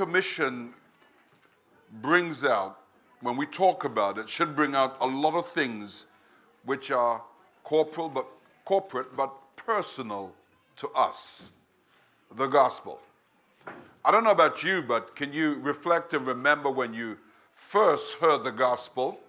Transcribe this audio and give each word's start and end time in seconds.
Commission 0.00 0.72
brings 2.00 2.42
out, 2.42 2.78
when 3.20 3.36
we 3.36 3.44
talk 3.44 3.84
about 3.84 4.16
it, 4.16 4.30
should 4.30 4.56
bring 4.56 4.74
out 4.74 4.96
a 5.02 5.06
lot 5.06 5.34
of 5.34 5.46
things 5.48 6.06
which 6.64 6.90
are 6.90 7.20
corporal 7.64 8.08
but 8.08 8.26
corporate 8.64 9.14
but 9.14 9.30
personal 9.56 10.32
to 10.76 10.88
us. 10.92 11.52
The 12.34 12.46
gospel. 12.46 12.98
I 14.02 14.10
don't 14.10 14.24
know 14.24 14.30
about 14.30 14.62
you, 14.62 14.80
but 14.80 15.14
can 15.14 15.34
you 15.34 15.56
reflect 15.56 16.14
and 16.14 16.26
remember 16.26 16.70
when 16.70 16.94
you 16.94 17.18
first 17.54 18.14
heard 18.14 18.42
the 18.42 18.52
gospel 18.52 19.20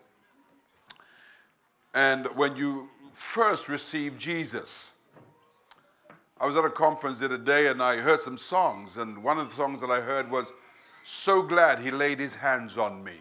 and 1.94 2.28
when 2.28 2.56
you 2.56 2.88
first 3.14 3.68
received 3.68 4.18
Jesus? 4.18 4.94
I 6.40 6.46
was 6.48 6.56
at 6.56 6.64
a 6.64 6.70
conference 6.70 7.20
the 7.20 7.26
other 7.26 7.38
day 7.38 7.68
and 7.68 7.84
I 7.84 7.98
heard 7.98 8.22
some 8.22 8.38
songs, 8.38 8.96
and 8.96 9.22
one 9.22 9.38
of 9.38 9.50
the 9.50 9.56
songs 9.56 9.82
that 9.82 9.92
I 9.92 10.00
heard 10.00 10.32
was, 10.32 10.54
So 11.04 11.42
Glad 11.42 11.80
He 11.80 11.92
Laid 11.92 12.20
His 12.20 12.36
Hands 12.36 12.78
on 12.78 13.04
Me. 13.04 13.14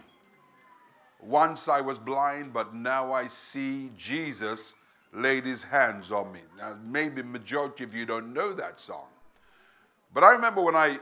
Once 1.22 1.68
I 1.68 1.80
was 1.80 1.98
blind, 1.98 2.52
but 2.52 2.74
now 2.74 3.12
I 3.12 3.26
see 3.26 3.90
Jesus 3.96 4.74
laid 5.12 5.44
his 5.44 5.64
hands 5.64 6.12
on 6.12 6.32
me. 6.32 6.40
Now, 6.58 6.76
maybe 6.84 7.22
majority 7.22 7.84
of 7.84 7.94
you 7.94 8.06
don't 8.06 8.32
know 8.32 8.52
that 8.52 8.80
song. 8.80 9.06
But 10.14 10.24
I 10.24 10.32
remember 10.32 10.60
when 10.60 10.76
I 10.76 10.98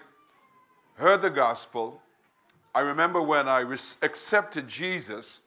heard 0.94 1.22
the 1.22 1.30
gospel, 1.30 2.00
I 2.74 2.80
remember 2.80 3.22
when 3.22 3.48
I 3.48 3.60
accepted 4.02 4.68
Jesus, 4.68 5.40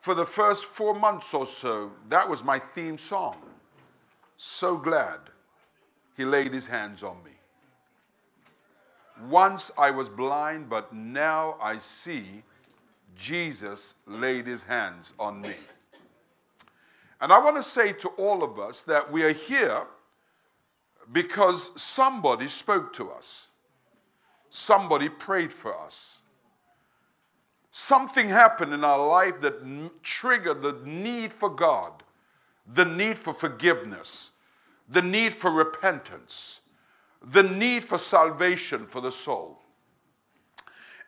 for 0.00 0.14
the 0.14 0.26
first 0.26 0.66
four 0.66 0.94
months 0.94 1.32
or 1.32 1.46
so, 1.46 1.92
that 2.08 2.28
was 2.28 2.44
my 2.44 2.58
theme 2.58 2.98
song. 2.98 3.36
So 4.36 4.76
glad 4.76 5.18
he 6.16 6.24
laid 6.24 6.52
his 6.52 6.66
hands 6.66 7.02
on 7.02 7.16
me. 7.24 7.30
Once 9.28 9.70
I 9.78 9.90
was 9.90 10.08
blind, 10.08 10.68
but 10.68 10.92
now 10.92 11.56
I 11.60 11.78
see 11.78 12.42
Jesus 13.16 13.94
laid 14.06 14.46
his 14.46 14.62
hands 14.62 15.12
on 15.18 15.40
me. 15.40 15.54
And 17.20 17.32
I 17.32 17.38
want 17.38 17.56
to 17.56 17.62
say 17.62 17.92
to 17.92 18.08
all 18.10 18.42
of 18.42 18.58
us 18.58 18.82
that 18.82 19.10
we 19.10 19.22
are 19.24 19.32
here 19.32 19.82
because 21.12 21.70
somebody 21.80 22.48
spoke 22.48 22.92
to 22.94 23.10
us, 23.10 23.48
somebody 24.48 25.08
prayed 25.08 25.52
for 25.52 25.78
us. 25.78 26.18
Something 27.70 28.28
happened 28.28 28.72
in 28.72 28.84
our 28.84 29.04
life 29.04 29.40
that 29.40 29.60
triggered 30.02 30.62
the 30.62 30.78
need 30.84 31.32
for 31.32 31.48
God, 31.48 32.04
the 32.72 32.84
need 32.84 33.18
for 33.18 33.34
forgiveness, 33.34 34.30
the 34.88 35.02
need 35.02 35.40
for 35.40 35.50
repentance, 35.50 36.60
the 37.24 37.42
need 37.42 37.84
for 37.84 37.98
salvation 37.98 38.86
for 38.86 39.00
the 39.00 39.12
soul. 39.12 39.60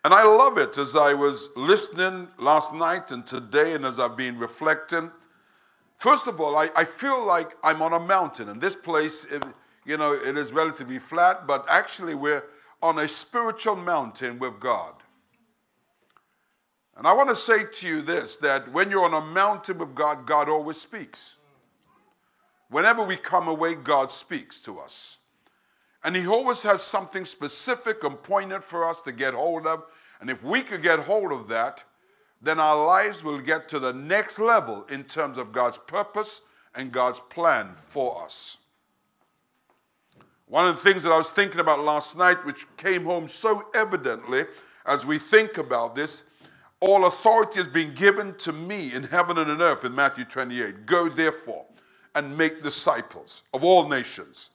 And 0.05 0.15
I 0.15 0.25
love 0.25 0.57
it 0.57 0.79
as 0.79 0.95
I 0.95 1.15
was 1.15 1.51
listening 1.57 2.29
last 2.39 2.73
night 2.73 3.11
and 3.11 3.27
today, 3.27 3.75
and 3.75 3.85
as 3.85 3.99
I've 3.99 4.17
been 4.17 4.39
reflecting. 4.39 5.11
First 5.99 6.27
of 6.27 6.41
all, 6.41 6.57
I, 6.57 6.71
I 6.77 6.85
feel 6.85 7.25
like 7.25 7.57
I'm 7.65 7.83
on 7.83 7.93
a 7.93 7.99
mountain, 7.99 8.49
and 8.49 8.61
this 8.61 8.77
place, 8.77 9.25
it, 9.25 9.43
you 9.85 9.97
know, 9.97 10.13
it 10.13 10.39
is 10.39 10.53
relatively 10.53 10.99
flat, 10.99 11.47
but 11.47 11.67
actually 11.69 12.15
we're 12.15 12.45
on 12.83 12.99
a 13.01 13.09
spiritual 13.09 13.77
mountain 13.77 14.39
with 14.39 14.61
God. 14.61 14.95
And 16.97 17.07
I 17.07 17.13
want 17.13 17.29
to 17.29 17.37
say 17.37 17.65
to 17.65 17.87
you 17.87 18.01
this 18.01 18.37
that 18.39 18.73
when 18.73 18.91
you're 18.91 19.05
on 19.05 19.15
a 19.15 19.27
mountain 19.27 19.79
with 19.79 19.95
God, 19.95 20.27
God 20.27 20.49
always 20.49 20.81
speaks. 20.81 21.35
Whenever 22.71 23.05
we 23.05 23.17
come 23.17 23.49
away, 23.49 23.75
God 23.75 24.11
speaks 24.11 24.61
to 24.61 24.79
us. 24.79 25.16
And 26.07 26.15
He 26.15 26.29
always 26.29 26.63
has 26.63 26.83
something 26.83 27.25
specific 27.25 28.05
and 28.05 28.23
poignant 28.23 28.63
for 28.63 28.89
us 28.89 29.01
to 29.03 29.13
get 29.13 29.35
hold 29.35 29.67
of. 29.67 29.83
And 30.21 30.31
if 30.31 30.41
we 30.41 30.63
could 30.63 30.81
get 30.81 31.01
hold 31.01 31.33
of 31.33 31.49
that, 31.49 31.83
then 32.41 32.61
our 32.61 32.87
lives 32.87 33.25
will 33.25 33.41
get 33.41 33.69
to 33.71 33.81
the 33.81 33.93
next 33.93 34.39
level 34.39 34.87
in 34.89 35.03
terms 35.03 35.37
of 35.37 35.51
God's 35.51 35.79
purpose 35.79 36.43
and 36.77 36.93
God's 36.93 37.19
plan 37.29 37.71
for 37.75 38.23
us. 38.23 38.59
One 40.47 40.69
of 40.69 40.77
the 40.77 40.83
things 40.83 41.03
that 41.03 41.11
I 41.11 41.19
was 41.19 41.33
thinking 41.33 41.59
about 41.59 41.81
last 41.81 42.17
night, 42.17 42.45
which 42.47 42.69
came 42.77 43.03
home 43.03 43.27
so 43.27 43.67
evidently 43.75 44.45
as 44.87 45.05
we 45.05 45.19
think 45.19 45.59
about 45.59 45.97
this, 45.97 46.23
all 46.79 47.07
authority 47.07 47.59
has 47.59 47.67
been 47.67 47.95
given 47.95 48.33
to 48.37 48.53
me 48.53 48.95
in 48.95 49.03
heaven 49.03 49.39
and 49.39 49.51
in 49.51 49.61
earth 49.61 49.85
in 49.85 49.93
Matthew 49.93 50.25
28. 50.25 50.87
Go 50.87 51.09
therefore 51.09 51.67
and 52.15 52.39
make 52.39 52.63
disciples 52.63 53.43
of 53.53 53.65
all 53.65 53.89
nations. 53.89 54.51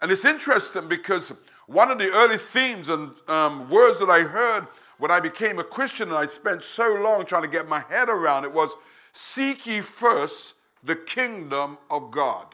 And 0.00 0.12
it's 0.12 0.24
interesting 0.24 0.88
because 0.88 1.32
one 1.66 1.90
of 1.90 1.98
the 1.98 2.10
early 2.10 2.38
themes 2.38 2.88
and 2.88 3.12
um, 3.28 3.68
words 3.68 3.98
that 3.98 4.10
I 4.10 4.20
heard 4.20 4.66
when 4.98 5.10
I 5.10 5.20
became 5.20 5.58
a 5.58 5.64
Christian 5.64 6.08
and 6.08 6.16
I 6.16 6.26
spent 6.26 6.62
so 6.62 6.94
long 6.94 7.24
trying 7.24 7.42
to 7.42 7.48
get 7.48 7.68
my 7.68 7.80
head 7.80 8.08
around 8.08 8.44
it 8.44 8.52
was 8.52 8.74
seek 9.12 9.66
ye 9.66 9.80
first 9.80 10.54
the 10.84 10.96
kingdom 10.96 11.78
of 11.90 12.10
God. 12.10 12.46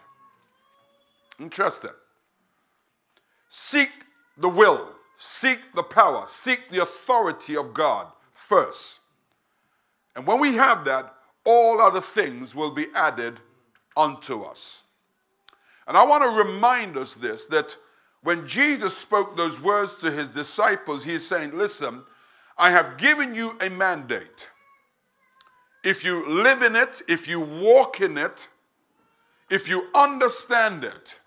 Interesting. 1.38 1.90
Seek 3.48 3.90
the 4.38 4.48
will, 4.48 4.90
seek 5.16 5.60
the 5.74 5.82
power, 5.82 6.24
seek 6.26 6.70
the 6.70 6.82
authority 6.82 7.56
of 7.56 7.74
God 7.74 8.06
first. 8.32 9.00
And 10.16 10.26
when 10.26 10.40
we 10.40 10.54
have 10.54 10.84
that, 10.84 11.14
all 11.44 11.80
other 11.80 12.00
things 12.00 12.54
will 12.54 12.70
be 12.70 12.86
added 12.94 13.40
unto 13.96 14.42
us. 14.42 14.83
And 15.86 15.96
I 15.96 16.04
want 16.04 16.22
to 16.22 16.44
remind 16.44 16.96
us 16.96 17.14
this 17.14 17.44
that 17.46 17.76
when 18.22 18.46
Jesus 18.46 18.96
spoke 18.96 19.36
those 19.36 19.60
words 19.60 19.94
to 19.96 20.10
his 20.10 20.28
disciples, 20.28 21.04
he's 21.04 21.26
saying, 21.26 21.56
Listen, 21.56 22.02
I 22.56 22.70
have 22.70 22.96
given 22.96 23.34
you 23.34 23.56
a 23.60 23.68
mandate. 23.68 24.48
If 25.82 26.02
you 26.02 26.26
live 26.26 26.62
in 26.62 26.76
it, 26.76 27.02
if 27.08 27.28
you 27.28 27.40
walk 27.40 28.00
in 28.00 28.16
it, 28.16 28.48
if 29.50 29.68
you 29.68 29.88
understand 29.94 30.84
it, 30.84 31.18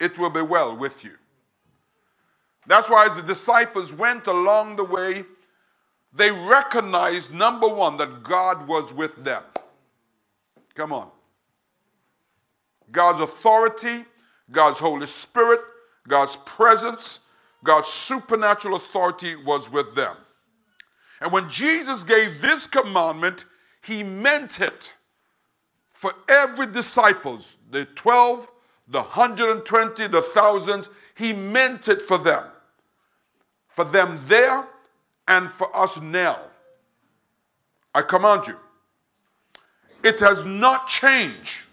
it 0.00 0.18
will 0.18 0.30
be 0.30 0.42
well 0.42 0.76
with 0.76 1.04
you. 1.04 1.12
That's 2.66 2.90
why, 2.90 3.06
as 3.06 3.14
the 3.14 3.22
disciples 3.22 3.92
went 3.92 4.26
along 4.26 4.76
the 4.76 4.84
way, 4.84 5.24
they 6.12 6.32
recognized 6.32 7.32
number 7.32 7.68
one, 7.68 7.96
that 7.98 8.24
God 8.24 8.66
was 8.66 8.92
with 8.92 9.22
them. 9.22 9.42
Come 10.74 10.92
on. 10.92 11.10
God's 12.92 13.20
authority, 13.20 14.04
God's 14.50 14.78
Holy 14.78 15.06
Spirit, 15.06 15.60
God's 16.08 16.36
presence, 16.44 17.20
God's 17.64 17.88
supernatural 17.88 18.76
authority 18.76 19.34
was 19.36 19.70
with 19.70 19.94
them. 19.94 20.16
And 21.20 21.32
when 21.32 21.48
Jesus 21.48 22.02
gave 22.02 22.40
this 22.40 22.66
commandment, 22.66 23.44
he 23.82 24.02
meant 24.02 24.60
it 24.60 24.94
for 25.92 26.14
every 26.28 26.66
disciples, 26.66 27.56
the 27.70 27.86
12, 27.86 28.50
the 28.88 29.00
120, 29.00 30.06
the 30.08 30.22
thousands, 30.22 30.90
he 31.14 31.32
meant 31.32 31.88
it 31.88 32.06
for 32.06 32.18
them. 32.18 32.44
For 33.68 33.84
them 33.84 34.20
there 34.26 34.66
and 35.26 35.50
for 35.50 35.74
us 35.74 35.98
now. 36.00 36.38
I 37.94 38.02
command 38.02 38.46
you. 38.46 38.56
It 40.02 40.20
has 40.20 40.44
not 40.44 40.86
changed. 40.86 41.65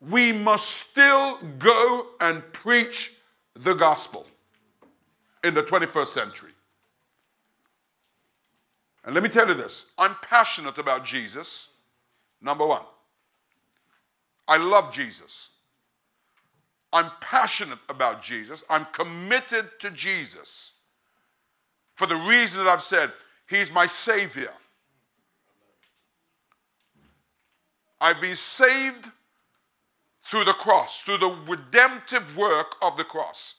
We 0.00 0.32
must 0.32 0.68
still 0.68 1.38
go 1.58 2.06
and 2.20 2.42
preach 2.52 3.12
the 3.54 3.74
gospel 3.74 4.26
in 5.42 5.54
the 5.54 5.62
21st 5.62 6.06
century. 6.06 6.50
And 9.04 9.14
let 9.14 9.22
me 9.22 9.28
tell 9.28 9.48
you 9.48 9.54
this 9.54 9.86
I'm 9.98 10.14
passionate 10.22 10.78
about 10.78 11.04
Jesus, 11.04 11.68
number 12.40 12.66
one. 12.66 12.82
I 14.46 14.56
love 14.56 14.92
Jesus. 14.92 15.50
I'm 16.92 17.10
passionate 17.20 17.78
about 17.88 18.22
Jesus. 18.22 18.64
I'm 18.70 18.86
committed 18.92 19.68
to 19.80 19.90
Jesus 19.90 20.72
for 21.96 22.06
the 22.06 22.16
reason 22.16 22.64
that 22.64 22.70
I've 22.70 22.82
said 22.82 23.12
He's 23.46 23.72
my 23.72 23.86
Savior. 23.86 24.52
I've 28.00 28.20
been 28.20 28.36
saved 28.36 29.10
through 30.28 30.44
the 30.44 30.52
cross, 30.52 31.02
through 31.02 31.18
the 31.18 31.36
redemptive 31.46 32.36
work 32.36 32.76
of 32.82 32.96
the 32.96 33.04
cross. 33.04 33.54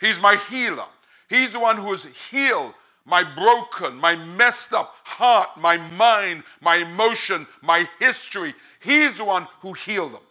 He's 0.00 0.18
my 0.18 0.36
healer. 0.48 0.86
He's 1.28 1.52
the 1.52 1.60
one 1.60 1.76
who 1.76 1.90
has 1.90 2.04
healed 2.30 2.72
my 3.04 3.22
broken, 3.34 3.96
my 3.96 4.16
messed 4.16 4.72
up 4.72 4.94
heart, 5.04 5.50
my 5.58 5.76
mind, 5.76 6.44
my 6.60 6.76
emotion, 6.76 7.46
my 7.62 7.86
history. 7.98 8.54
He's 8.80 9.16
the 9.16 9.24
one 9.24 9.46
who 9.60 9.74
healed 9.74 10.14
them. 10.14 10.22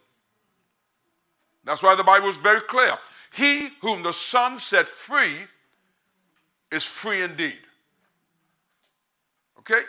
That's 1.63 1.83
why 1.83 1.95
the 1.95 2.03
Bible 2.03 2.29
is 2.29 2.37
very 2.37 2.61
clear. 2.61 2.97
He 3.31 3.69
whom 3.81 4.01
the 4.01 4.13
Son 4.13 4.57
set 4.57 4.87
free 4.87 5.45
is 6.71 6.85
free 6.85 7.21
indeed. 7.21 7.59
Okay? 9.59 9.81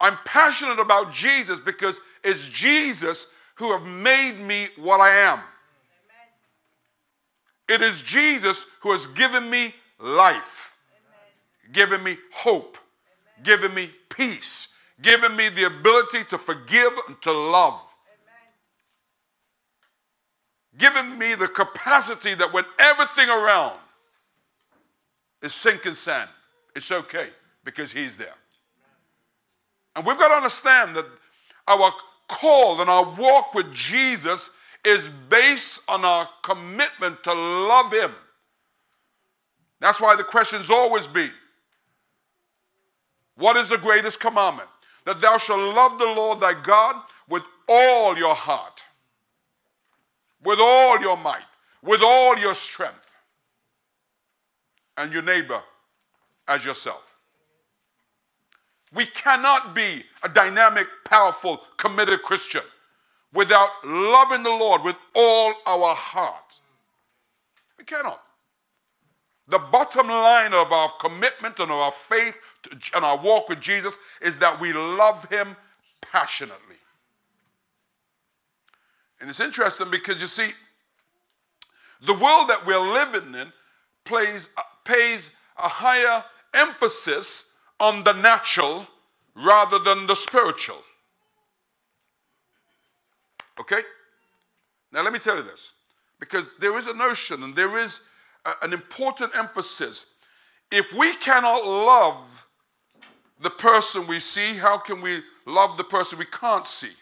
I'm 0.00 0.16
passionate 0.24 0.78
about 0.78 1.12
Jesus 1.12 1.60
because 1.60 2.00
it's 2.24 2.48
Jesus 2.48 3.26
who 3.56 3.72
have 3.72 3.84
made 3.84 4.38
me 4.38 4.68
what 4.76 5.00
I 5.00 5.10
am. 5.10 5.40
It 7.68 7.82
is 7.82 8.02
Jesus 8.02 8.66
who 8.80 8.90
has 8.92 9.06
given 9.06 9.48
me 9.48 9.72
life, 10.00 10.74
Amen. 10.90 11.72
given 11.72 12.02
me 12.02 12.16
hope, 12.32 12.78
Amen. 13.38 13.44
given 13.44 13.74
me 13.74 13.90
peace, 14.08 14.68
given 15.02 15.36
me 15.36 15.50
the 15.50 15.64
ability 15.64 16.24
to 16.30 16.38
forgive 16.38 16.92
and 17.06 17.20
to 17.22 17.32
love. 17.32 17.80
Given 20.78 21.18
me 21.18 21.34
the 21.34 21.48
capacity 21.48 22.34
that 22.34 22.52
when 22.52 22.64
everything 22.78 23.28
around 23.28 23.76
is 25.42 25.52
sinking 25.52 25.94
sand, 25.94 26.30
it's 26.74 26.90
okay 26.90 27.28
because 27.64 27.92
He's 27.92 28.16
there. 28.16 28.34
And 29.96 30.06
we've 30.06 30.18
got 30.18 30.28
to 30.28 30.34
understand 30.34 30.96
that 30.96 31.06
our 31.68 31.92
call 32.28 32.80
and 32.80 32.88
our 32.88 33.04
walk 33.18 33.54
with 33.54 33.72
Jesus 33.72 34.50
is 34.84 35.08
based 35.28 35.80
on 35.88 36.04
our 36.04 36.28
commitment 36.42 37.22
to 37.24 37.32
love 37.32 37.92
Him. 37.92 38.12
That's 39.80 40.00
why 40.00 40.16
the 40.16 40.24
question's 40.24 40.70
always 40.70 41.06
been 41.06 41.32
what 43.40 43.56
is 43.56 43.70
the 43.70 43.78
greatest 43.78 44.20
commandment? 44.20 44.68
That 45.06 45.20
thou 45.20 45.38
shalt 45.38 45.74
love 45.74 45.98
the 45.98 46.04
Lord 46.04 46.40
thy 46.40 46.52
God 46.52 46.96
with 47.26 47.42
all 47.68 48.16
your 48.16 48.34
heart, 48.34 48.84
with 50.44 50.58
all 50.60 51.00
your 51.00 51.16
might, 51.16 51.46
with 51.82 52.02
all 52.04 52.38
your 52.38 52.54
strength, 52.54 52.96
and 54.98 55.10
your 55.10 55.22
neighbor 55.22 55.62
as 56.46 56.66
yourself. 56.66 57.09
We 58.92 59.06
cannot 59.06 59.74
be 59.74 60.04
a 60.22 60.28
dynamic, 60.28 60.86
powerful, 61.04 61.62
committed 61.76 62.22
Christian 62.22 62.62
without 63.32 63.68
loving 63.84 64.42
the 64.42 64.50
Lord 64.50 64.82
with 64.82 64.96
all 65.14 65.54
our 65.66 65.94
heart. 65.94 66.58
We 67.78 67.84
cannot. 67.84 68.20
The 69.48 69.58
bottom 69.58 70.08
line 70.08 70.52
of 70.52 70.72
our 70.72 70.90
commitment 71.00 71.58
and 71.60 71.70
of 71.70 71.76
our 71.76 71.92
faith 71.92 72.38
and 72.94 73.04
our 73.04 73.18
walk 73.18 73.48
with 73.48 73.60
Jesus 73.60 73.96
is 74.20 74.38
that 74.38 74.60
we 74.60 74.72
love 74.72 75.28
Him 75.30 75.56
passionately. 76.00 76.76
And 79.20 79.28
it's 79.28 79.40
interesting 79.40 79.90
because 79.90 80.20
you 80.20 80.26
see, 80.26 80.50
the 82.02 82.14
world 82.14 82.48
that 82.48 82.64
we're 82.66 82.78
living 82.78 83.34
in 83.34 83.52
plays, 84.04 84.48
pays 84.84 85.30
a 85.58 85.68
higher 85.68 86.24
emphasis 86.54 87.49
on 87.80 88.04
the 88.04 88.12
natural 88.12 88.86
rather 89.34 89.78
than 89.78 90.06
the 90.06 90.14
spiritual. 90.14 90.82
Okay? 93.58 93.80
Now, 94.92 95.02
let 95.02 95.12
me 95.12 95.18
tell 95.18 95.36
you 95.36 95.42
this 95.42 95.74
because 96.18 96.46
there 96.60 96.76
is 96.78 96.86
a 96.86 96.94
notion 96.94 97.42
and 97.42 97.56
there 97.56 97.78
is 97.78 98.00
a, 98.44 98.52
an 98.62 98.72
important 98.72 99.36
emphasis. 99.36 100.06
If 100.70 100.92
we 100.92 101.14
cannot 101.16 101.64
love 101.64 102.46
the 103.40 103.50
person 103.50 104.06
we 104.06 104.18
see, 104.18 104.56
how 104.56 104.78
can 104.78 105.00
we 105.00 105.22
love 105.46 105.76
the 105.76 105.84
person 105.84 106.18
we 106.18 106.26
can't 106.26 106.66
see? 106.66 106.92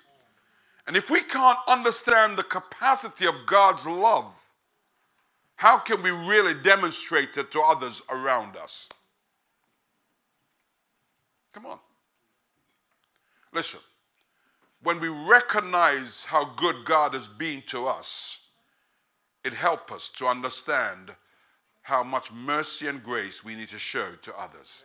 And 0.87 0.97
if 0.97 1.11
we 1.11 1.21
can't 1.21 1.59
understand 1.69 2.39
the 2.39 2.45
capacity 2.45 3.27
of 3.27 3.35
God's 3.47 3.87
love, 3.87 4.33
how 5.57 5.77
can 5.79 6.03
we 6.03 6.11
really 6.11 6.55
demonstrate 6.55 7.37
it 7.37 7.51
to 7.51 7.61
others 7.61 8.01
around 8.09 8.57
us? 8.57 8.89
Come 11.59 11.73
on. 11.73 11.79
Listen, 13.53 13.81
when 14.81 15.01
we 15.01 15.09
recognize 15.09 16.25
how 16.25 16.45
good 16.55 16.85
God 16.85 17.15
has 17.15 17.27
been 17.27 17.63
to 17.67 17.89
us, 17.89 18.39
it 19.43 19.53
helps 19.53 19.93
us 19.93 20.09
to 20.19 20.27
understand 20.27 21.11
how 21.83 22.05
much 22.05 22.31
mercy 22.33 22.87
and 22.87 23.03
grace 23.03 23.45
we 23.45 23.57
need 23.57 23.67
to 23.71 23.79
show 23.79 24.07
to 24.23 24.33
others. 24.39 24.85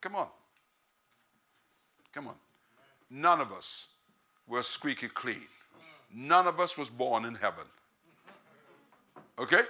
Come 0.00 0.16
on. 0.16 0.28
Come 2.14 2.28
on. 2.28 2.36
None 3.10 3.42
of 3.42 3.52
us 3.52 3.88
were 4.46 4.62
squeaky 4.62 5.08
clean. 5.08 5.46
None 6.10 6.46
of 6.46 6.58
us 6.58 6.78
was 6.78 6.88
born 6.88 7.26
in 7.26 7.34
heaven. 7.34 7.66
Okay? 9.38 9.60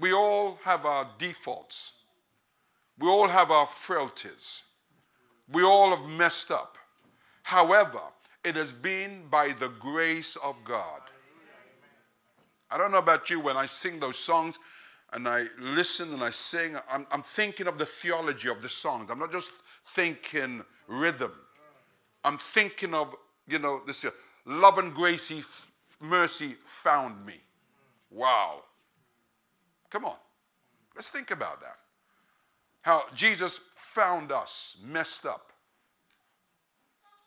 We 0.00 0.12
all 0.12 0.58
have 0.64 0.84
our 0.84 1.06
defaults. 1.16 1.92
We 3.02 3.08
all 3.08 3.26
have 3.26 3.50
our 3.50 3.66
frailties. 3.66 4.62
We 5.50 5.64
all 5.64 5.90
have 5.90 6.08
messed 6.08 6.52
up. 6.52 6.78
However, 7.42 7.98
it 8.44 8.54
has 8.54 8.70
been 8.70 9.24
by 9.28 9.56
the 9.58 9.70
grace 9.70 10.36
of 10.36 10.54
God. 10.62 11.00
I 12.70 12.78
don't 12.78 12.92
know 12.92 12.98
about 12.98 13.28
you, 13.28 13.40
when 13.40 13.56
I 13.56 13.66
sing 13.66 13.98
those 13.98 14.16
songs 14.16 14.60
and 15.12 15.28
I 15.28 15.46
listen 15.58 16.14
and 16.14 16.22
I 16.22 16.30
sing, 16.30 16.76
I'm, 16.88 17.04
I'm 17.10 17.24
thinking 17.24 17.66
of 17.66 17.76
the 17.76 17.86
theology 17.86 18.48
of 18.48 18.62
the 18.62 18.68
songs. 18.68 19.10
I'm 19.10 19.18
not 19.18 19.32
just 19.32 19.52
thinking 19.88 20.64
rhythm. 20.86 21.32
I'm 22.22 22.38
thinking 22.38 22.94
of, 22.94 23.16
you 23.48 23.58
know, 23.58 23.82
this 23.84 24.02
here, 24.02 24.14
love 24.46 24.78
and 24.78 24.94
grace, 24.94 25.32
mercy 26.00 26.54
found 26.62 27.26
me. 27.26 27.40
Wow. 28.12 28.62
Come 29.90 30.04
on. 30.04 30.16
Let's 30.94 31.10
think 31.10 31.32
about 31.32 31.60
that. 31.62 31.81
How 32.82 33.04
Jesus 33.14 33.60
found 33.74 34.32
us 34.32 34.76
messed 34.84 35.24
up 35.26 35.52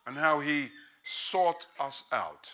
and 0.06 0.16
how 0.16 0.40
he 0.40 0.70
sought 1.04 1.68
us 1.80 2.04
out, 2.12 2.54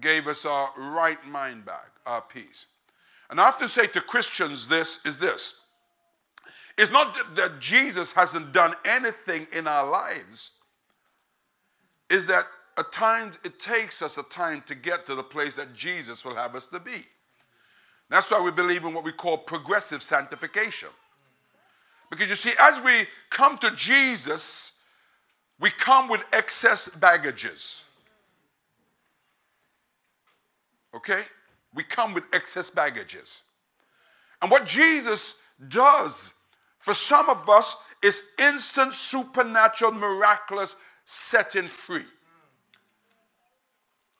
gave 0.00 0.26
us 0.26 0.44
our 0.44 0.70
right 0.76 1.24
mind 1.26 1.64
back, 1.64 1.90
our 2.06 2.20
peace. 2.20 2.66
And 3.30 3.40
I 3.40 3.44
have 3.44 3.58
to 3.58 3.68
say 3.68 3.86
to 3.88 4.00
Christians 4.00 4.68
this 4.68 5.04
is 5.04 5.18
this. 5.18 5.60
It's 6.78 6.92
not 6.92 7.16
that 7.36 7.58
Jesus 7.58 8.12
hasn't 8.12 8.52
done 8.52 8.74
anything 8.84 9.46
in 9.52 9.66
our 9.66 9.88
lives, 9.88 10.50
is 12.10 12.26
that 12.26 12.46
at 12.78 12.92
times 12.92 13.38
it 13.44 13.58
takes 13.58 14.02
us 14.02 14.18
a 14.18 14.22
time 14.24 14.62
to 14.66 14.74
get 14.74 15.06
to 15.06 15.14
the 15.14 15.22
place 15.22 15.56
that 15.56 15.74
Jesus 15.74 16.24
will 16.24 16.34
have 16.34 16.54
us 16.54 16.66
to 16.68 16.80
be. 16.80 17.06
That's 18.10 18.30
why 18.30 18.40
we 18.40 18.50
believe 18.50 18.84
in 18.84 18.92
what 18.92 19.04
we 19.04 19.12
call 19.12 19.38
progressive 19.38 20.02
sanctification. 20.02 20.90
Because 22.10 22.28
you 22.28 22.36
see, 22.36 22.52
as 22.60 22.82
we 22.84 23.06
come 23.30 23.58
to 23.58 23.70
Jesus, 23.72 24.82
we 25.58 25.70
come 25.70 26.08
with 26.08 26.24
excess 26.32 26.88
baggages. 26.88 27.84
Okay? 30.94 31.22
We 31.74 31.82
come 31.82 32.14
with 32.14 32.24
excess 32.32 32.70
baggages. 32.70 33.42
And 34.40 34.50
what 34.50 34.66
Jesus 34.66 35.36
does 35.68 36.32
for 36.78 36.94
some 36.94 37.28
of 37.28 37.48
us 37.48 37.76
is 38.02 38.22
instant, 38.38 38.92
supernatural, 38.94 39.92
miraculous 39.92 40.76
setting 41.04 41.68
free. 41.68 42.04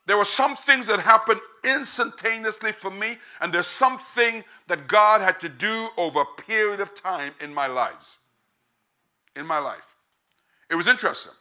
There 0.07 0.17
were 0.17 0.25
some 0.25 0.55
things 0.55 0.87
that 0.87 1.01
happened 1.01 1.41
instantaneously 1.65 2.71
for 2.71 2.89
me, 2.89 3.17
and 3.41 3.53
there's 3.53 3.67
something 3.67 4.43
that 4.67 4.87
God 4.87 5.19
had 5.19 5.37
to 5.41 5.49
do 5.49 5.89
over 5.97 6.21
a 6.21 6.41
period 6.41 6.79
of 6.79 6.95
time 6.95 7.33
in 7.41 7.53
my 7.53 7.67
lives. 7.67 8.17
In 9.35 9.45
my 9.45 9.59
life. 9.59 9.93
It 10.71 10.75
was 10.75 10.87
interesting. 10.87 11.33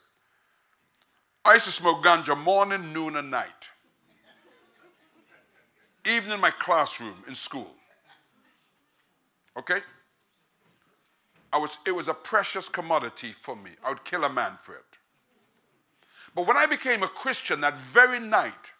I 1.45 1.55
used 1.55 1.67
to 1.67 1.71
smoke 1.71 2.05
ganja 2.05 2.37
morning, 2.37 2.93
noon, 2.93 3.15
and 3.15 3.31
night. 3.31 3.71
Even 6.05 6.33
in 6.33 6.41
my 6.41 6.51
classroom 6.51 7.23
in 7.29 7.37
school. 7.37 7.71
Okay? 9.57 9.79
I 11.53 11.59
was, 11.59 11.79
it 11.87 11.93
was 11.93 12.09
a 12.09 12.15
precious 12.15 12.69
commodity 12.69 13.29
for 13.29 13.55
me. 13.55 13.71
I 13.85 13.91
would 13.91 14.03
kill 14.03 14.25
a 14.25 14.33
man 14.33 14.59
for 14.61 14.75
it. 14.75 14.96
But 16.37 16.47
when 16.47 16.59
I 16.59 16.67
became 16.67 17.03
a 17.03 17.09
Christian 17.09 17.63
that 17.63 17.79
very 17.79 18.21
night, 18.21 18.73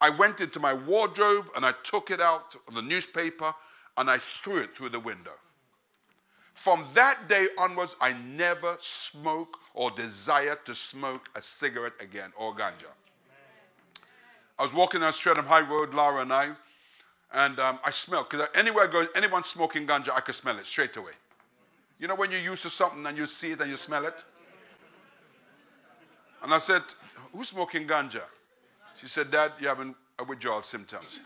I 0.00 0.10
went 0.10 0.40
into 0.40 0.58
my 0.58 0.74
wardrobe 0.74 1.46
and 1.54 1.64
I 1.64 1.72
took 1.84 2.10
it 2.10 2.20
out 2.20 2.56
of 2.66 2.74
the 2.74 2.82
newspaper 2.82 3.54
and 3.96 4.10
I 4.10 4.18
threw 4.18 4.56
it 4.58 4.76
through 4.76 4.90
the 4.90 5.00
window. 5.00 5.32
From 6.54 6.84
that 6.94 7.28
day 7.28 7.46
onwards, 7.56 7.94
I 8.00 8.14
never 8.14 8.76
smoke 8.80 9.58
or 9.74 9.92
desire 9.92 10.58
to 10.64 10.74
smoke 10.74 11.30
a 11.36 11.40
cigarette 11.40 11.92
again 12.00 12.32
or 12.36 12.52
ganja. 12.52 12.90
I 14.58 14.62
was 14.62 14.74
walking 14.74 15.00
down 15.00 15.12
Streatham 15.12 15.46
High 15.46 15.60
Road, 15.60 15.94
Lara 15.94 16.22
and 16.22 16.32
I, 16.32 16.50
and 17.32 17.60
um, 17.60 17.78
I 17.84 17.92
smelled, 17.92 18.28
because 18.28 18.48
anywhere 18.56 18.88
I 18.88 18.92
go, 18.92 19.06
anyone 19.14 19.44
smoking 19.44 19.86
ganja, 19.86 20.10
I 20.12 20.20
could 20.20 20.34
smell 20.34 20.58
it 20.58 20.66
straight 20.66 20.96
away. 20.96 21.12
You 22.00 22.08
know 22.08 22.16
when 22.16 22.32
you're 22.32 22.40
used 22.40 22.62
to 22.62 22.70
something 22.70 23.06
and 23.06 23.16
you 23.16 23.26
see 23.26 23.52
it 23.52 23.60
and 23.60 23.70
you 23.70 23.76
smell 23.76 24.04
it? 24.04 24.24
And 26.42 26.54
I 26.54 26.58
said, 26.58 26.82
Who's 27.32 27.48
smoking 27.48 27.86
ganja? 27.86 28.22
She 28.96 29.06
said, 29.06 29.30
Dad, 29.30 29.52
you're 29.60 29.74
having 29.74 29.94
withdrawal 30.26 30.62
symptoms. 30.62 31.20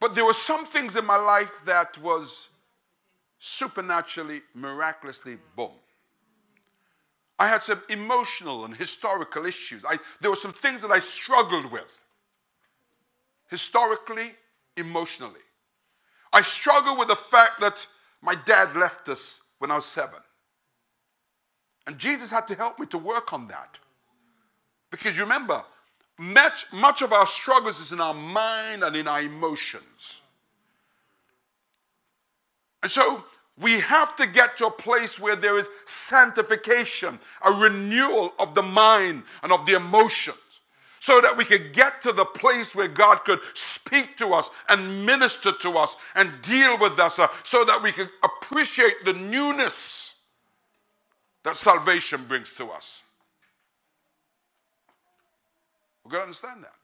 but 0.00 0.14
there 0.14 0.24
were 0.24 0.32
some 0.32 0.66
things 0.66 0.96
in 0.96 1.06
my 1.06 1.16
life 1.16 1.62
that 1.64 1.96
was 1.98 2.48
supernaturally, 3.38 4.40
miraculously 4.54 5.36
boom. 5.56 5.70
I 7.38 7.48
had 7.48 7.62
some 7.62 7.82
emotional 7.88 8.64
and 8.64 8.76
historical 8.76 9.46
issues. 9.46 9.84
I, 9.84 9.98
there 10.20 10.30
were 10.30 10.36
some 10.36 10.52
things 10.52 10.82
that 10.82 10.90
I 10.90 11.00
struggled 11.00 11.70
with 11.70 12.02
historically, 13.48 14.32
emotionally. 14.76 15.40
I 16.32 16.40
struggled 16.40 16.98
with 16.98 17.08
the 17.08 17.16
fact 17.16 17.60
that 17.60 17.86
my 18.22 18.34
dad 18.34 18.74
left 18.76 19.08
us 19.08 19.40
when 19.58 19.70
I 19.70 19.76
was 19.76 19.84
seven. 19.84 20.20
And 21.86 21.98
Jesus 21.98 22.30
had 22.30 22.46
to 22.48 22.54
help 22.54 22.78
me 22.78 22.86
to 22.86 22.98
work 22.98 23.32
on 23.32 23.48
that. 23.48 23.78
Because 24.90 25.18
remember, 25.18 25.62
much, 26.18 26.66
much 26.72 27.02
of 27.02 27.12
our 27.12 27.26
struggles 27.26 27.80
is 27.80 27.92
in 27.92 28.00
our 28.00 28.14
mind 28.14 28.84
and 28.84 28.94
in 28.94 29.08
our 29.08 29.22
emotions. 29.22 30.20
And 32.82 32.90
so 32.90 33.24
we 33.58 33.80
have 33.80 34.16
to 34.16 34.26
get 34.26 34.56
to 34.58 34.66
a 34.66 34.70
place 34.70 35.18
where 35.18 35.36
there 35.36 35.58
is 35.58 35.68
sanctification, 35.84 37.18
a 37.44 37.52
renewal 37.52 38.32
of 38.38 38.54
the 38.54 38.62
mind 38.62 39.22
and 39.42 39.52
of 39.52 39.66
the 39.66 39.74
emotions, 39.74 40.36
so 41.02 41.20
that 41.20 41.36
we 41.36 41.44
could 41.44 41.72
get 41.72 42.00
to 42.00 42.12
the 42.12 42.24
place 42.24 42.76
where 42.76 42.86
God 42.86 43.24
could 43.24 43.40
speak 43.54 44.16
to 44.18 44.28
us 44.28 44.50
and 44.68 45.04
minister 45.04 45.50
to 45.50 45.70
us 45.70 45.96
and 46.14 46.30
deal 46.42 46.78
with 46.78 46.96
us, 47.00 47.18
uh, 47.18 47.26
so 47.42 47.64
that 47.64 47.82
we 47.82 47.90
could 47.90 48.08
appreciate 48.22 49.04
the 49.04 49.12
newness 49.12 50.22
that 51.42 51.56
salvation 51.56 52.24
brings 52.28 52.54
to 52.54 52.68
us. 52.68 53.02
We've 56.04 56.12
got 56.12 56.18
to 56.18 56.22
understand 56.22 56.62
that. 56.62 56.74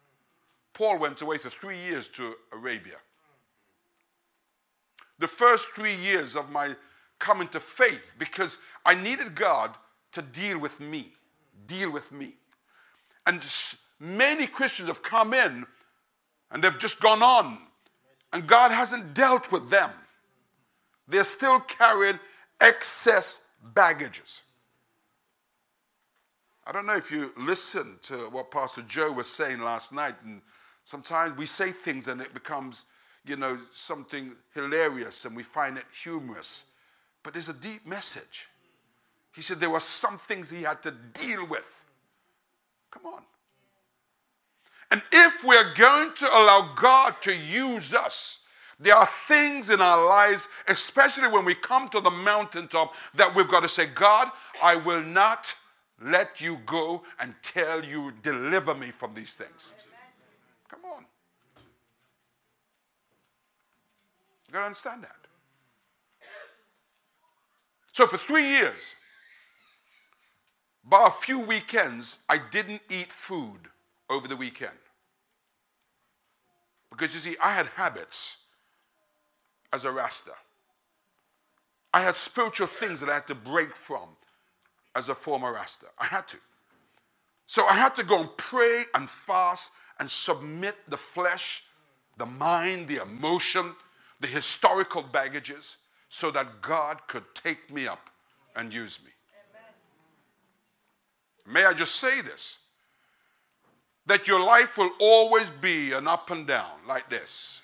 Paul 0.73 0.99
went 0.99 1.23
away 1.23 1.39
for 1.39 1.51
three 1.51 1.79
years 1.79 2.09
to 2.09 2.35
Arabia. 2.53 2.97
The 5.21 5.29
first 5.29 5.69
three 5.77 5.95
years 5.95 6.35
of 6.35 6.51
my 6.51 6.75
coming 7.21 7.47
to 7.49 7.61
faith, 7.61 8.11
because 8.19 8.59
I 8.85 8.97
needed 8.97 9.37
God 9.37 9.77
to 10.11 10.23
deal 10.23 10.59
with 10.59 10.81
me, 10.81 11.13
deal 11.69 11.93
with 11.93 12.11
me. 12.11 12.35
And 13.25 13.41
many 14.01 14.47
Christians 14.47 14.89
have 14.89 15.03
come 15.03 15.35
in 15.35 15.67
and 16.51 16.63
they've 16.63 16.79
just 16.79 17.01
gone 17.01 17.23
on, 17.23 17.59
and 18.33 18.47
God 18.47 18.71
hasn't 18.71 19.15
dealt 19.15 19.53
with 19.53 19.71
them. 19.71 19.91
They're 21.07 21.25
still 21.25 21.61
carrying 21.61 22.19
excess 22.61 23.47
baggages. 23.75 24.43
I 26.67 26.73
don't 26.73 26.87
know 26.87 26.97
if 26.97 27.11
you 27.11 27.33
listened 27.39 28.03
to 28.03 28.15
what 28.31 28.51
Pastor 28.51 28.83
Joe 28.83 29.11
was 29.13 29.27
saying 29.27 29.61
last 29.61 29.93
night, 29.93 30.17
and 30.25 30.43
sometimes 30.85 31.37
we 31.39 31.47
say 31.47 31.71
things 31.71 32.09
and 32.09 32.21
it 32.21 32.35
becomes, 32.35 32.85
you 33.27 33.37
know, 33.37 33.59
something 33.73 34.33
hilarious 34.55 35.25
and 35.25 35.35
we 35.35 35.43
find 35.43 35.79
it 35.79 35.85
humorous. 36.03 36.65
But 37.23 37.33
there's 37.33 37.49
a 37.49 37.55
deep 37.55 37.87
message. 37.87 38.49
He 39.35 39.41
said 39.43 39.61
there 39.61 39.71
were 39.71 39.81
some 39.81 40.19
things 40.19 40.51
he 40.51 40.63
had 40.63 40.83
to 40.83 40.91
deal 40.91 41.47
with. 41.47 41.85
Come 42.91 43.07
on. 43.07 43.23
And 44.91 45.03
if 45.13 45.45
we're 45.45 45.75
going 45.75 46.15
to 46.15 46.27
allow 46.27 46.73
God 46.75 47.21
to 47.23 47.35
use 47.35 47.93
us, 47.93 48.39
there 48.81 48.95
are 48.95 49.07
things 49.07 49.71
in 49.71 49.81
our 49.81 50.07
lives, 50.07 50.49
especially 50.69 51.29
when 51.29 51.45
we 51.45 51.55
come 51.55 51.89
to 51.89 52.01
the 52.01 52.11
mountaintop, 52.11 52.95
that 53.15 53.35
we've 53.35 53.49
got 53.49 53.61
to 53.61 53.69
say, 53.69 53.87
God, 53.87 54.29
I 54.63 54.77
will 54.77 55.03
not 55.03 55.55
let 56.01 56.41
you 56.41 56.59
go 56.65 57.03
until 57.19 57.85
you 57.85 58.13
deliver 58.23 58.75
me 58.75 58.91
from 58.91 59.15
these 59.15 59.35
things. 59.35 59.75
Come 60.69 60.81
on. 60.85 61.05
You 64.47 64.53
gotta 64.53 64.67
understand 64.67 65.03
that. 65.03 65.17
So 67.93 68.07
for 68.07 68.17
three 68.17 68.47
years, 68.47 68.95
by 70.85 71.07
a 71.09 71.11
few 71.11 71.41
weekends, 71.41 72.21
I 72.29 72.39
didn't 72.39 72.83
eat 72.89 73.13
food 73.13 73.69
over 74.11 74.29
the 74.29 74.37
weekend. 74.37 74.73
Because 76.91 77.15
you 77.15 77.21
see, 77.21 77.37
I 77.43 77.53
had 77.53 77.67
habits 77.67 78.39
as 79.73 79.85
a 79.85 79.93
Rasta. 79.93 80.33
I 81.93 82.03
had 82.03 82.17
spiritual 82.17 82.67
things 82.67 83.01
that 83.01 83.09
I 83.09 83.15
had 83.15 83.27
to 83.29 83.35
break 83.35 83.75
from 83.75 84.09
as 84.95 85.09
a 85.09 85.15
former 85.15 85.53
Rasta. 85.53 85.87
I 85.99 86.07
had 86.07 86.27
to. 86.29 86.39
So 87.47 87.67
I 87.67 87.75
had 87.75 87.97
to 87.97 88.05
go 88.05 88.21
and 88.21 88.37
pray 88.37 88.83
and 88.95 89.09
fast 89.09 89.73
and 89.99 90.11
submit 90.11 90.77
the 90.89 90.97
flesh, 90.97 91.65
the 92.19 92.27
mind, 92.27 92.89
the 92.89 93.03
emotion, 93.03 93.75
the 94.21 94.27
historical 94.27 95.03
baggages 95.03 95.77
so 96.09 96.31
that 96.31 96.61
God 96.61 97.07
could 97.07 97.25
take 97.35 97.73
me 97.73 97.87
up 97.87 98.11
and 98.57 98.73
use 98.73 98.99
me. 99.05 99.11
Amen. 101.47 101.55
May 101.55 101.65
I 101.65 101.73
just 101.73 101.97
say 101.97 102.21
this? 102.21 102.59
That 104.09 104.27
your 104.27 104.41
life 104.41 104.77
will 104.79 104.91
always 104.99 105.51
be 105.51 105.93
an 105.93 106.09
up 106.09 106.31
and 106.31 106.47
down 106.47 106.81
like 106.89 107.11
this. 107.11 107.61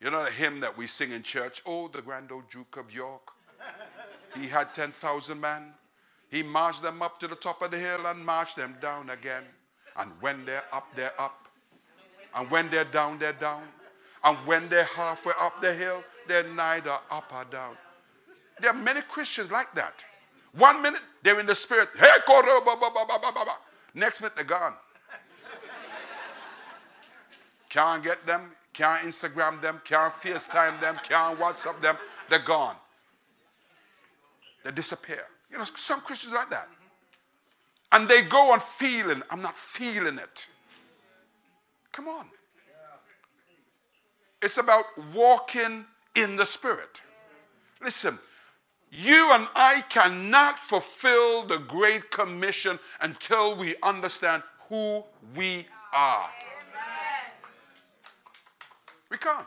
You 0.00 0.10
know 0.10 0.24
the 0.24 0.30
hymn 0.30 0.60
that 0.60 0.76
we 0.76 0.86
sing 0.86 1.12
in 1.12 1.22
church? 1.22 1.62
Oh, 1.66 1.88
the 1.88 2.00
grand 2.00 2.32
old 2.32 2.50
Duke 2.50 2.78
of 2.78 2.92
York. 2.92 3.20
He 4.34 4.48
had 4.48 4.72
10,000 4.74 5.38
men. 5.38 5.74
He 6.30 6.42
marched 6.42 6.82
them 6.82 7.02
up 7.02 7.20
to 7.20 7.28
the 7.28 7.34
top 7.34 7.60
of 7.60 7.70
the 7.70 7.78
hill 7.78 8.06
and 8.06 8.24
marched 8.24 8.56
them 8.56 8.76
down 8.80 9.10
again. 9.10 9.42
And 9.98 10.10
when 10.20 10.44
they're 10.46 10.64
up, 10.72 10.88
they're 10.96 11.18
up. 11.20 11.48
And 12.34 12.50
when 12.50 12.70
they're 12.70 12.84
down, 12.84 13.18
they're 13.18 13.32
down. 13.34 13.62
And 14.24 14.38
when 14.46 14.70
they're 14.70 14.84
halfway 14.84 15.32
up 15.38 15.60
the 15.60 15.74
hill, 15.74 16.02
they're 16.26 16.48
neither 16.48 16.96
up 17.10 17.30
or 17.34 17.44
down. 17.44 17.76
There 18.60 18.70
are 18.70 18.74
many 18.74 19.02
Christians 19.02 19.50
like 19.50 19.74
that. 19.74 20.02
One 20.52 20.80
minute, 20.80 21.02
they're 21.22 21.40
in 21.40 21.46
the 21.46 21.54
spirit. 21.54 21.90
Hey, 21.98 22.08
Next 23.94 24.20
minute, 24.22 24.34
they're 24.34 24.44
gone. 24.44 24.74
Can't 27.68 28.02
get 28.02 28.26
them, 28.26 28.52
can't 28.72 29.06
Instagram 29.06 29.60
them, 29.60 29.80
can't 29.84 30.12
FaceTime 30.14 30.80
them, 30.80 30.96
can't 31.08 31.38
WhatsApp 31.38 31.80
them. 31.80 31.96
They're 32.28 32.38
gone. 32.38 32.76
They 34.64 34.70
disappear. 34.72 35.22
You 35.50 35.58
know, 35.58 35.64
some 35.64 36.00
Christians 36.00 36.34
like 36.34 36.50
that. 36.50 36.68
And 37.92 38.08
they 38.08 38.22
go 38.22 38.52
on 38.52 38.60
feeling, 38.60 39.22
I'm 39.30 39.42
not 39.42 39.56
feeling 39.56 40.18
it. 40.18 40.46
Come 41.92 42.08
on. 42.08 42.26
It's 44.42 44.58
about 44.58 44.84
walking 45.14 45.86
in 46.14 46.36
the 46.36 46.44
Spirit. 46.44 47.00
Listen, 47.82 48.18
you 48.90 49.32
and 49.32 49.48
I 49.54 49.82
cannot 49.88 50.58
fulfill 50.68 51.44
the 51.44 51.58
Great 51.58 52.10
Commission 52.10 52.78
until 53.00 53.56
we 53.56 53.76
understand 53.82 54.42
who 54.68 55.04
we 55.34 55.66
are. 55.94 56.30
We 59.10 59.18
can't. 59.18 59.46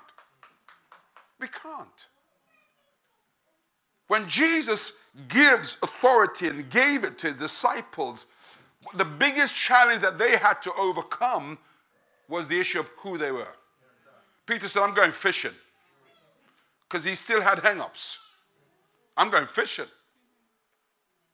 We 1.39 1.47
can't. 1.47 2.07
When 4.07 4.27
Jesus 4.27 5.03
gives 5.27 5.77
authority 5.83 6.47
and 6.47 6.69
gave 6.69 7.03
it 7.03 7.17
to 7.19 7.27
his 7.27 7.37
disciples, 7.37 8.25
the 8.95 9.05
biggest 9.05 9.55
challenge 9.55 10.01
that 10.01 10.17
they 10.17 10.37
had 10.37 10.61
to 10.63 10.73
overcome 10.73 11.57
was 12.27 12.47
the 12.47 12.59
issue 12.59 12.79
of 12.79 12.87
who 12.97 13.17
they 13.17 13.31
were. 13.31 13.53
Peter 14.45 14.67
said, 14.67 14.81
I'm 14.83 14.93
going 14.95 15.11
fishing. 15.11 15.53
Because 16.87 17.05
he 17.05 17.13
still 17.13 17.41
had 17.41 17.59
hang 17.59 17.79
ups. 17.79 18.17
I'm 19.15 19.29
going 19.29 19.47
fishing. 19.47 19.85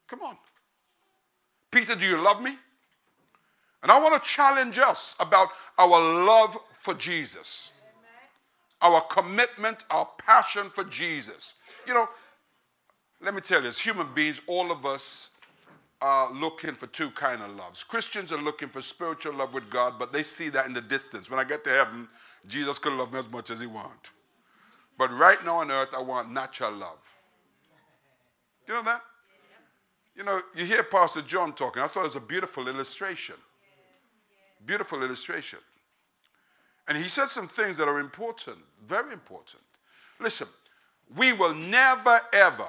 Come 0.08 0.22
on. 0.22 0.38
Peter, 1.72 1.96
do 1.96 2.06
you 2.06 2.18
love 2.18 2.42
me? 2.42 2.58
And 3.84 3.92
I 3.92 4.00
want 4.02 4.22
to 4.22 4.30
challenge 4.30 4.78
us 4.80 5.16
about 5.20 5.50
our 5.78 6.26
love 6.26 6.58
for 6.82 6.94
Jesus, 6.94 7.72
our 8.94 9.02
commitment, 9.02 9.84
our 9.90 10.08
passion 10.18 10.70
for 10.74 10.84
Jesus. 10.84 11.56
You 11.88 11.94
know, 11.94 12.10
let 13.22 13.34
me 13.34 13.42
tell 13.42 13.62
you, 13.62 13.68
as 13.68 13.80
human 13.80 14.08
beings, 14.14 14.42
all 14.48 14.72
of 14.72 14.86
us 14.86 15.30
are 16.02 16.32
looking 16.34 16.76
for 16.76 16.88
two 16.88 17.10
kind 17.12 17.42
of 17.42 17.56
loves. 17.56 17.84
Christians 17.84 18.32
are 18.32 18.42
looking 18.42 18.70
for 18.70 18.82
spiritual 18.82 19.34
love 19.34 19.54
with 19.54 19.70
God, 19.70 19.96
but 19.98 20.14
they 20.14 20.24
see 20.24 20.50
that 20.50 20.66
in 20.68 20.74
the 20.74 20.82
distance. 20.82 21.30
When 21.30 21.40
I 21.40 21.44
get 21.44 21.64
to 21.64 21.70
heaven, 21.70 22.08
Jesus 22.48 22.78
could 22.78 22.94
love 22.94 23.12
me 23.12 23.20
as 23.20 23.30
much 23.30 23.50
as 23.50 23.60
he 23.60 23.68
wants. 23.68 24.12
But 24.98 25.12
right 25.18 25.44
now 25.44 25.58
on 25.58 25.72
earth, 25.72 25.90
I 25.96 26.02
want 26.02 26.32
natural 26.32 26.74
love. 26.74 27.00
You 28.68 28.76
know 28.76 28.84
that? 28.84 29.02
You 30.16 30.24
know, 30.24 30.40
you 30.56 30.66
hear 30.66 30.84
Pastor 30.84 31.22
John 31.22 31.54
talking. 31.54 31.82
I 31.82 31.88
thought 31.88 32.02
it 32.02 32.04
was 32.04 32.16
a 32.16 32.22
beautiful 32.22 32.68
illustration. 32.68 33.36
Beautiful 34.66 35.04
illustration. 35.04 35.60
And 36.88 36.98
he 36.98 37.08
said 37.08 37.28
some 37.28 37.48
things 37.48 37.78
that 37.78 37.88
are 37.88 38.00
important, 38.00 38.58
very 38.88 39.14
important. 39.14 39.64
Listen, 40.20 40.48
we 41.16 41.34
will 41.34 41.54
never, 41.54 42.22
ever 42.32 42.68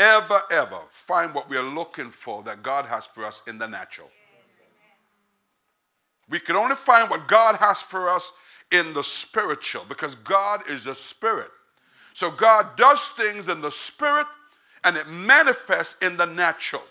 ever, 0.00 0.40
ever 0.50 0.78
find 0.88 1.34
what 1.34 1.48
we 1.48 1.56
are 1.58 1.62
looking 1.62 2.10
for 2.10 2.42
that 2.44 2.62
God 2.62 2.86
has 2.86 3.06
for 3.06 3.24
us 3.24 3.42
in 3.46 3.58
the 3.58 3.68
natural. 3.68 4.10
We 6.28 6.40
can 6.40 6.56
only 6.56 6.76
find 6.76 7.10
what 7.10 7.28
God 7.28 7.56
has 7.56 7.82
for 7.82 8.08
us 8.08 8.32
in 8.72 8.94
the 8.94 9.04
spiritual 9.04 9.84
because 9.88 10.14
God 10.14 10.62
is 10.70 10.86
a 10.86 10.94
spirit. 10.94 11.50
So 12.14 12.30
God 12.30 12.76
does 12.76 13.08
things 13.08 13.48
in 13.48 13.60
the 13.60 13.70
spirit 13.70 14.26
and 14.84 14.96
it 14.96 15.08
manifests 15.08 16.00
in 16.00 16.16
the 16.16 16.26
natural. 16.26 16.82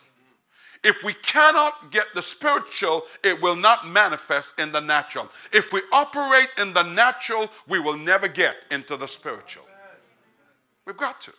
If 0.84 1.04
we 1.04 1.14
cannot 1.14 1.92
get 1.92 2.06
the 2.16 2.22
spiritual, 2.22 3.04
it 3.24 3.42
will 3.42 3.56
not 3.56 3.88
manifest 3.88 4.60
in 4.60 4.72
the 4.72 4.80
natural. 4.80 5.30
If 5.52 5.74
we 5.74 5.82
operate 5.92 6.48
in 6.58 6.74
the 6.74 6.84
natural, 6.84 7.50
we 7.68 7.80
will 7.80 7.98
never 7.98 8.28
get 8.28 8.66
into 8.72 8.96
the 8.96 9.08
spiritual. 9.08 9.66
We've 10.86 10.98
got 10.98 11.20
to. 11.22 11.34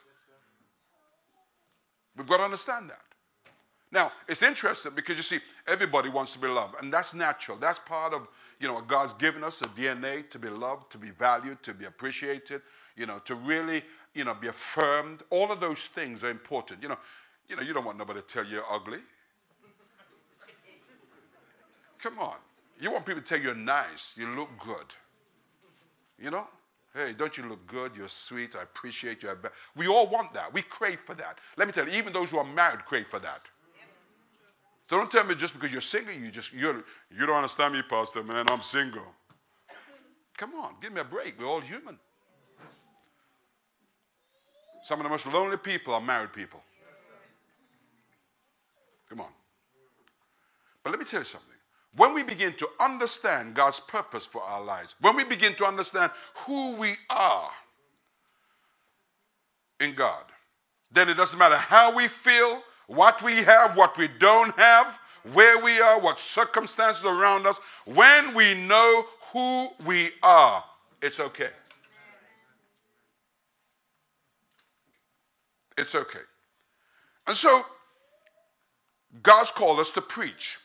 We've 2.16 2.28
got 2.28 2.36
to 2.36 2.44
understand 2.44 2.90
that. 2.90 3.00
Now, 3.92 4.12
it's 4.28 4.42
interesting 4.42 4.92
because 4.94 5.16
you 5.16 5.22
see, 5.22 5.38
everybody 5.66 6.10
wants 6.10 6.32
to 6.34 6.38
be 6.38 6.46
loved, 6.46 6.76
and 6.80 6.92
that's 6.92 7.14
natural. 7.14 7.56
That's 7.56 7.80
part 7.80 8.12
of, 8.12 8.28
you 8.60 8.68
know, 8.68 8.80
God's 8.82 9.14
given 9.14 9.42
us 9.42 9.62
a 9.62 9.64
DNA 9.64 10.28
to 10.30 10.38
be 10.38 10.48
loved, 10.48 10.92
to 10.92 10.98
be 10.98 11.10
valued, 11.10 11.62
to 11.64 11.74
be 11.74 11.86
appreciated, 11.86 12.62
you 12.94 13.06
know, 13.06 13.18
to 13.24 13.34
really, 13.34 13.82
you 14.14 14.24
know, 14.24 14.34
be 14.34 14.46
affirmed. 14.46 15.22
All 15.30 15.50
of 15.50 15.60
those 15.60 15.86
things 15.86 16.22
are 16.22 16.30
important. 16.30 16.82
You 16.82 16.90
know, 16.90 16.98
you 17.48 17.56
know, 17.56 17.62
you 17.62 17.72
don't 17.72 17.84
want 17.84 17.98
nobody 17.98 18.20
to 18.20 18.26
tell 18.26 18.44
you 18.44 18.56
you're 18.56 18.64
ugly. 18.70 19.00
Come 22.02 22.18
on. 22.18 22.36
You 22.80 22.90
want 22.90 23.04
people 23.04 23.20
to 23.20 23.26
tell 23.26 23.38
you 23.38 23.44
you're 23.44 23.54
nice, 23.54 24.14
you 24.16 24.26
look 24.28 24.48
good. 24.58 24.94
You 26.18 26.30
know? 26.30 26.46
Hey, 26.94 27.14
don't 27.16 27.36
you 27.36 27.46
look 27.46 27.66
good? 27.66 27.92
You're 27.96 28.08
sweet. 28.08 28.56
I 28.56 28.62
appreciate 28.62 29.22
you. 29.22 29.30
We 29.76 29.86
all 29.86 30.08
want 30.08 30.34
that. 30.34 30.52
We 30.52 30.62
crave 30.62 30.98
for 31.00 31.14
that. 31.14 31.38
Let 31.56 31.68
me 31.68 31.72
tell 31.72 31.88
you, 31.88 31.94
even 31.94 32.12
those 32.12 32.30
who 32.30 32.38
are 32.38 32.44
married 32.44 32.84
crave 32.84 33.06
for 33.06 33.20
that. 33.20 33.42
So 34.86 34.96
don't 34.96 35.10
tell 35.10 35.24
me 35.24 35.36
just 35.36 35.54
because 35.54 35.70
you're 35.70 35.80
single, 35.80 36.12
you 36.12 36.32
just 36.32 36.52
you're, 36.52 36.82
you 37.16 37.24
don't 37.24 37.36
understand 37.36 37.74
me, 37.74 37.82
Pastor, 37.82 38.24
man. 38.24 38.46
I'm 38.50 38.60
single. 38.60 39.04
Come 40.36 40.54
on, 40.54 40.74
give 40.82 40.92
me 40.92 41.00
a 41.00 41.04
break. 41.04 41.38
We're 41.38 41.46
all 41.46 41.60
human. 41.60 41.96
Some 44.82 44.98
of 44.98 45.04
the 45.04 45.10
most 45.10 45.26
lonely 45.26 45.58
people 45.58 45.94
are 45.94 46.00
married 46.00 46.32
people. 46.32 46.60
Come 49.08 49.20
on. 49.20 49.30
But 50.82 50.90
let 50.90 50.98
me 50.98 51.04
tell 51.04 51.20
you 51.20 51.24
something. 51.24 51.59
When 51.96 52.14
we 52.14 52.22
begin 52.22 52.52
to 52.54 52.68
understand 52.78 53.54
God's 53.54 53.80
purpose 53.80 54.24
for 54.24 54.42
our 54.42 54.62
lives, 54.62 54.94
when 55.00 55.16
we 55.16 55.24
begin 55.24 55.54
to 55.54 55.64
understand 55.64 56.12
who 56.46 56.76
we 56.76 56.92
are 57.08 57.50
in 59.80 59.94
God, 59.94 60.24
then 60.92 61.08
it 61.08 61.16
doesn't 61.16 61.38
matter 61.38 61.56
how 61.56 61.94
we 61.94 62.06
feel, 62.06 62.62
what 62.86 63.22
we 63.22 63.36
have, 63.36 63.76
what 63.76 63.96
we 63.98 64.08
don't 64.18 64.56
have, 64.56 64.98
where 65.32 65.62
we 65.62 65.80
are, 65.80 66.00
what 66.00 66.20
circumstances 66.20 67.04
around 67.04 67.46
us. 67.46 67.60
When 67.84 68.34
we 68.34 68.54
know 68.54 69.04
who 69.32 69.68
we 69.84 70.10
are, 70.22 70.64
it's 71.02 71.18
okay. 71.18 71.50
It's 75.76 75.94
okay. 75.94 76.20
And 77.26 77.36
so, 77.36 77.64
God's 79.22 79.50
called 79.50 79.80
us 79.80 79.90
to 79.92 80.00
preach. 80.00 80.58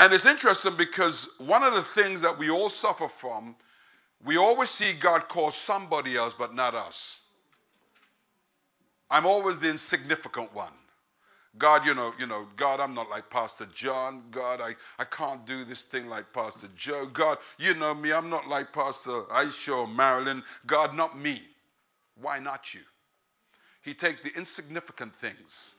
And 0.00 0.12
it's 0.12 0.26
interesting 0.26 0.74
because 0.76 1.28
one 1.38 1.62
of 1.62 1.74
the 1.74 1.82
things 1.82 2.20
that 2.22 2.38
we 2.38 2.50
all 2.50 2.70
suffer 2.70 3.08
from, 3.08 3.56
we 4.24 4.36
always 4.36 4.70
see 4.70 4.92
God 4.92 5.28
call 5.28 5.50
somebody 5.50 6.16
else, 6.16 6.34
but 6.36 6.54
not 6.54 6.74
us. 6.74 7.20
I'm 9.10 9.26
always 9.26 9.60
the 9.60 9.70
insignificant 9.70 10.54
one. 10.54 10.72
God, 11.56 11.86
you 11.86 11.94
know, 11.94 12.12
you 12.18 12.26
know, 12.26 12.48
God, 12.56 12.80
I'm 12.80 12.94
not 12.94 13.08
like 13.10 13.30
Pastor 13.30 13.66
John. 13.72 14.24
God, 14.32 14.60
I, 14.60 14.74
I 14.98 15.04
can't 15.04 15.46
do 15.46 15.64
this 15.64 15.82
thing 15.82 16.08
like 16.08 16.32
Pastor 16.32 16.68
Joe. 16.76 17.06
God, 17.06 17.38
you 17.58 17.74
know 17.74 17.94
me, 17.94 18.12
I'm 18.12 18.28
not 18.28 18.48
like 18.48 18.72
Pastor 18.72 19.22
Aisha 19.30 19.78
or 19.78 19.86
Marilyn. 19.86 20.42
God, 20.66 20.96
not 20.96 21.16
me. 21.16 21.42
Why 22.20 22.40
not 22.40 22.74
you? 22.74 22.80
He 23.82 23.94
takes 23.94 24.22
the 24.22 24.36
insignificant 24.36 25.14
things 25.14 25.74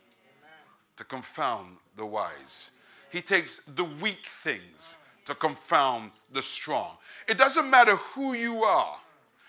to 0.95 1.03
confound 1.03 1.77
the 1.97 2.05
wise. 2.05 2.71
He 3.15 3.21
takes 3.21 3.61
the 3.75 3.85
weak 3.85 4.25
things 4.43 4.97
to 5.23 5.33
confound 5.35 6.11
the 6.33 6.41
strong. 6.41 6.97
It 7.29 7.37
doesn't 7.37 7.69
matter 7.69 7.95
who 7.95 8.33
you 8.33 8.65
are. 8.65 8.97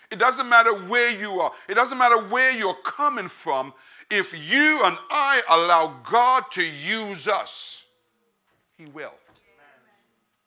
It 0.09 0.19
doesn't 0.19 0.47
matter 0.47 0.73
where 0.73 1.11
you 1.11 1.41
are. 1.41 1.51
It 1.67 1.73
doesn't 1.73 1.97
matter 1.97 2.17
where 2.29 2.57
you're 2.57 2.77
coming 2.85 3.27
from. 3.27 3.73
If 4.09 4.33
you 4.49 4.85
and 4.85 4.97
I 5.11 5.41
allow 5.49 5.97
God 6.09 6.45
to 6.51 6.63
use 6.63 7.27
us, 7.27 7.83
He 8.77 8.85
will. 8.85 9.11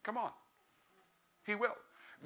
Come 0.03 0.17
on. 0.17 0.31
He 1.45 1.57
will. 1.57 1.77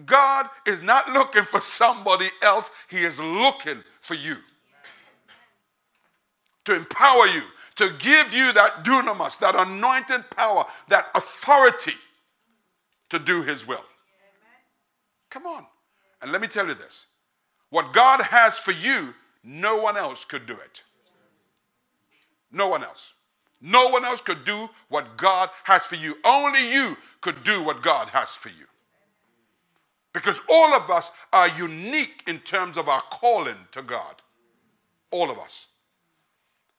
God 0.07 0.47
is 0.65 0.81
not 0.81 1.11
looking 1.11 1.43
for 1.43 1.61
somebody 1.61 2.29
else, 2.41 2.71
He 2.89 2.99
is 2.99 3.19
looking 3.19 3.83
for 4.01 4.15
you 4.15 4.37
to 6.65 6.77
empower 6.77 7.27
you, 7.27 7.43
to 7.77 7.93
give 7.99 8.33
you 8.33 8.53
that 8.53 8.85
dunamis, 8.85 9.39
that 9.41 9.55
anointed 9.55 10.31
power, 10.31 10.65
that 10.89 11.09
authority 11.15 11.95
to 13.11 13.19
do 13.19 13.43
His 13.43 13.67
will. 13.67 13.85
Come 15.31 15.47
on. 15.47 15.67
And 16.23 16.31
let 16.33 16.41
me 16.41 16.47
tell 16.47 16.67
you 16.67 16.75
this 16.75 17.07
what 17.71 17.93
God 17.93 18.23
has 18.23 18.59
for 18.61 18.73
you, 18.73 19.15
no 19.43 19.77
one 19.83 19.97
else 19.97 20.25
could 20.25 20.47
do 20.47 20.55
it. 20.55 20.83
No 22.53 22.69
one 22.69 22.85
else. 22.85 23.13
No 23.61 23.89
one 23.89 24.05
else 24.05 24.21
could 24.21 24.45
do 24.45 24.69
what 24.89 25.17
God 25.17 25.51
has 25.65 25.83
for 25.83 25.97
you. 25.97 26.15
Only 26.25 26.71
you 26.73 26.97
could 27.21 27.43
do 27.43 27.63
what 27.65 27.83
God 27.83 28.09
has 28.11 28.31
for 28.37 28.51
you. 28.51 28.67
Because 30.13 30.41
all 30.49 30.73
of 30.75 30.91
us 30.91 31.11
are 31.33 31.49
unique 31.49 32.23
in 32.29 32.39
terms 32.39 32.77
of 32.77 32.89
our 32.89 33.03
calling 33.11 33.57
to 33.73 33.83
God. 33.83 34.15
All 35.11 35.31
of 35.31 35.39
us. 35.39 35.67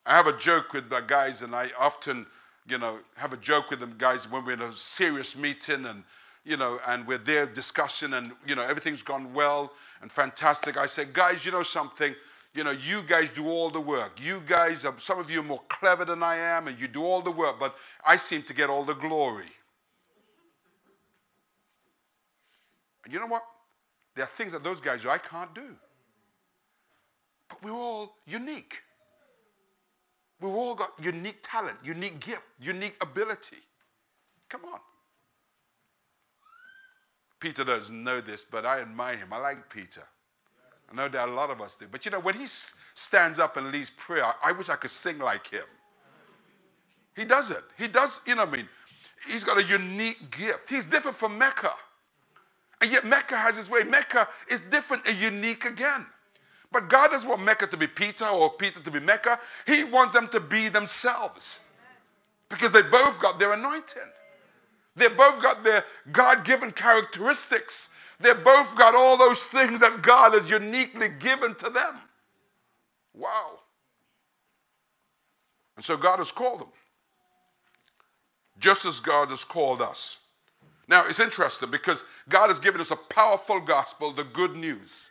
I 0.06 0.14
have 0.16 0.28
a 0.28 0.36
joke 0.36 0.72
with 0.72 0.88
the 0.88 1.00
guys, 1.00 1.42
and 1.42 1.54
I 1.54 1.70
often, 1.78 2.26
you 2.68 2.78
know, 2.78 3.00
have 3.16 3.32
a 3.32 3.36
joke 3.36 3.70
with 3.70 3.80
them 3.80 3.94
guys 3.98 4.30
when 4.30 4.44
we're 4.44 4.52
in 4.52 4.62
a 4.62 4.72
serious 4.72 5.36
meeting 5.36 5.84
and, 5.86 6.04
you 6.44 6.56
know, 6.56 6.78
and 6.86 7.04
we're 7.06 7.18
there 7.18 7.44
discussing 7.44 8.12
and, 8.14 8.30
you 8.46 8.54
know, 8.54 8.62
everything's 8.62 9.02
gone 9.02 9.34
well 9.34 9.72
and 10.02 10.12
fantastic. 10.12 10.76
I 10.76 10.86
say, 10.86 11.06
guys, 11.12 11.44
you 11.44 11.50
know 11.50 11.64
something? 11.64 12.14
You 12.54 12.62
know, 12.62 12.70
you 12.70 13.02
guys 13.02 13.30
do 13.32 13.48
all 13.48 13.68
the 13.68 13.80
work. 13.80 14.18
You 14.22 14.40
guys, 14.46 14.84
are, 14.84 14.94
some 14.98 15.18
of 15.18 15.28
you 15.28 15.40
are 15.40 15.44
more 15.44 15.62
clever 15.68 16.04
than 16.04 16.22
I 16.22 16.36
am, 16.36 16.68
and 16.68 16.80
you 16.80 16.86
do 16.86 17.02
all 17.02 17.20
the 17.20 17.32
work, 17.32 17.58
but 17.58 17.76
I 18.06 18.16
seem 18.16 18.42
to 18.44 18.54
get 18.54 18.70
all 18.70 18.84
the 18.84 18.94
glory. 18.94 19.50
And 23.04 23.12
you 23.12 23.18
know 23.18 23.26
what? 23.26 23.42
There 24.14 24.24
are 24.24 24.28
things 24.28 24.52
that 24.52 24.62
those 24.62 24.80
guys 24.80 25.02
do 25.02 25.10
I 25.10 25.18
can't 25.18 25.54
do. 25.54 25.76
But 27.48 27.62
we're 27.62 27.72
all 27.72 28.14
unique. 28.24 28.82
We've 30.40 30.52
all 30.52 30.74
got 30.74 30.92
unique 31.02 31.38
talent, 31.42 31.78
unique 31.82 32.20
gift, 32.20 32.46
unique 32.60 32.96
ability. 33.00 33.56
Come 34.48 34.64
on. 34.66 34.80
Peter 37.40 37.64
doesn't 37.64 38.04
know 38.04 38.20
this, 38.20 38.44
but 38.44 38.64
I 38.66 38.80
admire 38.80 39.16
him. 39.16 39.32
I 39.32 39.38
like 39.38 39.70
Peter. 39.70 40.02
I 40.90 40.94
know 40.94 41.08
that 41.08 41.28
a 41.28 41.32
lot 41.32 41.50
of 41.50 41.60
us 41.60 41.76
do. 41.76 41.86
But 41.90 42.04
you 42.04 42.10
know, 42.10 42.20
when 42.20 42.34
he 42.34 42.46
stands 42.94 43.38
up 43.38 43.56
and 43.56 43.72
leads 43.72 43.90
prayer, 43.90 44.24
I 44.44 44.52
wish 44.52 44.68
I 44.68 44.76
could 44.76 44.90
sing 44.90 45.18
like 45.18 45.48
him. 45.48 45.64
He 47.14 47.24
does 47.24 47.50
it. 47.50 47.62
He 47.78 47.88
does, 47.88 48.20
you 48.26 48.34
know 48.34 48.44
what 48.44 48.54
I 48.54 48.56
mean? 48.58 48.68
He's 49.26 49.42
got 49.42 49.58
a 49.58 49.64
unique 49.64 50.30
gift. 50.30 50.68
He's 50.68 50.84
different 50.84 51.16
from 51.16 51.36
Mecca. 51.38 51.72
And 52.80 52.92
yet 52.92 53.04
Mecca 53.04 53.36
has 53.36 53.56
his 53.56 53.70
way. 53.70 53.82
Mecca 53.82 54.28
is 54.50 54.60
different 54.60 55.06
and 55.06 55.18
unique 55.18 55.64
again. 55.64 56.06
But 56.72 56.88
God 56.88 57.10
doesn't 57.10 57.28
want 57.28 57.42
Mecca 57.42 57.66
to 57.68 57.76
be 57.76 57.86
Peter 57.86 58.26
or 58.26 58.50
Peter 58.50 58.80
to 58.80 58.90
be 58.90 59.00
Mecca. 59.00 59.38
He 59.66 59.84
wants 59.84 60.12
them 60.12 60.28
to 60.28 60.40
be 60.40 60.68
themselves 60.68 61.60
because 62.48 62.70
they 62.70 62.82
both 62.82 63.20
got 63.20 63.38
their 63.38 63.52
anointing. 63.52 64.02
They 64.96 65.08
both 65.08 65.42
got 65.42 65.62
their 65.62 65.84
God 66.10 66.44
given 66.44 66.72
characteristics. 66.72 67.90
They 68.18 68.32
both 68.32 68.74
got 68.76 68.94
all 68.94 69.16
those 69.18 69.44
things 69.44 69.80
that 69.80 70.02
God 70.02 70.32
has 70.32 70.50
uniquely 70.50 71.10
given 71.10 71.54
to 71.56 71.70
them. 71.70 71.96
Wow. 73.14 73.60
And 75.76 75.84
so 75.84 75.96
God 75.96 76.18
has 76.18 76.32
called 76.32 76.60
them, 76.62 76.68
just 78.58 78.86
as 78.86 79.00
God 79.00 79.28
has 79.28 79.44
called 79.44 79.82
us. 79.82 80.18
Now, 80.88 81.04
it's 81.06 81.20
interesting 81.20 81.70
because 81.70 82.04
God 82.28 82.48
has 82.48 82.58
given 82.58 82.80
us 82.80 82.90
a 82.90 82.96
powerful 82.96 83.60
gospel, 83.60 84.12
the 84.12 84.24
good 84.24 84.56
news. 84.56 85.10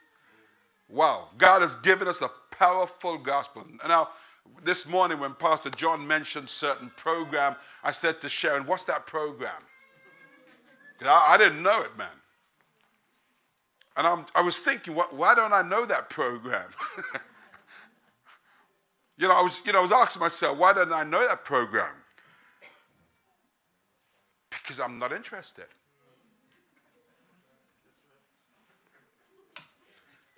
Wow. 0.89 1.29
God 1.37 1.61
has 1.61 1.75
given 1.75 2.07
us 2.07 2.21
a 2.21 2.29
powerful 2.51 3.17
gospel. 3.17 3.65
Now, 3.87 4.09
this 4.63 4.87
morning 4.87 5.19
when 5.19 5.33
Pastor 5.33 5.69
John 5.71 6.07
mentioned 6.07 6.49
certain 6.49 6.91
program, 6.95 7.55
I 7.83 7.91
said 7.91 8.21
to 8.21 8.29
Sharon, 8.29 8.65
what's 8.65 8.85
that 8.85 9.05
program? 9.05 9.61
Because 10.93 11.13
I, 11.13 11.33
I, 11.33 11.37
didn't 11.37 11.61
know 11.61 11.81
it, 11.81 11.97
man. 11.97 12.07
And 13.97 14.07
I'm, 14.07 14.25
i 14.33 14.41
was 14.41 14.59
thinking, 14.59 14.93
why 14.93 15.35
don't 15.35 15.53
I 15.53 15.61
know 15.61 15.85
that 15.85 16.09
program? 16.09 16.69
you 19.17 19.27
know, 19.27 19.35
I 19.35 19.41
was, 19.41 19.61
you 19.65 19.73
know, 19.73 19.79
I 19.79 19.81
was 19.81 19.91
asking 19.91 20.21
myself, 20.21 20.57
why 20.57 20.73
don't 20.73 20.93
I 20.93 21.03
know 21.03 21.27
that 21.27 21.43
program? 21.43 21.93
Because 24.49 24.79
I'm 24.79 24.99
not 24.99 25.11
interested. 25.11 25.65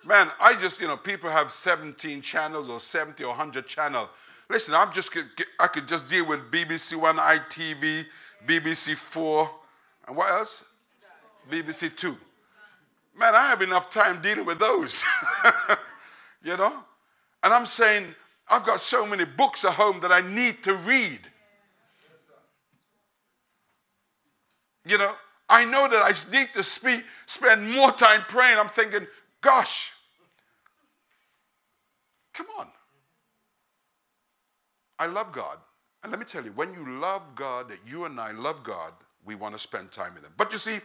Man, 0.08 0.30
I 0.40 0.58
just, 0.58 0.80
you 0.80 0.86
know, 0.86 0.96
people 0.96 1.28
have 1.28 1.52
17 1.52 2.22
channels 2.22 2.70
or 2.70 2.80
70 2.80 3.22
or 3.24 3.28
100 3.28 3.66
channels. 3.66 4.08
Listen, 4.48 4.74
I'm 4.74 4.90
just, 4.90 5.14
I 5.60 5.66
could 5.66 5.86
just 5.86 6.08
deal 6.08 6.26
with 6.26 6.50
BBC 6.50 6.96
One, 6.96 7.16
ITV, 7.16 8.06
BBC 8.46 8.96
Four, 8.96 9.50
and 10.06 10.16
what 10.16 10.30
else? 10.30 10.64
BBC 11.50 11.94
Two. 11.94 12.16
Man, 13.18 13.34
I 13.34 13.42
have 13.48 13.60
enough 13.60 13.90
time 13.90 14.22
dealing 14.22 14.46
with 14.46 14.58
those. 14.58 15.04
you 16.42 16.56
know? 16.56 16.72
And 17.42 17.52
I'm 17.52 17.66
saying, 17.66 18.14
I've 18.48 18.64
got 18.64 18.80
so 18.80 19.04
many 19.04 19.26
books 19.26 19.66
at 19.66 19.72
home 19.72 20.00
that 20.00 20.10
I 20.10 20.22
need 20.22 20.62
to 20.62 20.74
read. 20.74 21.20
You 24.86 24.96
know, 24.96 25.12
I 25.50 25.66
know 25.66 25.86
that 25.86 26.02
I 26.02 26.14
need 26.34 26.48
to 26.54 26.62
speak, 26.62 27.04
spend 27.26 27.70
more 27.70 27.92
time 27.92 28.22
praying. 28.26 28.58
I'm 28.58 28.68
thinking, 28.68 29.06
gosh, 29.42 29.92
come 32.38 32.46
on. 32.58 32.68
I 34.98 35.06
love 35.06 35.32
God. 35.32 35.58
And 36.02 36.12
let 36.12 36.20
me 36.20 36.24
tell 36.24 36.44
you, 36.44 36.52
when 36.52 36.72
you 36.72 37.00
love 37.00 37.22
God, 37.34 37.68
that 37.68 37.78
you 37.86 38.04
and 38.04 38.20
I 38.20 38.30
love 38.30 38.62
God, 38.62 38.92
we 39.24 39.34
want 39.34 39.54
to 39.54 39.60
spend 39.60 39.90
time 39.90 40.14
with 40.14 40.24
Him. 40.24 40.32
But 40.36 40.52
you 40.52 40.58
see, 40.58 40.76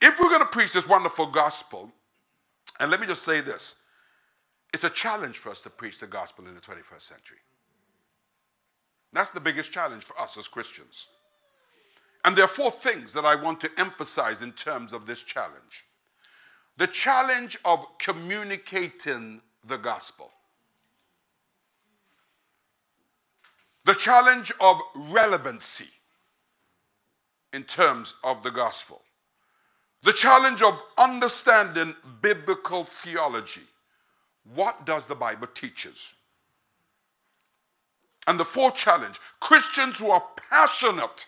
if 0.00 0.18
we're 0.20 0.28
going 0.28 0.40
to 0.40 0.46
preach 0.46 0.72
this 0.72 0.88
wonderful 0.88 1.26
gospel, 1.26 1.92
and 2.78 2.90
let 2.90 3.00
me 3.00 3.06
just 3.06 3.24
say 3.24 3.40
this 3.40 3.76
it's 4.72 4.84
a 4.84 4.90
challenge 4.90 5.38
for 5.38 5.50
us 5.50 5.60
to 5.62 5.70
preach 5.70 5.98
the 5.98 6.06
gospel 6.06 6.46
in 6.46 6.54
the 6.54 6.60
21st 6.60 7.02
century. 7.02 7.38
That's 9.12 9.30
the 9.30 9.40
biggest 9.40 9.72
challenge 9.72 10.04
for 10.04 10.18
us 10.18 10.38
as 10.38 10.48
Christians. 10.48 11.08
And 12.24 12.36
there 12.36 12.44
are 12.44 12.48
four 12.48 12.70
things 12.70 13.12
that 13.14 13.24
I 13.24 13.34
want 13.34 13.60
to 13.62 13.70
emphasize 13.76 14.42
in 14.42 14.52
terms 14.52 14.92
of 14.92 15.06
this 15.06 15.22
challenge 15.22 15.84
the 16.78 16.86
challenge 16.86 17.58
of 17.66 17.84
communicating 17.98 19.42
the 19.66 19.76
gospel, 19.76 20.32
the 23.84 23.94
challenge 23.94 24.52
of 24.60 24.80
relevancy 24.94 25.88
in 27.52 27.64
terms 27.64 28.14
of 28.24 28.42
the 28.42 28.50
gospel, 28.50 29.02
the 30.02 30.12
challenge 30.12 30.62
of 30.62 30.80
understanding 30.98 31.94
biblical 32.20 32.84
theology. 32.84 33.62
What 34.54 34.86
does 34.86 35.06
the 35.06 35.14
Bible 35.14 35.46
teach 35.54 35.86
us? 35.86 36.14
And 38.26 38.38
the 38.38 38.44
fourth 38.44 38.76
challenge 38.76 39.20
Christians 39.40 39.98
who 39.98 40.10
are 40.10 40.24
passionate 40.50 41.26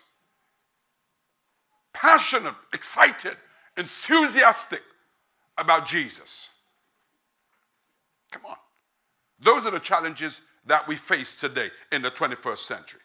passionate, 1.95 2.55
excited, 2.73 3.37
enthusiastic 3.77 4.83
about 5.57 5.87
Jesus. 5.87 6.49
Come 8.31 8.43
on. 8.47 8.57
Those 9.39 9.65
are 9.65 9.71
the 9.71 9.79
challenges 9.79 10.41
that 10.65 10.87
we 10.87 10.95
face 10.95 11.35
today 11.35 11.69
in 11.91 12.01
the 12.01 12.11
21st 12.11 12.57
century. 12.57 13.01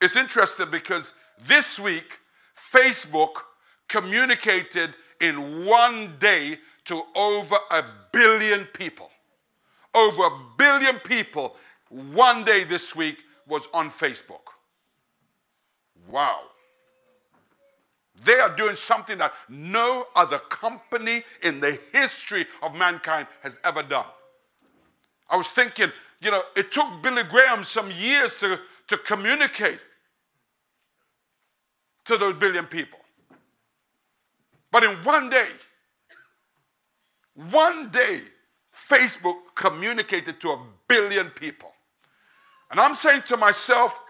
It's 0.00 0.16
interesting 0.16 0.66
because 0.70 1.14
this 1.46 1.78
week, 1.78 2.18
Facebook 2.56 3.36
communicated 3.88 4.94
in 5.20 5.66
one 5.66 6.14
day 6.18 6.58
to 6.86 7.02
over 7.14 7.56
a 7.70 7.84
billion 8.12 8.64
people. 8.66 9.10
Over 9.94 10.24
a 10.24 10.38
billion 10.56 10.96
people, 11.00 11.56
one 11.88 12.44
day 12.44 12.64
this 12.64 12.94
week 12.94 13.18
was 13.46 13.68
on 13.74 13.90
Facebook. 13.90 14.40
Wow. 16.08 16.40
They 18.24 18.38
are 18.38 18.54
doing 18.54 18.76
something 18.76 19.18
that 19.18 19.32
no 19.48 20.04
other 20.14 20.38
company 20.38 21.22
in 21.42 21.60
the 21.60 21.78
history 21.92 22.46
of 22.62 22.76
mankind 22.76 23.26
has 23.42 23.58
ever 23.64 23.82
done. 23.82 24.06
I 25.30 25.36
was 25.36 25.50
thinking, 25.50 25.90
you 26.20 26.30
know, 26.30 26.42
it 26.56 26.72
took 26.72 27.02
Billy 27.02 27.22
Graham 27.22 27.64
some 27.64 27.90
years 27.90 28.38
to, 28.40 28.58
to 28.88 28.98
communicate 28.98 29.78
to 32.04 32.16
those 32.16 32.34
billion 32.34 32.66
people. 32.66 32.98
But 34.72 34.84
in 34.84 34.96
one 35.04 35.30
day, 35.30 35.48
one 37.34 37.90
day, 37.90 38.20
Facebook 38.74 39.36
communicated 39.54 40.40
to 40.40 40.50
a 40.50 40.62
billion 40.88 41.30
people. 41.30 41.70
And 42.70 42.80
I'm 42.80 42.94
saying 42.94 43.22
to 43.26 43.36
myself, 43.36 44.00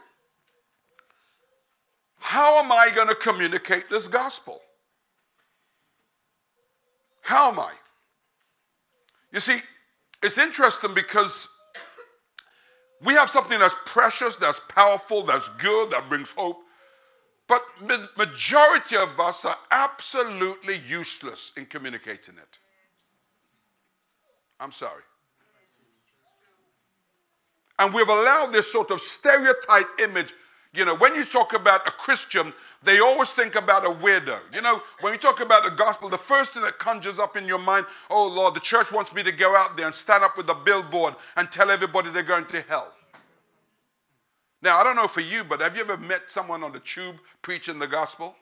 how 2.19 2.59
am 2.63 2.71
I 2.71 2.91
going 2.95 3.09
to 3.09 3.15
communicate 3.15 3.89
this 3.89 4.07
gospel? 4.07 4.61
How 7.23 7.51
am 7.51 7.59
I? 7.59 7.73
You 9.33 9.41
see, 9.41 9.61
it's 10.23 10.39
interesting 10.39 10.95
because 10.95 11.49
we 13.03 13.15
have 13.15 13.31
something 13.31 13.59
that's 13.59 13.77
precious, 13.87 14.37
that's 14.37 14.61
powerful, 14.69 15.23
that's 15.23 15.49
good, 15.49 15.91
that 15.91 16.09
brings 16.09 16.33
hope. 16.33 16.59
But 17.49 17.63
majority 18.17 18.97
of 18.97 19.19
us 19.19 19.45
are 19.45 19.57
absolutely 19.71 20.81
useless 20.87 21.53
in 21.57 21.67
communicating 21.67 22.37
it. 22.37 22.59
I'm 24.61 24.73
sorry. 24.73 25.03
And 27.79 27.95
we've 27.95 28.09
allowed 28.09 28.53
this 28.53 28.71
sort 28.71 28.91
of 28.91 29.01
stereotype 29.01 29.87
image 30.01 30.35
you 30.73 30.85
know, 30.85 30.97
when 30.97 31.17
you 31.17 31.25
talk 31.25 31.53
about 31.53 31.87
a 31.89 31.91
Christian, 31.91 32.53
they 32.85 33.01
always 33.01 33.33
think 33.33 33.57
about 33.57 33.85
a 33.85 33.89
weirdo. 33.91 34.39
You 34.55 34.63
know, 34.63 34.81
when 35.01 35.13
you 35.13 35.19
talk 35.19 35.41
about 35.41 35.65
the 35.65 35.71
gospel, 35.71 36.09
the 36.09 36.17
first 36.17 36.53
thing 36.53 36.63
that 36.63 36.79
conjures 36.79 37.19
up 37.19 37.37
in 37.37 37.47
your 37.47 37.59
mind, 37.59 37.87
oh 38.09 38.29
Lord, 38.29 38.55
the 38.55 38.61
church 38.61 38.93
wants 38.93 39.13
me 39.13 39.25
to 39.25 39.33
go 39.33 39.57
out 39.57 39.77
there 39.77 39.87
and 39.87 39.95
stand 39.95 40.23
up 40.23 40.37
with 40.37 40.49
a 40.49 40.55
billboard 40.55 41.15
and 41.37 41.51
tell 41.51 41.71
everybody 41.71 42.11
they're 42.11 42.23
going 42.23 42.47
to 42.47 42.61
hell. 42.63 42.93
Now, 44.63 44.79
I 44.79 44.85
don't 44.85 44.95
know 44.95 45.09
for 45.09 45.23
you, 45.23 45.43
but 45.43 45.61
have 45.61 45.75
you 45.75 45.83
ever 45.83 45.97
met 45.97 46.31
someone 46.31 46.63
on 46.63 46.73
the 46.73 46.81
tube 46.81 47.17
preaching 47.43 47.79
the 47.79 47.89
gospel? 47.89 48.37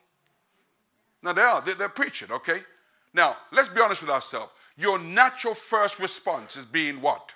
Now. 1.23 1.33
They're, 1.33 1.75
they're 1.75 1.89
preaching, 1.89 2.31
okay? 2.31 2.61
Now, 3.15 3.37
let's 3.53 3.69
be 3.69 3.81
honest 3.81 4.03
with 4.03 4.11
ourselves. 4.11 4.51
Your 4.77 4.99
natural 4.99 5.55
first 5.55 5.99
response 5.99 6.57
is 6.57 6.67
being 6.67 7.01
what? 7.01 7.33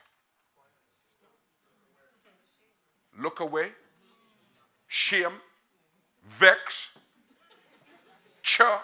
Look 3.18 3.40
away 3.40 3.70
shame, 4.92 5.32
vex, 6.28 6.90
chur. 8.42 8.78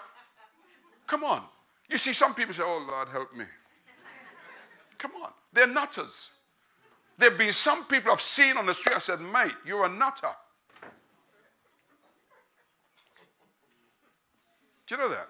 Come 1.05 1.23
on. 1.23 1.43
You 1.87 1.99
see, 1.99 2.13
some 2.13 2.33
people 2.33 2.53
say, 2.53 2.63
Oh 2.65 2.83
Lord, 2.89 3.09
help 3.09 3.35
me. 3.35 3.45
Come 4.97 5.11
on. 5.23 5.29
They're 5.53 5.67
nutters. 5.67 6.31
There 7.19 7.29
have 7.29 7.37
been 7.37 7.53
some 7.53 7.85
people 7.85 8.11
I've 8.11 8.21
seen 8.21 8.57
on 8.57 8.65
the 8.65 8.73
street. 8.73 8.95
I 8.95 8.99
said, 8.99 9.21
Mate, 9.21 9.53
you're 9.63 9.85
a 9.85 9.89
nutter. 9.89 10.31
Do 14.87 14.95
you 14.95 14.97
know 14.97 15.09
that? 15.09 15.27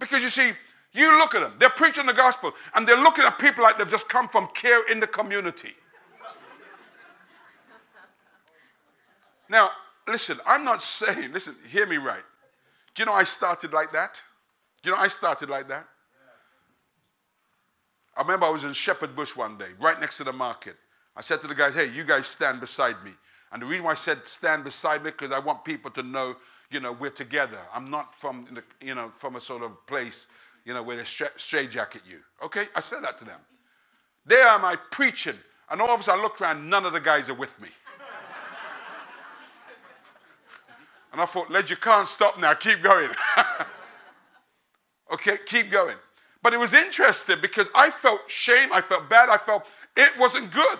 Because 0.00 0.20
you 0.20 0.28
see, 0.30 0.50
you 0.92 1.16
look 1.16 1.36
at 1.36 1.42
them, 1.42 1.52
they're 1.60 1.70
preaching 1.70 2.06
the 2.06 2.12
gospel, 2.12 2.52
and 2.74 2.88
they're 2.88 3.00
looking 3.00 3.24
at 3.24 3.38
people 3.38 3.62
like 3.62 3.78
they've 3.78 3.88
just 3.88 4.08
come 4.08 4.28
from 4.28 4.48
care 4.48 4.90
in 4.90 4.98
the 4.98 5.06
community. 5.06 5.74
Now, 9.48 9.70
listen, 10.08 10.38
I'm 10.46 10.64
not 10.64 10.82
saying, 10.82 11.32
listen, 11.32 11.54
hear 11.70 11.86
me 11.86 11.96
right. 11.96 12.24
Do 12.94 13.02
you 13.02 13.06
know 13.06 13.12
I 13.12 13.24
started 13.24 13.72
like 13.72 13.92
that? 13.92 14.20
Do 14.82 14.90
you 14.90 14.96
know 14.96 15.02
I 15.02 15.08
started 15.08 15.48
like 15.48 15.68
that? 15.68 15.86
I 18.16 18.22
remember 18.22 18.46
I 18.46 18.50
was 18.50 18.64
in 18.64 18.72
Shepherd 18.72 19.14
Bush 19.14 19.36
one 19.36 19.58
day, 19.58 19.68
right 19.78 20.00
next 20.00 20.16
to 20.18 20.24
the 20.24 20.32
market. 20.32 20.76
I 21.14 21.20
said 21.20 21.40
to 21.42 21.46
the 21.46 21.54
guys, 21.54 21.74
hey, 21.74 21.90
you 21.90 22.04
guys 22.04 22.26
stand 22.26 22.60
beside 22.60 22.96
me. 23.04 23.12
And 23.52 23.62
the 23.62 23.66
reason 23.66 23.84
why 23.84 23.92
I 23.92 23.94
said 23.94 24.26
stand 24.26 24.64
beside 24.64 25.04
me, 25.04 25.10
because 25.10 25.32
I 25.32 25.38
want 25.38 25.64
people 25.64 25.90
to 25.92 26.02
know, 26.02 26.36
you 26.70 26.80
know, 26.80 26.92
we're 26.92 27.10
together. 27.10 27.58
I'm 27.74 27.90
not 27.90 28.18
from, 28.18 28.46
the, 28.52 28.62
you 28.84 28.94
know, 28.94 29.12
from 29.16 29.36
a 29.36 29.40
sort 29.40 29.62
of 29.62 29.86
place, 29.86 30.28
you 30.64 30.74
know, 30.74 30.82
where 30.82 30.96
they 30.96 31.04
straight 31.04 31.70
jacket 31.70 32.02
you. 32.08 32.20
Okay? 32.42 32.66
I 32.74 32.80
said 32.80 33.04
that 33.04 33.18
to 33.18 33.24
them. 33.24 33.38
There 34.24 34.46
am 34.48 34.64
I 34.64 34.76
preaching. 34.90 35.36
And 35.70 35.80
all 35.80 35.90
of 35.90 36.00
a 36.00 36.02
sudden 36.02 36.20
I 36.20 36.22
look 36.22 36.40
around, 36.40 36.68
none 36.68 36.86
of 36.86 36.92
the 36.92 37.00
guys 37.00 37.28
are 37.28 37.34
with 37.34 37.60
me. 37.60 37.68
And 41.16 41.22
I 41.22 41.24
thought, 41.24 41.50
Led, 41.50 41.70
you 41.70 41.76
can't 41.76 42.06
stop 42.06 42.38
now. 42.38 42.52
Keep 42.52 42.82
going. 42.82 43.08
okay, 45.14 45.38
keep 45.46 45.70
going. 45.70 45.96
But 46.42 46.52
it 46.52 46.60
was 46.60 46.74
interesting 46.74 47.38
because 47.40 47.70
I 47.74 47.88
felt 47.88 48.20
shame. 48.26 48.70
I 48.70 48.82
felt 48.82 49.08
bad. 49.08 49.30
I 49.30 49.38
felt 49.38 49.64
it 49.96 50.10
wasn't 50.18 50.52
good. 50.52 50.78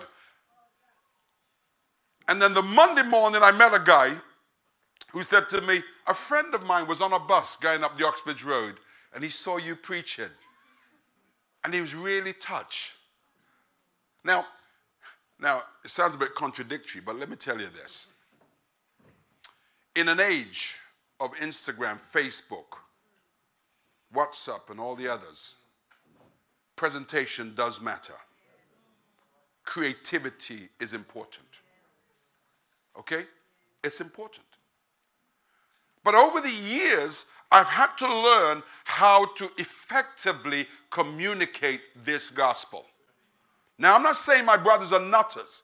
And 2.28 2.42
then 2.42 2.52
the 2.52 2.60
Monday 2.60 3.02
morning, 3.02 3.40
I 3.42 3.50
met 3.50 3.72
a 3.72 3.82
guy 3.82 4.12
who 5.10 5.22
said 5.22 5.48
to 5.48 5.62
me, 5.62 5.82
A 6.06 6.12
friend 6.12 6.54
of 6.54 6.64
mine 6.64 6.86
was 6.86 7.00
on 7.00 7.14
a 7.14 7.18
bus 7.18 7.56
going 7.56 7.82
up 7.82 7.96
the 7.96 8.06
Uxbridge 8.06 8.44
Road 8.44 8.74
and 9.14 9.24
he 9.24 9.30
saw 9.30 9.56
you 9.56 9.74
preaching. 9.74 10.28
And 11.64 11.72
he 11.72 11.80
was 11.80 11.94
really 11.94 12.34
touched. 12.34 12.90
Now, 14.22 14.44
now, 15.40 15.62
it 15.82 15.90
sounds 15.90 16.14
a 16.14 16.18
bit 16.18 16.34
contradictory, 16.34 17.00
but 17.00 17.18
let 17.18 17.30
me 17.30 17.36
tell 17.36 17.58
you 17.58 17.68
this 17.68 18.08
in 19.96 20.08
an 20.08 20.20
age 20.20 20.76
of 21.18 21.34
Instagram, 21.36 21.98
Facebook, 21.98 22.78
WhatsApp, 24.14 24.70
and 24.70 24.78
all 24.78 24.94
the 24.94 25.08
others, 25.08 25.56
presentation 26.76 27.54
does 27.54 27.80
matter. 27.80 28.14
Creativity 29.64 30.68
is 30.78 30.92
important. 30.92 31.46
Okay? 32.98 33.24
It's 33.82 34.00
important. 34.00 34.46
But 36.04 36.14
over 36.14 36.40
the 36.40 36.52
years, 36.52 37.26
I've 37.50 37.66
had 37.66 37.96
to 37.98 38.06
learn 38.06 38.62
how 38.84 39.26
to 39.34 39.50
effectively 39.58 40.66
communicate 40.90 41.80
this 42.04 42.30
gospel. 42.30 42.84
Now, 43.78 43.96
I'm 43.96 44.02
not 44.02 44.16
saying 44.16 44.44
my 44.44 44.56
brothers 44.56 44.92
are 44.92 45.00
nutters. 45.00 45.62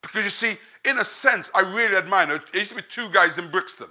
Because 0.00 0.24
you 0.24 0.30
see, 0.30 0.56
in 0.84 0.98
a 0.98 1.04
sense, 1.04 1.50
I 1.54 1.60
really 1.60 1.96
admire. 1.96 2.26
There 2.26 2.40
used 2.54 2.70
to 2.70 2.76
be 2.76 2.82
two 2.82 3.08
guys 3.10 3.38
in 3.38 3.50
Brixton. 3.50 3.88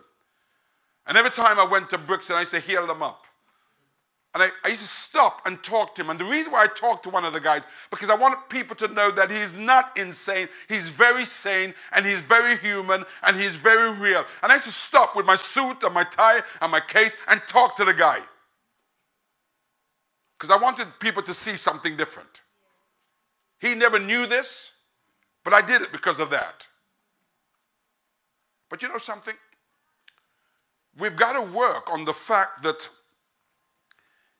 And 1.07 1.17
every 1.17 1.31
time 1.31 1.59
I 1.59 1.65
went 1.65 1.89
to 1.91 1.97
Brixton, 1.97 2.35
I 2.35 2.41
used 2.41 2.53
to 2.53 2.59
heal 2.59 2.85
them 2.85 3.01
up. 3.01 3.25
And 4.33 4.43
I, 4.43 4.49
I, 4.63 4.69
used 4.69 4.81
to 4.81 4.87
stop 4.87 5.41
and 5.45 5.61
talk 5.61 5.93
to 5.95 6.01
him. 6.01 6.09
And 6.09 6.17
the 6.17 6.25
reason 6.25 6.53
why 6.53 6.63
I 6.63 6.67
talked 6.67 7.03
to 7.03 7.09
one 7.09 7.25
of 7.25 7.33
the 7.33 7.41
guys, 7.41 7.63
because 7.89 8.09
I 8.09 8.15
want 8.15 8.49
people 8.49 8.77
to 8.77 8.87
know 8.87 9.11
that 9.11 9.29
he's 9.29 9.53
not 9.53 9.97
insane. 9.97 10.47
He's 10.69 10.89
very 10.89 11.25
sane 11.25 11.73
and 11.91 12.05
he's 12.05 12.21
very 12.21 12.55
human 12.57 13.03
and 13.23 13.35
he's 13.35 13.57
very 13.57 13.91
real. 13.91 14.23
And 14.41 14.51
I 14.51 14.55
used 14.55 14.67
to 14.67 14.71
stop 14.71 15.17
with 15.17 15.25
my 15.25 15.35
suit 15.35 15.83
and 15.83 15.93
my 15.93 16.05
tie 16.05 16.39
and 16.61 16.71
my 16.71 16.79
case 16.79 17.13
and 17.27 17.41
talk 17.45 17.75
to 17.75 17.83
the 17.83 17.93
guy. 17.93 18.19
Because 20.37 20.49
I 20.49 20.57
wanted 20.57 20.87
people 20.99 21.23
to 21.23 21.33
see 21.33 21.57
something 21.57 21.97
different. 21.97 22.41
He 23.59 23.75
never 23.75 23.99
knew 23.99 24.25
this, 24.27 24.71
but 25.43 25.53
I 25.53 25.61
did 25.61 25.81
it 25.81 25.91
because 25.91 26.21
of 26.21 26.29
that. 26.29 26.67
But 28.71 28.81
you 28.81 28.87
know 28.87 28.97
something? 28.97 29.35
We've 30.97 31.15
got 31.15 31.33
to 31.33 31.51
work 31.51 31.91
on 31.91 32.05
the 32.05 32.13
fact 32.13 32.63
that 32.63 32.87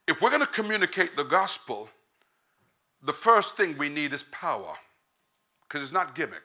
if 0.08 0.22
we're 0.22 0.30
going 0.30 0.41
to 0.41 0.48
communicate 0.48 1.15
the 1.17 1.26
gospel, 1.26 1.89
the 3.04 3.13
first 3.13 3.56
thing 3.56 3.78
we 3.78 3.89
need 3.89 4.13
is 4.13 4.24
power, 4.24 4.74
because 5.67 5.84
it's 5.84 5.91
not 5.91 6.15
gimmick. 6.15 6.44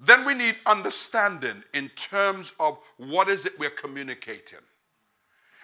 Then 0.00 0.24
we 0.24 0.34
need 0.34 0.56
understanding 0.66 1.62
in 1.74 1.88
terms 1.90 2.52
of 2.58 2.78
what 2.96 3.28
is 3.28 3.46
it 3.46 3.58
we're 3.58 3.70
communicating. 3.70 4.58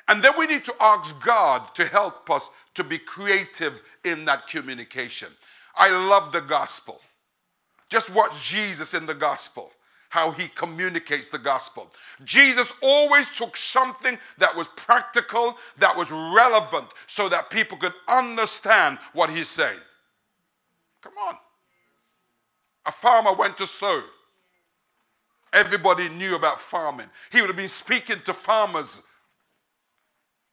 And 0.08 0.22
then 0.22 0.32
we 0.38 0.46
need 0.46 0.64
to 0.64 0.74
ask 0.80 1.20
God 1.24 1.74
to 1.74 1.86
help 1.86 2.30
us 2.30 2.50
to 2.74 2.84
be 2.84 2.98
creative 2.98 3.80
in 4.04 4.24
that 4.26 4.46
communication. 4.46 5.28
I 5.76 5.90
love 5.90 6.30
the 6.30 6.40
gospel. 6.40 7.00
Just 7.88 8.14
watch 8.14 8.42
Jesus 8.42 8.94
in 8.94 9.06
the 9.06 9.14
gospel 9.14 9.72
how 10.14 10.30
he 10.30 10.46
communicates 10.46 11.28
the 11.28 11.38
gospel. 11.38 11.90
Jesus 12.22 12.72
always 12.80 13.26
took 13.34 13.56
something 13.56 14.16
that 14.38 14.56
was 14.56 14.68
practical, 14.76 15.56
that 15.78 15.96
was 15.96 16.12
relevant, 16.12 16.86
so 17.08 17.28
that 17.28 17.50
people 17.50 17.76
could 17.76 17.94
understand 18.06 18.98
what 19.12 19.28
he's 19.28 19.48
saying. 19.48 19.80
Come 21.02 21.14
on. 21.26 21.34
A 22.86 22.92
farmer 22.92 23.32
went 23.32 23.58
to 23.58 23.66
sow. 23.66 24.04
Everybody 25.52 26.08
knew 26.08 26.36
about 26.36 26.60
farming. 26.60 27.10
He 27.32 27.40
would 27.40 27.48
have 27.48 27.56
been 27.56 27.66
speaking 27.66 28.20
to 28.24 28.32
farmers. 28.32 29.02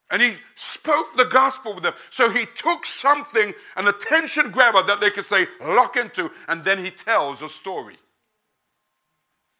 And 0.09 0.23
he 0.23 0.33
spoke 0.55 1.15
the 1.17 1.25
gospel 1.25 1.75
with 1.75 1.83
them. 1.83 1.93
So 2.09 2.31
he 2.31 2.47
took 2.55 2.87
something, 2.87 3.53
an 3.77 3.87
attention 3.87 4.49
grabber 4.49 4.81
that 4.87 5.01
they 5.01 5.11
could 5.11 5.25
say, 5.25 5.45
lock 5.63 5.97
into, 5.97 6.31
and 6.47 6.63
then 6.63 6.83
he 6.83 6.89
tells 6.89 7.43
a 7.43 7.47
story. 7.47 7.97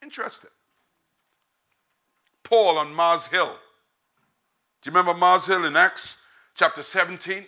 Interesting. 0.04 0.50
Paul 2.44 2.78
on 2.78 2.94
Mars 2.94 3.28
Hill. 3.28 3.56
Do 4.82 4.90
you 4.90 4.96
remember 4.96 5.14
Mars 5.18 5.48
Hill 5.48 5.66
in 5.66 5.76
Acts 5.76 6.24
chapter 6.56 6.84
17? 6.84 7.46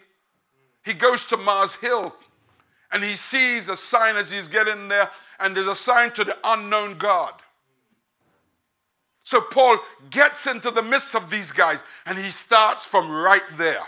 He 0.85 0.93
goes 0.93 1.25
to 1.25 1.37
Mars 1.37 1.75
Hill 1.75 2.15
and 2.91 3.03
he 3.03 3.13
sees 3.13 3.69
a 3.69 3.75
sign 3.75 4.15
as 4.15 4.29
he's 4.29 4.47
getting 4.47 4.87
there, 4.87 5.09
and 5.39 5.57
there's 5.57 5.67
a 5.67 5.73
sign 5.73 6.11
to 6.11 6.23
the 6.23 6.37
unknown 6.43 6.95
God. 6.99 7.33
So 9.23 9.41
Paul 9.41 9.77
gets 10.11 10.45
into 10.45 10.69
the 10.69 10.83
midst 10.83 11.15
of 11.15 11.31
these 11.31 11.51
guys 11.51 11.83
and 12.05 12.17
he 12.17 12.29
starts 12.29 12.85
from 12.85 13.09
right 13.09 13.41
there. 13.57 13.81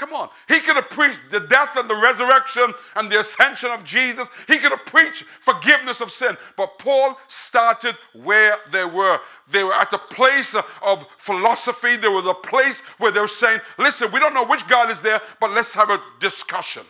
Come 0.00 0.14
on. 0.14 0.30
He 0.48 0.60
could 0.60 0.76
have 0.76 0.88
preached 0.88 1.28
the 1.28 1.40
death 1.40 1.76
and 1.76 1.86
the 1.86 1.94
resurrection 1.94 2.72
and 2.96 3.12
the 3.12 3.20
ascension 3.20 3.70
of 3.70 3.84
Jesus. 3.84 4.30
He 4.48 4.56
could 4.56 4.70
have 4.70 4.86
preached 4.86 5.24
forgiveness 5.42 6.00
of 6.00 6.10
sin. 6.10 6.38
But 6.56 6.78
Paul 6.78 7.18
started 7.28 7.98
where 8.14 8.56
they 8.72 8.86
were. 8.86 9.20
They 9.50 9.62
were 9.62 9.74
at 9.74 9.92
a 9.92 9.98
place 9.98 10.54
of 10.54 11.06
philosophy. 11.18 11.96
There 11.96 12.10
was 12.10 12.26
a 12.26 12.32
place 12.32 12.80
where 12.96 13.12
they 13.12 13.20
were 13.20 13.28
saying, 13.28 13.60
listen, 13.76 14.10
we 14.10 14.20
don't 14.20 14.32
know 14.32 14.46
which 14.46 14.66
God 14.68 14.90
is 14.90 15.00
there, 15.00 15.20
but 15.38 15.50
let's 15.50 15.74
have 15.74 15.90
a 15.90 16.00
discussion. 16.18 16.84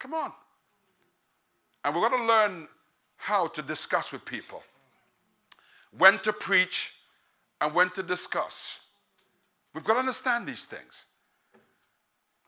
Come 0.00 0.12
on. 0.12 0.32
And 1.82 1.94
we're 1.94 2.06
going 2.06 2.20
to 2.20 2.28
learn 2.28 2.68
how 3.16 3.46
to 3.46 3.62
discuss 3.62 4.12
with 4.12 4.26
people, 4.26 4.62
when 5.96 6.18
to 6.18 6.32
preach, 6.34 6.92
and 7.62 7.72
when 7.72 7.88
to 7.92 8.02
discuss. 8.02 8.80
We've 9.72 9.82
got 9.82 9.94
to 9.94 10.00
understand 10.00 10.46
these 10.46 10.66
things. 10.66 11.06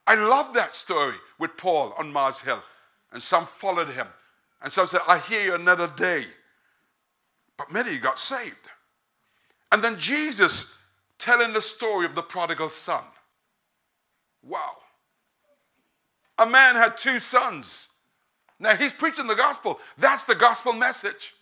I 0.06 0.14
love 0.14 0.54
that 0.54 0.74
story 0.74 1.16
with 1.38 1.56
Paul 1.56 1.94
on 1.98 2.12
Mars 2.12 2.40
Hill. 2.40 2.62
And 3.12 3.22
some 3.22 3.46
followed 3.46 3.90
him. 3.90 4.06
And 4.62 4.72
some 4.72 4.86
said, 4.86 5.00
I 5.08 5.18
hear 5.18 5.44
you 5.44 5.54
another 5.54 5.90
day. 5.96 6.24
But 7.56 7.72
many 7.72 7.98
got 7.98 8.18
saved. 8.18 8.56
And 9.70 9.82
then 9.82 9.98
Jesus 9.98 10.76
telling 11.18 11.52
the 11.52 11.62
story 11.62 12.04
of 12.04 12.14
the 12.14 12.22
prodigal 12.22 12.68
son. 12.68 13.02
Wow. 14.42 14.76
A 16.38 16.46
man 16.46 16.74
had 16.74 16.96
two 16.96 17.18
sons. 17.18 17.88
Now 18.58 18.76
he's 18.76 18.92
preaching 18.92 19.26
the 19.26 19.34
gospel. 19.34 19.78
That's 19.98 20.24
the 20.24 20.34
gospel 20.34 20.72
message. 20.72 21.34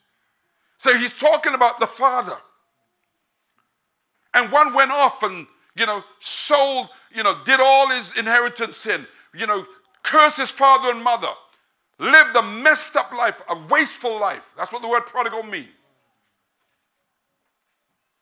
So 0.76 0.96
he's 0.96 1.12
talking 1.12 1.54
about 1.54 1.80
the 1.80 1.86
father. 1.86 2.36
And 4.34 4.52
one 4.52 4.74
went 4.74 4.90
off 4.90 5.22
and 5.22 5.46
you 5.76 5.86
know, 5.86 6.02
sold, 6.18 6.88
you 7.14 7.22
know, 7.22 7.36
did 7.44 7.60
all 7.60 7.88
his 7.88 8.16
inheritance 8.16 8.86
in, 8.86 9.06
you 9.34 9.46
know, 9.46 9.64
cursed 10.02 10.38
his 10.38 10.50
father 10.50 10.90
and 10.90 11.02
mother, 11.02 11.28
lived 11.98 12.36
a 12.36 12.42
messed 12.42 12.96
up 12.96 13.12
life, 13.12 13.40
a 13.48 13.56
wasteful 13.68 14.18
life. 14.18 14.46
That's 14.56 14.72
what 14.72 14.82
the 14.82 14.88
word 14.88 15.06
prodigal 15.06 15.42
means. 15.42 15.68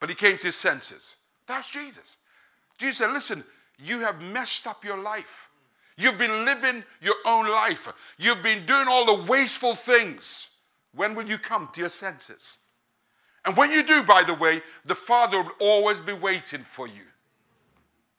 But 0.00 0.10
he 0.10 0.14
came 0.14 0.36
to 0.38 0.46
his 0.46 0.54
senses. 0.54 1.16
That's 1.46 1.70
Jesus. 1.70 2.18
Jesus 2.78 2.98
said, 2.98 3.12
listen, 3.12 3.42
you 3.82 4.00
have 4.00 4.20
messed 4.22 4.66
up 4.66 4.84
your 4.84 4.98
life. 4.98 5.48
You've 5.96 6.18
been 6.18 6.44
living 6.44 6.84
your 7.00 7.16
own 7.26 7.48
life. 7.48 7.92
You've 8.18 8.42
been 8.42 8.64
doing 8.66 8.86
all 8.86 9.04
the 9.04 9.24
wasteful 9.28 9.74
things. 9.74 10.50
When 10.94 11.14
will 11.14 11.26
you 11.28 11.38
come 11.38 11.68
to 11.72 11.80
your 11.80 11.88
senses? 11.88 12.58
And 13.44 13.56
when 13.56 13.72
you 13.72 13.82
do, 13.82 14.02
by 14.02 14.22
the 14.22 14.34
way, 14.34 14.62
the 14.84 14.94
Father 14.94 15.42
will 15.42 15.52
always 15.58 16.00
be 16.00 16.12
waiting 16.12 16.62
for 16.62 16.86
you. 16.86 17.02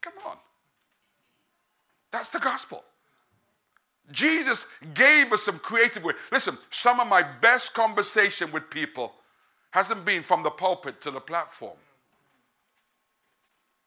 Come 0.01 0.13
on. 0.25 0.37
That's 2.11 2.29
the 2.29 2.39
gospel. 2.39 2.83
Jesus 4.11 4.65
gave 4.93 5.31
us 5.31 5.43
some 5.43 5.59
creative 5.59 6.03
way. 6.03 6.13
Listen, 6.31 6.57
some 6.71 6.99
of 6.99 7.07
my 7.07 7.21
best 7.21 7.73
conversation 7.73 8.51
with 8.51 8.69
people 8.69 9.13
hasn't 9.71 10.03
been 10.03 10.23
from 10.23 10.41
the 10.41 10.49
pulpit 10.49 10.99
to 11.01 11.11
the 11.11 11.19
platform. 11.19 11.77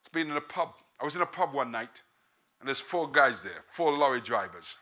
It's 0.01 0.09
been 0.09 0.31
in 0.31 0.37
a 0.37 0.41
pub. 0.41 0.75
I 1.01 1.05
was 1.05 1.17
in 1.17 1.23
a 1.23 1.27
pub 1.27 1.53
one 1.53 1.73
night, 1.73 2.03
and 2.61 2.69
there's 2.69 2.81
four 2.81 3.11
guys 3.11 3.43
there, 3.43 3.63
four 3.73 3.93
lorry 3.93 4.21
drivers. 4.21 4.77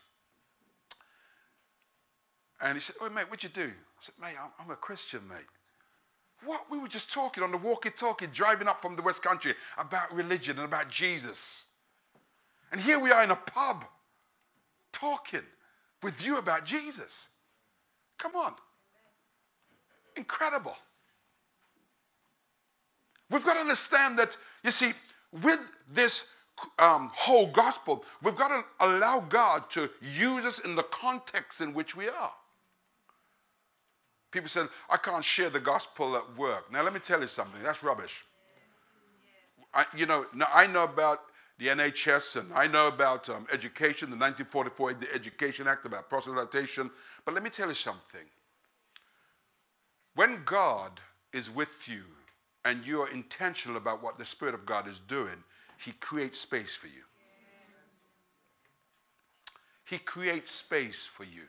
And 2.61 2.75
he 2.75 2.79
said, 2.79 2.97
Oh, 3.01 3.09
mate, 3.09 3.25
what'd 3.27 3.43
you 3.43 3.49
do? 3.49 3.69
I 3.71 3.99
said, 3.99 4.15
Mate, 4.21 4.35
I'm 4.59 4.69
a 4.69 4.75
Christian, 4.75 5.27
mate. 5.27 5.47
What? 6.43 6.69
We 6.71 6.79
were 6.79 6.87
just 6.87 7.11
talking 7.11 7.43
on 7.43 7.51
the 7.51 7.57
walkie 7.57 7.91
talkie, 7.91 8.27
driving 8.27 8.67
up 8.67 8.81
from 8.81 8.95
the 8.95 9.01
West 9.01 9.21
Country 9.21 9.53
about 9.77 10.13
religion 10.13 10.57
and 10.57 10.65
about 10.65 10.89
Jesus. 10.89 11.65
And 12.71 12.81
here 12.81 12.99
we 12.99 13.11
are 13.11 13.23
in 13.23 13.31
a 13.31 13.35
pub 13.35 13.85
talking 14.91 15.41
with 16.01 16.25
you 16.25 16.37
about 16.37 16.65
Jesus. 16.65 17.29
Come 18.17 18.35
on. 18.35 18.53
Incredible. 20.15 20.75
We've 23.29 23.45
got 23.45 23.53
to 23.53 23.59
understand 23.59 24.19
that, 24.19 24.35
you 24.63 24.71
see, 24.71 24.93
with 25.43 25.59
this 25.89 26.33
um, 26.79 27.09
whole 27.13 27.47
gospel, 27.47 28.03
we've 28.21 28.35
got 28.35 28.49
to 28.49 28.63
allow 28.85 29.21
God 29.21 29.69
to 29.71 29.89
use 30.01 30.45
us 30.45 30.59
in 30.59 30.75
the 30.75 30.83
context 30.83 31.61
in 31.61 31.73
which 31.73 31.95
we 31.95 32.09
are. 32.09 32.33
People 34.31 34.49
said, 34.49 34.69
I 34.89 34.97
can't 34.97 35.23
share 35.23 35.49
the 35.49 35.59
gospel 35.59 36.15
at 36.15 36.37
work. 36.37 36.71
Now, 36.71 36.83
let 36.83 36.93
me 36.93 36.99
tell 36.99 37.19
you 37.19 37.27
something. 37.27 37.61
That's 37.61 37.83
rubbish. 37.83 38.23
I, 39.73 39.85
you 39.95 40.05
know, 40.05 40.25
I 40.53 40.67
know 40.67 40.83
about 40.83 41.23
the 41.59 41.67
NHS 41.67 42.39
and 42.39 42.51
I 42.53 42.67
know 42.67 42.87
about 42.87 43.29
um, 43.29 43.45
education, 43.51 44.09
the 44.09 44.17
1944 44.17 44.93
the 44.95 45.13
Education 45.13 45.67
Act 45.67 45.85
about 45.85 46.09
proselytization. 46.09 46.89
But 47.23 47.33
let 47.33 47.43
me 47.43 47.49
tell 47.49 47.67
you 47.67 47.73
something. 47.73 48.25
When 50.15 50.41
God 50.43 50.99
is 51.33 51.49
with 51.49 51.87
you 51.87 52.03
and 52.65 52.85
you 52.85 53.01
are 53.01 53.09
intentional 53.09 53.77
about 53.77 54.01
what 54.01 54.17
the 54.17 54.25
Spirit 54.25 54.55
of 54.55 54.65
God 54.65 54.87
is 54.87 54.99
doing, 54.99 55.43
He 55.77 55.91
creates 55.93 56.39
space 56.39 56.75
for 56.75 56.87
you. 56.87 57.03
He 59.85 59.97
creates 59.97 60.51
space 60.51 61.05
for 61.05 61.25
you. 61.25 61.43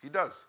He 0.00 0.08
does. 0.08 0.46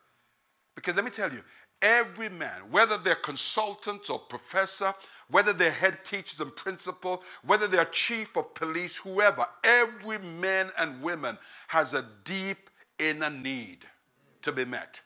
Because 0.76 0.96
let 0.96 1.06
me 1.06 1.12
tell 1.12 1.32
you, 1.32 1.42
every 1.82 2.30
man, 2.30 2.62
whether 2.72 2.98
they're 2.98 3.16
consultants 3.16 4.10
or 4.10 4.20
professor, 4.20 4.94
whether 5.30 5.54
they're 5.54 5.72
head 5.72 6.04
teachers 6.04 6.40
and 6.40 6.56
principal, 6.56 7.22
whether 7.46 7.68
they're 7.68 7.86
chief 7.86 8.36
of 8.38 8.54
police, 8.56 8.98
whoever, 8.98 9.46
every 9.64 10.18
man 10.18 10.72
and 10.80 11.02
woman 11.02 11.38
has 11.68 11.94
a 11.94 12.06
deep 12.24 12.70
inner 13.00 13.30
need 13.30 13.86
to 14.42 14.52
be 14.52 14.66
met, 14.66 15.02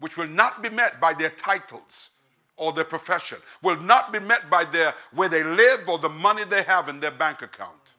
which 0.00 0.16
will 0.16 0.26
not 0.26 0.62
be 0.62 0.70
met 0.70 1.00
by 1.00 1.12
their 1.12 1.30
titles 1.30 2.10
or 2.56 2.72
their 2.72 2.84
profession, 2.84 3.38
will 3.62 3.80
not 3.80 4.12
be 4.12 4.18
met 4.18 4.50
by 4.50 4.64
their 4.64 4.94
where 5.12 5.28
they 5.28 5.44
live 5.44 5.88
or 5.88 5.98
the 5.98 6.08
money 6.08 6.44
they 6.44 6.62
have 6.62 6.88
in 6.88 6.98
their 6.98 7.10
bank 7.10 7.42
account. 7.42 7.92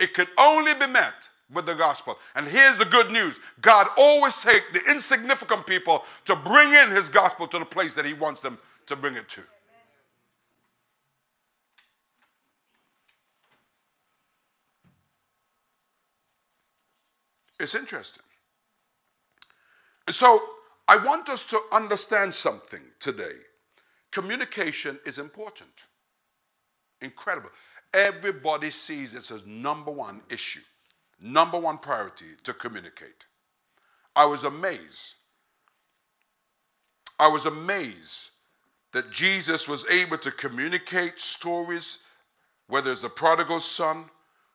It 0.00 0.12
can 0.12 0.26
only 0.36 0.74
be 0.74 0.86
met 0.86 1.30
with 1.52 1.66
the 1.66 1.74
gospel. 1.74 2.18
And 2.34 2.46
here's 2.46 2.78
the 2.78 2.84
good 2.84 3.10
news 3.10 3.38
God 3.60 3.88
always 3.96 4.36
takes 4.42 4.64
the 4.72 4.82
insignificant 4.90 5.66
people 5.66 6.04
to 6.24 6.36
bring 6.36 6.72
in 6.72 6.90
his 6.90 7.08
gospel 7.08 7.46
to 7.48 7.58
the 7.58 7.64
place 7.64 7.94
that 7.94 8.04
he 8.04 8.14
wants 8.14 8.40
them 8.40 8.58
to 8.86 8.96
bring 8.96 9.14
it 9.14 9.28
to. 9.30 9.42
It's 17.60 17.74
interesting. 17.74 18.24
And 20.06 20.14
so 20.14 20.42
I 20.86 20.96
want 20.96 21.28
us 21.28 21.44
to 21.44 21.60
understand 21.72 22.34
something 22.34 22.82
today. 23.00 23.36
Communication 24.10 24.98
is 25.06 25.18
important. 25.18 25.70
Incredible. 27.00 27.50
Everybody 27.92 28.70
sees 28.70 29.12
this 29.12 29.30
as 29.30 29.46
number 29.46 29.90
one 29.90 30.20
issue, 30.30 30.60
number 31.20 31.58
one 31.58 31.78
priority 31.78 32.26
to 32.42 32.52
communicate. 32.52 33.26
I 34.16 34.26
was 34.26 34.44
amazed. 34.44 35.14
I 37.18 37.28
was 37.28 37.46
amazed 37.46 38.30
that 38.92 39.10
Jesus 39.10 39.68
was 39.68 39.86
able 39.90 40.18
to 40.18 40.30
communicate 40.30 41.18
stories, 41.18 41.98
whether 42.68 42.90
it's 42.92 43.00
the 43.00 43.08
prodigal 43.08 43.60
son, 43.60 44.04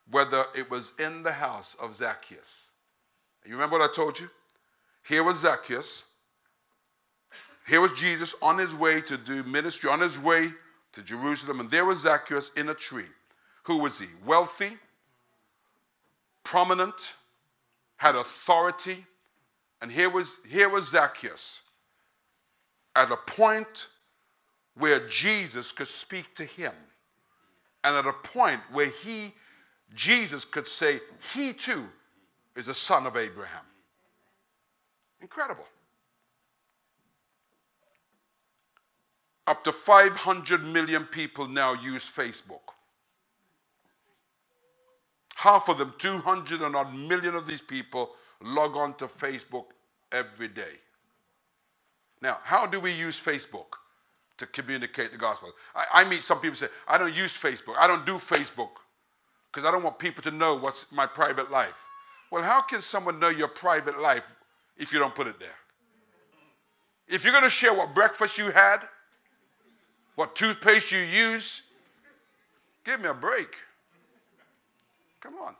whether 0.09 0.45
it 0.55 0.69
was 0.71 0.93
in 0.99 1.23
the 1.23 1.31
house 1.31 1.75
of 1.81 1.93
Zacchaeus. 1.93 2.69
You 3.45 3.53
remember 3.53 3.79
what 3.79 3.89
I 3.89 3.93
told 3.93 4.19
you? 4.19 4.29
Here 5.07 5.23
was 5.23 5.39
Zacchaeus. 5.39 6.03
Here 7.67 7.81
was 7.81 7.93
Jesus 7.93 8.33
on 8.41 8.57
his 8.57 8.73
way 8.73 9.01
to 9.01 9.17
do 9.17 9.43
ministry, 9.43 9.89
on 9.89 9.99
his 9.99 10.17
way 10.17 10.51
to 10.93 11.01
Jerusalem, 11.03 11.59
and 11.59 11.69
there 11.69 11.85
was 11.85 12.01
Zacchaeus 12.01 12.51
in 12.57 12.69
a 12.69 12.73
tree. 12.73 13.05
Who 13.63 13.77
was 13.77 13.99
he? 13.99 14.07
Wealthy, 14.25 14.77
prominent, 16.49 17.13
had 17.97 18.15
authority. 18.15 19.05
And 19.81 19.91
here 19.91 20.09
was, 20.09 20.37
here 20.49 20.67
was 20.67 20.89
Zacchaeus 20.89 21.61
at 22.95 23.11
a 23.11 23.17
point 23.17 23.87
where 24.73 25.07
Jesus 25.07 25.71
could 25.71 25.87
speak 25.87 26.33
to 26.33 26.43
him. 26.43 26.73
And 27.83 27.95
at 27.95 28.07
a 28.07 28.13
point 28.13 28.61
where 28.71 28.89
he, 28.89 29.31
Jesus 29.93 30.43
could 30.43 30.67
say, 30.67 31.01
he 31.35 31.53
too 31.53 31.85
is 32.55 32.67
a 32.67 32.73
son 32.73 33.05
of 33.05 33.15
Abraham. 33.15 33.65
Incredible. 35.21 35.67
Up 39.45 39.63
to 39.65 39.71
500 39.71 40.65
million 40.65 41.05
people 41.05 41.47
now 41.47 41.73
use 41.73 42.09
Facebook. 42.09 42.73
Half 45.39 45.69
of 45.69 45.77
them, 45.77 45.93
200 45.97 46.59
and 46.59 46.75
odd 46.75 46.93
million 46.93 47.33
of 47.33 47.47
these 47.47 47.61
people, 47.61 48.09
log 48.43 48.75
on 48.75 48.93
to 48.95 49.05
Facebook 49.05 49.67
every 50.11 50.49
day. 50.49 50.75
Now, 52.21 52.39
how 52.43 52.65
do 52.65 52.81
we 52.81 52.91
use 52.91 53.17
Facebook 53.17 53.77
to 54.35 54.45
communicate 54.45 55.13
the 55.13 55.17
gospel? 55.17 55.53
I, 55.73 55.85
I 55.93 56.09
meet 56.09 56.23
some 56.23 56.41
people 56.41 56.57
say, 56.57 56.67
I 56.85 56.97
don't 56.97 57.15
use 57.15 57.37
Facebook. 57.37 57.75
I 57.79 57.87
don't 57.87 58.05
do 58.05 58.15
Facebook 58.15 58.71
because 59.49 59.65
I 59.65 59.71
don't 59.71 59.81
want 59.81 59.97
people 59.97 60.21
to 60.23 60.31
know 60.31 60.55
what's 60.55 60.91
my 60.91 61.05
private 61.05 61.49
life. 61.49 61.85
Well, 62.31 62.43
how 62.43 62.61
can 62.61 62.81
someone 62.81 63.17
know 63.17 63.29
your 63.29 63.47
private 63.47 63.97
life 63.97 64.23
if 64.75 64.91
you 64.91 64.99
don't 64.99 65.15
put 65.15 65.27
it 65.27 65.39
there? 65.39 65.55
If 67.07 67.23
you're 67.23 67.31
going 67.31 67.45
to 67.45 67.49
share 67.49 67.73
what 67.73 67.95
breakfast 67.95 68.37
you 68.37 68.51
had, 68.51 68.79
what 70.15 70.35
toothpaste 70.35 70.91
you 70.91 70.99
use, 70.99 71.61
give 72.83 72.99
me 72.99 73.07
a 73.07 73.13
break. 73.13 73.55
Come 75.19 75.35
on. 75.35 75.55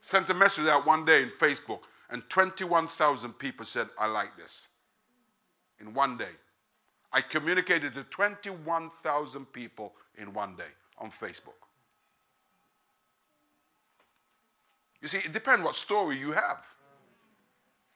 Sent 0.00 0.30
a 0.30 0.34
message 0.34 0.66
out 0.66 0.86
one 0.86 1.04
day 1.04 1.22
in 1.22 1.30
Facebook, 1.30 1.80
and 2.10 2.22
21,000 2.28 3.32
people 3.32 3.64
said, 3.64 3.88
I 3.98 4.06
like 4.06 4.36
this. 4.36 4.68
In 5.80 5.92
one 5.92 6.16
day. 6.16 6.30
I 7.12 7.20
communicated 7.20 7.94
to 7.94 8.04
21,000 8.04 9.46
people 9.52 9.94
in 10.16 10.32
one 10.32 10.54
day 10.56 10.64
on 10.98 11.10
Facebook. 11.10 11.54
You 15.00 15.08
see, 15.08 15.18
it 15.18 15.32
depends 15.32 15.64
what 15.64 15.76
story 15.76 16.16
you 16.16 16.32
have. 16.32 16.64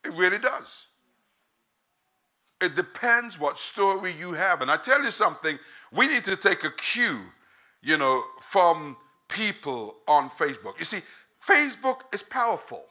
It 0.04 0.12
really 0.14 0.38
does. 0.38 0.88
It 2.60 2.76
depends 2.76 3.38
what 3.38 3.58
story 3.58 4.12
you 4.18 4.32
have. 4.32 4.62
And 4.62 4.70
I 4.70 4.76
tell 4.76 5.02
you 5.02 5.10
something, 5.10 5.58
we 5.92 6.06
need 6.06 6.24
to 6.24 6.36
take 6.36 6.64
a 6.64 6.70
cue 6.70 7.20
you 7.82 7.96
know, 7.96 8.22
from 8.40 8.96
people 9.28 9.96
on 10.06 10.30
Facebook. 10.30 10.78
You 10.78 10.84
see, 10.84 11.00
Facebook 11.44 12.02
is 12.12 12.22
powerful. 12.22 12.84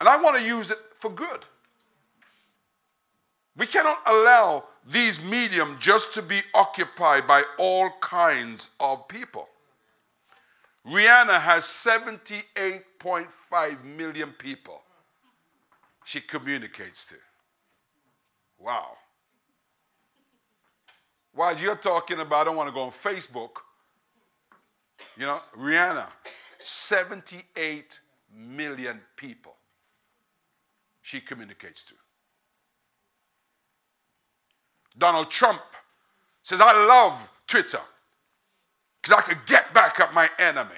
And 0.00 0.08
I 0.08 0.20
want 0.20 0.36
to 0.36 0.44
use 0.44 0.70
it 0.70 0.78
for 0.98 1.10
good. 1.10 1.46
We 3.56 3.66
cannot 3.66 3.98
allow 4.06 4.64
these 4.86 5.20
medium 5.22 5.78
just 5.80 6.12
to 6.14 6.22
be 6.22 6.40
occupied 6.54 7.26
by 7.26 7.42
all 7.58 7.90
kinds 8.00 8.70
of 8.80 9.08
people. 9.08 9.48
Rihanna 10.86 11.40
has 11.40 11.64
78.5 11.64 13.84
million 13.84 14.32
people 14.38 14.82
she 16.04 16.20
communicates 16.20 17.08
to. 17.08 17.16
Wow. 18.58 18.96
While 21.36 21.56
you're 21.58 21.76
talking 21.76 22.18
about, 22.18 22.40
I 22.40 22.44
don't 22.44 22.56
want 22.56 22.70
to 22.70 22.74
go 22.74 22.80
on 22.80 22.90
Facebook, 22.90 23.58
you 25.18 25.26
know, 25.26 25.38
Rihanna, 25.54 26.06
78 26.58 28.00
million 28.34 29.02
people 29.16 29.54
she 31.02 31.20
communicates 31.20 31.82
to. 31.84 31.94
Donald 34.96 35.30
Trump 35.30 35.60
says, 36.42 36.62
I 36.62 36.72
love 36.86 37.30
Twitter 37.46 37.80
because 39.02 39.18
I 39.18 39.20
could 39.20 39.44
get 39.44 39.74
back 39.74 40.00
at 40.00 40.14
my 40.14 40.30
enemy. 40.38 40.70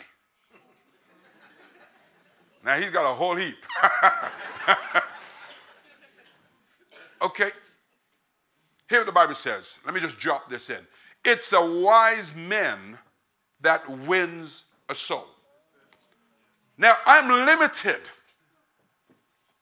Now 2.65 2.81
he's 2.81 2.91
got 2.91 3.09
a 3.09 3.15
whole 3.15 3.37
heap. 3.37 3.65
okay. 7.23 7.51
Hear 8.89 9.01
what 9.01 9.07
the 9.07 9.13
Bible 9.13 9.35
says. 9.35 9.81
Let 9.85 9.95
me 9.95 10.01
just 10.01 10.19
drop 10.19 10.49
this 10.49 10.71
in. 10.71 10.81
It's 11.25 11.53
a 11.53 11.83
wise 11.83 12.35
man 12.35 12.99
that 13.61 13.89
wins 14.07 14.65
a 14.89 14.95
soul. 14.95 15.27
Now, 16.79 16.97
I'm 17.07 17.45
limited. 17.45 18.01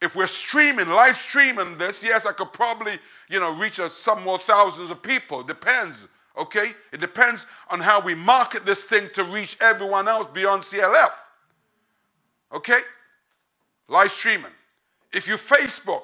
If 0.02 0.14
we're 0.14 0.26
streaming, 0.26 0.90
live 0.90 1.16
streaming 1.16 1.78
this, 1.78 2.04
yes, 2.04 2.26
I 2.26 2.32
could 2.32 2.52
probably, 2.52 2.98
you 3.28 3.40
know, 3.40 3.54
reach 3.54 3.78
a, 3.78 3.88
some 3.88 4.22
more 4.22 4.38
thousands 4.38 4.90
of 4.90 5.02
people. 5.02 5.42
Depends, 5.42 6.06
okay? 6.36 6.74
It 6.92 7.00
depends 7.00 7.46
on 7.70 7.80
how 7.80 8.00
we 8.00 8.14
market 8.14 8.66
this 8.66 8.84
thing 8.84 9.08
to 9.14 9.24
reach 9.24 9.56
everyone 9.60 10.06
else 10.06 10.28
beyond 10.32 10.62
CLF. 10.62 11.12
Okay? 12.54 12.80
Live 13.88 14.12
streaming. 14.12 14.52
If 15.12 15.26
you 15.26 15.36
Facebook, 15.36 16.02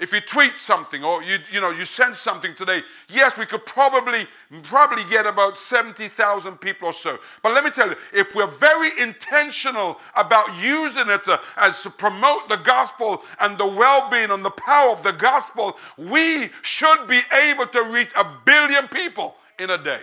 if 0.00 0.14
you 0.14 0.20
tweet 0.20 0.58
something 0.58 1.04
or 1.04 1.22
you, 1.22 1.36
you 1.52 1.60
know, 1.60 1.70
you 1.70 1.84
send 1.84 2.16
something 2.16 2.54
today, 2.54 2.80
yes, 3.10 3.36
we 3.36 3.44
could 3.44 3.66
probably, 3.66 4.26
probably 4.62 5.04
get 5.10 5.26
about 5.26 5.58
70,000 5.58 6.56
people 6.56 6.88
or 6.88 6.92
so. 6.94 7.18
But 7.42 7.52
let 7.52 7.62
me 7.62 7.70
tell 7.70 7.88
you, 7.88 7.96
if 8.14 8.34
we're 8.34 8.46
very 8.46 8.98
intentional 8.98 9.98
about 10.16 10.48
using 10.58 11.08
it 11.08 11.24
to, 11.24 11.38
as 11.58 11.82
to 11.82 11.90
promote 11.90 12.48
the 12.48 12.56
gospel 12.56 13.22
and 13.40 13.58
the 13.58 13.66
well-being 13.66 14.30
and 14.30 14.42
the 14.42 14.50
power 14.50 14.90
of 14.90 15.02
the 15.02 15.12
gospel, 15.12 15.76
we 15.98 16.48
should 16.62 17.06
be 17.06 17.20
able 17.44 17.66
to 17.66 17.82
reach 17.84 18.10
a 18.16 18.26
billion 18.46 18.88
people 18.88 19.36
in 19.58 19.68
a 19.68 19.78
day. 19.78 20.00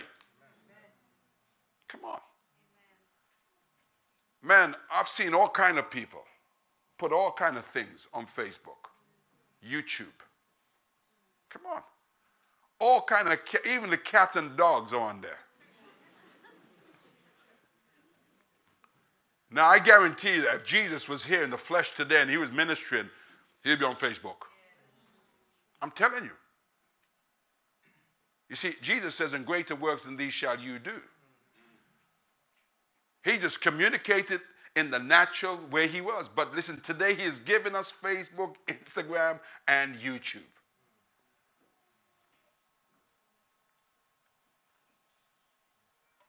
Come 1.88 2.06
on. 2.06 2.20
Man, 4.44 4.76
I've 4.94 5.08
seen 5.08 5.34
all 5.34 5.50
kind 5.50 5.80
of 5.80 5.90
people 5.90 6.24
put 7.00 7.12
all 7.12 7.32
kind 7.32 7.58
of 7.58 7.66
things 7.66 8.08
on 8.14 8.28
Facebook. 8.28 8.87
YouTube. 9.66 10.06
Come 11.50 11.64
on. 11.66 11.82
All 12.80 13.02
kind 13.02 13.28
of, 13.28 13.40
even 13.66 13.90
the 13.90 13.98
cats 13.98 14.36
and 14.36 14.56
dogs 14.58 14.94
are 14.94 15.02
on 15.02 15.22
there. 15.22 15.40
Now, 19.50 19.68
I 19.68 19.80
guarantee 19.80 20.40
that 20.40 20.56
if 20.56 20.66
Jesus 20.66 21.08
was 21.08 21.26
here 21.26 21.44
in 21.44 21.50
the 21.50 21.58
flesh 21.58 21.96
today 21.96 22.22
and 22.22 22.30
he 22.30 22.38
was 22.38 22.52
ministering, 22.52 23.10
he'd 23.64 23.80
be 23.80 23.86
on 23.86 23.96
Facebook. 23.96 24.36
I'm 25.82 25.92
telling 25.92 26.26
you. 26.26 26.32
You 28.50 28.56
see, 28.56 28.76
Jesus 28.82 29.16
says, 29.16 29.34
"In 29.34 29.44
greater 29.44 29.76
works 29.76 30.04
than 30.04 30.18
these 30.18 30.34
shall 30.34 30.60
you 30.60 30.80
do." 30.80 31.02
He 33.24 33.38
just 33.38 33.62
communicated 33.62 34.42
in 34.78 34.92
the 34.92 35.00
natural 35.00 35.58
where 35.72 35.88
he 35.88 36.02
was. 36.02 36.30
But 36.34 36.56
listen, 36.56 36.80
today 36.82 37.16
he 37.16 37.24
has 37.24 37.40
given 37.40 37.76
us 37.76 37.92
Facebook, 37.92 38.54
Instagram, 38.68 39.40
and 39.68 39.96
YouTube. 39.96 40.42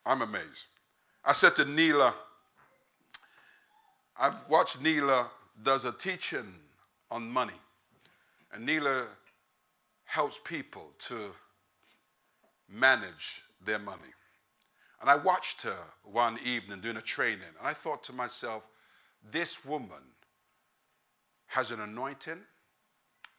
I'm 0.07 0.23
amazed. 0.23 0.65
I 1.23 1.35
said 1.35 1.55
to 1.57 1.67
Neela, 1.67 2.15
I've 4.19 4.49
watched 4.49 4.81
Neela 4.81 5.29
does 5.63 5.85
a 5.85 5.93
teaching 5.93 6.55
on 7.11 7.31
money. 7.31 7.53
And 8.55 8.65
Neela 8.65 9.09
helps 10.07 10.39
people 10.43 10.93
to 11.01 11.17
manage 12.67 13.43
their 13.63 13.79
money. 13.79 14.15
And 15.01 15.09
I 15.09 15.17
watched 15.17 15.63
her 15.63 15.79
one 16.03 16.39
evening 16.45 16.81
doing 16.81 16.97
a 16.97 17.03
training, 17.03 17.41
and 17.59 17.67
I 17.67 17.73
thought 17.73 18.03
to 18.05 18.13
myself, 18.13 18.69
this 19.31 19.65
woman 19.65 20.03
has 21.47 21.71
an 21.71 21.81
anointing. 21.81 22.39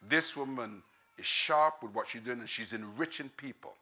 This 0.01 0.36
woman 0.38 0.84
is 1.18 1.26
sharp 1.26 1.84
with 1.84 1.93
what 1.93 2.07
she's 2.07 2.22
doing, 2.22 2.39
and 2.39 2.49
she's 2.49 2.74
enriching 2.74 3.30
people. 3.36 3.74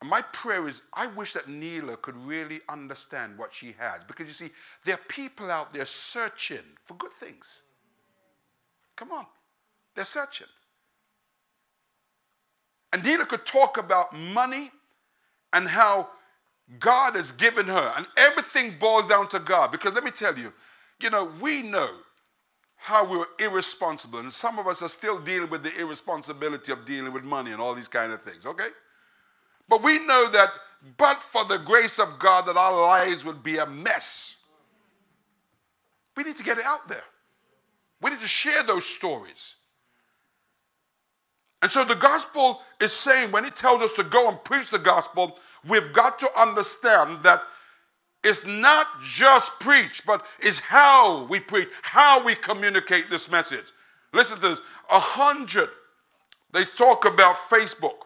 And 0.00 0.08
my 0.08 0.22
prayer 0.22 0.66
is 0.66 0.82
I 0.94 1.06
wish 1.08 1.34
that 1.34 1.48
Neela 1.48 1.96
could 1.98 2.16
really 2.16 2.60
understand 2.68 3.36
what 3.36 3.52
she 3.52 3.74
has. 3.78 4.02
Because 4.04 4.26
you 4.26 4.32
see, 4.32 4.50
there 4.84 4.94
are 4.94 5.04
people 5.08 5.50
out 5.50 5.72
there 5.72 5.84
searching 5.84 6.64
for 6.84 6.94
good 6.94 7.12
things. 7.12 7.62
Come 8.96 9.12
on, 9.12 9.26
they're 9.94 10.04
searching. 10.04 10.46
And 12.92 13.04
Neela 13.04 13.24
could 13.26 13.46
talk 13.46 13.78
about 13.78 14.16
money 14.16 14.72
and 15.52 15.68
how 15.68 16.08
God 16.78 17.16
has 17.16 17.32
given 17.32 17.66
her, 17.66 17.92
and 17.96 18.06
everything 18.16 18.76
boils 18.78 19.08
down 19.08 19.28
to 19.28 19.40
God. 19.40 19.72
Because 19.72 19.92
let 19.92 20.04
me 20.04 20.10
tell 20.10 20.38
you, 20.38 20.52
you 21.02 21.10
know, 21.10 21.30
we 21.40 21.62
know 21.62 21.88
how 22.76 23.04
we 23.04 23.18
were 23.18 23.28
irresponsible, 23.38 24.20
and 24.20 24.32
some 24.32 24.58
of 24.58 24.66
us 24.66 24.80
are 24.82 24.88
still 24.88 25.18
dealing 25.18 25.50
with 25.50 25.62
the 25.62 25.76
irresponsibility 25.78 26.72
of 26.72 26.84
dealing 26.84 27.12
with 27.12 27.24
money 27.24 27.50
and 27.50 27.60
all 27.60 27.74
these 27.74 27.88
kind 27.88 28.12
of 28.12 28.22
things, 28.22 28.46
okay? 28.46 28.68
But 29.68 29.82
we 29.82 29.98
know 29.98 30.28
that, 30.32 30.48
but 30.96 31.22
for 31.22 31.44
the 31.44 31.58
grace 31.58 31.98
of 31.98 32.18
God, 32.18 32.46
that 32.46 32.56
our 32.56 32.86
lives 32.86 33.24
would 33.24 33.42
be 33.42 33.58
a 33.58 33.66
mess. 33.66 34.36
We 36.16 36.22
need 36.22 36.36
to 36.36 36.44
get 36.44 36.58
it 36.58 36.64
out 36.64 36.88
there. 36.88 37.04
We 38.00 38.10
need 38.10 38.20
to 38.20 38.28
share 38.28 38.62
those 38.62 38.86
stories. 38.86 39.56
And 41.62 41.70
so 41.70 41.84
the 41.84 41.96
gospel 41.96 42.62
is 42.80 42.92
saying, 42.92 43.30
when 43.30 43.44
it 43.44 43.54
tells 43.54 43.82
us 43.82 43.92
to 43.94 44.04
go 44.04 44.30
and 44.30 44.42
preach 44.42 44.70
the 44.70 44.78
gospel, 44.78 45.38
we've 45.68 45.92
got 45.92 46.18
to 46.20 46.28
understand 46.38 47.22
that 47.22 47.42
it's 48.22 48.46
not 48.46 48.86
just 49.02 49.58
preach, 49.60 50.04
but 50.06 50.26
it's 50.40 50.58
how 50.58 51.24
we 51.24 51.40
preach, 51.40 51.68
how 51.82 52.22
we 52.22 52.34
communicate 52.34 53.08
this 53.08 53.30
message. 53.30 53.72
Listen 54.12 54.38
to 54.40 54.48
this. 54.48 54.60
A 54.90 54.98
hundred, 54.98 55.70
they 56.52 56.64
talk 56.64 57.06
about 57.06 57.36
Facebook. 57.36 58.04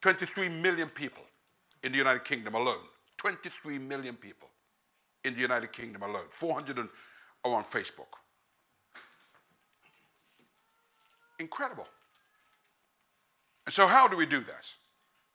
23 0.00 0.48
million 0.48 0.88
people 0.88 1.22
in 1.82 1.92
the 1.92 1.98
United 1.98 2.24
Kingdom 2.24 2.54
alone. 2.54 2.84
23 3.18 3.78
million 3.78 4.14
people 4.14 4.48
in 5.24 5.34
the 5.34 5.40
United 5.40 5.72
Kingdom 5.72 6.02
alone. 6.02 6.24
400 6.30 6.78
are 6.78 6.88
on 7.44 7.64
Facebook. 7.64 8.14
Incredible. 11.38 11.86
And 13.66 13.74
so, 13.74 13.86
how 13.86 14.08
do 14.08 14.16
we 14.16 14.26
do 14.26 14.40
this? 14.40 14.74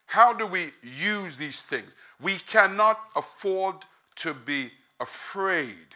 How 0.05 0.33
do 0.33 0.45
we 0.45 0.71
use 0.83 1.35
these 1.35 1.63
things? 1.63 1.95
We 2.21 2.35
cannot 2.35 2.99
afford 3.15 3.75
to 4.17 4.33
be 4.33 4.71
afraid 4.99 5.87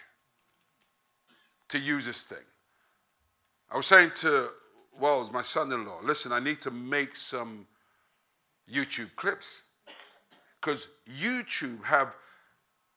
to 1.70 1.80
use 1.80 2.06
this 2.06 2.24
thing. 2.24 2.46
I 3.72 3.78
was 3.78 3.86
saying 3.86 4.12
to 4.16 4.50
Wells, 5.00 5.32
my 5.32 5.44
son 5.44 5.72
in 5.72 5.86
law, 5.86 6.00
listen, 6.04 6.32
I 6.32 6.40
need 6.40 6.60
to 6.62 6.72
make 6.72 7.16
some 7.16 7.68
YouTube 8.72 9.16
clips 9.16 9.64
because 10.60 10.88
YouTube 11.10 11.84
have 11.84 12.16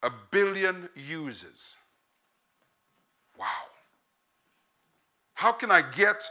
a 0.03 0.11
billion 0.31 0.89
users. 0.95 1.75
Wow. 3.39 3.45
How 5.33 5.51
can 5.51 5.71
I 5.71 5.81
get 5.95 6.23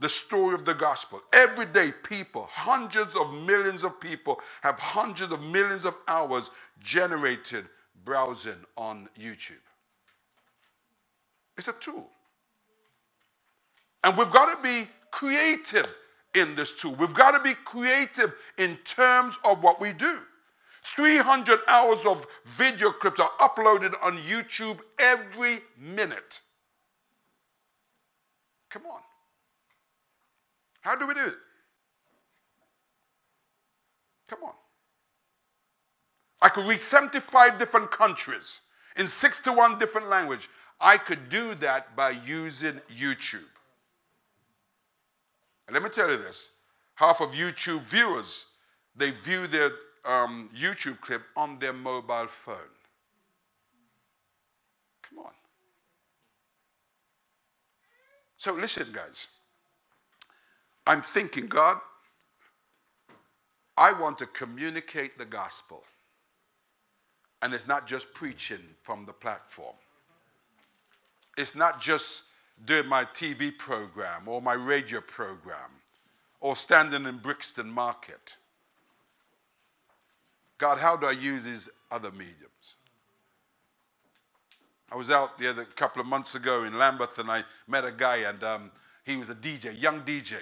the 0.00 0.08
story 0.08 0.54
of 0.54 0.64
the 0.64 0.74
gospel? 0.74 1.22
Every 1.32 1.66
day, 1.66 1.90
people, 2.08 2.48
hundreds 2.50 3.16
of 3.16 3.32
millions 3.46 3.84
of 3.84 4.00
people, 4.00 4.40
have 4.62 4.78
hundreds 4.78 5.32
of 5.32 5.42
millions 5.42 5.84
of 5.84 5.94
hours 6.08 6.50
generated 6.80 7.66
browsing 8.04 8.56
on 8.76 9.08
YouTube. 9.18 9.52
It's 11.58 11.68
a 11.68 11.74
tool. 11.74 12.08
And 14.04 14.16
we've 14.16 14.30
got 14.30 14.56
to 14.56 14.62
be 14.62 14.88
creative 15.10 15.92
in 16.36 16.54
this 16.54 16.72
tool. 16.72 16.94
We've 16.94 17.12
got 17.12 17.32
to 17.32 17.42
be 17.42 17.54
creative 17.64 18.34
in 18.58 18.76
terms 18.84 19.38
of 19.44 19.62
what 19.62 19.80
we 19.80 19.92
do. 19.92 20.20
300 20.84 21.58
hours 21.66 22.06
of 22.06 22.26
video 22.44 22.92
clips 22.92 23.18
are 23.18 23.30
uploaded 23.40 23.94
on 24.02 24.18
YouTube 24.18 24.78
every 24.98 25.58
minute. 25.76 26.40
Come 28.70 28.82
on. 28.86 29.00
How 30.82 30.94
do 30.94 31.06
we 31.06 31.14
do 31.14 31.26
it? 31.26 31.34
Come 34.28 34.44
on. 34.44 34.52
I 36.40 36.48
could 36.48 36.68
reach 36.68 36.80
75 36.80 37.58
different 37.58 37.90
countries 37.90 38.60
in 38.96 39.06
61 39.06 39.78
different 39.78 40.08
languages. 40.08 40.48
I 40.80 40.98
could 40.98 41.28
do 41.28 41.54
that 41.56 41.96
by 41.96 42.10
using 42.10 42.80
YouTube. 42.96 43.55
And 45.66 45.74
let 45.74 45.82
me 45.82 45.88
tell 45.88 46.10
you 46.10 46.16
this 46.16 46.50
half 46.94 47.20
of 47.20 47.30
YouTube 47.32 47.82
viewers, 47.84 48.46
they 48.94 49.10
view 49.10 49.46
their 49.46 49.70
um, 50.04 50.48
YouTube 50.56 51.00
clip 51.00 51.22
on 51.36 51.58
their 51.58 51.72
mobile 51.72 52.26
phone. 52.26 52.56
Come 55.02 55.18
on. 55.18 55.32
So 58.36 58.54
listen, 58.54 58.86
guys. 58.92 59.28
I'm 60.86 61.02
thinking, 61.02 61.48
God, 61.48 61.78
I 63.76 63.92
want 63.92 64.18
to 64.18 64.26
communicate 64.26 65.18
the 65.18 65.24
gospel. 65.24 65.82
And 67.42 67.52
it's 67.52 67.66
not 67.66 67.86
just 67.86 68.14
preaching 68.14 68.60
from 68.82 69.04
the 69.04 69.12
platform 69.12 69.74
it's 71.36 71.54
not 71.54 71.80
just 71.80 72.24
doing 72.64 72.86
my 72.86 73.04
TV 73.04 73.56
program 73.56 74.26
or 74.26 74.40
my 74.40 74.54
radio 74.54 75.00
program 75.00 75.70
or 76.40 76.56
standing 76.56 77.06
in 77.06 77.18
Brixton 77.18 77.70
Market. 77.70 78.36
God, 80.58 80.78
how 80.78 80.96
do 80.96 81.06
I 81.06 81.12
use 81.12 81.44
these 81.44 81.68
other 81.90 82.10
mediums? 82.10 82.76
I 84.90 84.96
was 84.96 85.10
out 85.10 85.38
the 85.38 85.50
other 85.50 85.64
couple 85.64 86.00
of 86.00 86.06
months 86.06 86.34
ago 86.34 86.64
in 86.64 86.78
Lambeth 86.78 87.18
and 87.18 87.30
I 87.30 87.44
met 87.66 87.84
a 87.84 87.92
guy 87.92 88.18
and 88.18 88.42
um, 88.42 88.70
he 89.04 89.16
was 89.16 89.28
a 89.28 89.34
DJ, 89.34 89.80
young 89.80 90.02
DJ. 90.02 90.34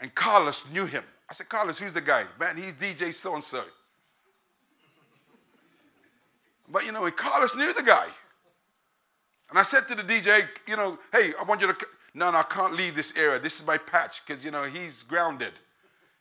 And 0.00 0.14
Carlos 0.14 0.64
knew 0.72 0.86
him. 0.86 1.04
I 1.28 1.34
said, 1.34 1.48
Carlos, 1.48 1.78
who's 1.78 1.94
the 1.94 2.00
guy? 2.00 2.24
Man, 2.38 2.56
he's 2.56 2.74
DJ 2.74 3.12
so 3.12 3.34
and 3.34 3.44
so. 3.44 3.62
But 6.68 6.86
you 6.86 6.92
know, 6.92 7.08
Carlos 7.10 7.54
knew 7.54 7.72
the 7.74 7.82
guy. 7.82 8.06
And 9.50 9.58
I 9.58 9.62
said 9.62 9.88
to 9.88 9.94
the 9.96 10.04
DJ, 10.04 10.48
you 10.66 10.76
know, 10.76 10.98
hey, 11.12 11.32
I 11.38 11.42
want 11.42 11.60
you 11.60 11.66
to, 11.66 11.86
no, 12.14 12.30
no, 12.30 12.38
I 12.38 12.44
can't 12.44 12.74
leave 12.74 12.94
this 12.94 13.16
area. 13.16 13.38
This 13.38 13.60
is 13.60 13.66
my 13.66 13.76
patch 13.76 14.22
because, 14.24 14.44
you 14.44 14.52
know, 14.52 14.62
he's 14.64 15.02
grounded. 15.02 15.52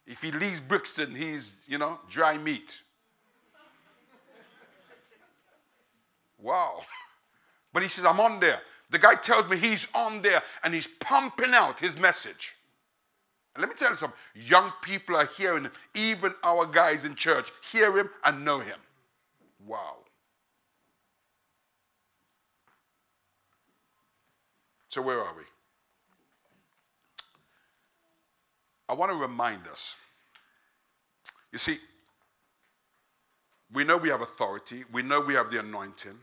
If 0.07 0.23
he 0.23 0.32
leaves 0.32 0.59
Brixton, 0.59 1.13
he's, 1.13 1.53
you 1.67 1.77
know, 1.77 1.99
dry 2.09 2.38
meat. 2.38 2.82
wow. 6.39 6.82
But 7.71 7.84
he 7.84 7.89
says, 7.89 8.03
I'm 8.03 8.19
on 8.19 8.39
there. 8.39 8.59
The 8.89 8.97
guy 8.97 9.13
tells 9.13 9.47
me 9.47 9.55
he's 9.55 9.88
on 9.93 10.23
there 10.23 10.41
and 10.63 10.73
he's 10.73 10.88
pumping 10.88 11.53
out 11.53 11.80
his 11.80 11.95
message. 11.95 12.55
And 13.53 13.61
let 13.61 13.69
me 13.69 13.75
tell 13.75 13.91
you 13.91 13.97
something 13.97 14.17
young 14.34 14.71
people 14.82 15.15
are 15.15 15.30
hearing 15.38 15.65
him. 15.65 15.71
Even 15.93 16.34
our 16.43 16.65
guys 16.65 17.05
in 17.05 17.13
church 17.13 17.51
hear 17.61 17.95
him 17.95 18.09
and 18.25 18.43
know 18.43 18.59
him. 18.59 18.80
Wow. 19.67 19.97
So, 24.90 25.02
where 25.02 25.20
are 25.20 25.34
we? 25.38 25.44
I 28.90 28.94
want 28.94 29.12
to 29.12 29.18
remind 29.18 29.68
us. 29.68 29.96
You 31.52 31.60
see, 31.60 31.78
we 33.72 33.84
know 33.84 33.98
we 33.98 34.10
have 34.10 34.22
authority, 34.22 34.84
we 34.92 35.04
know 35.04 35.22
we 35.22 35.36
have 35.36 35.52
the 35.52 35.60
anointing, 35.60 36.18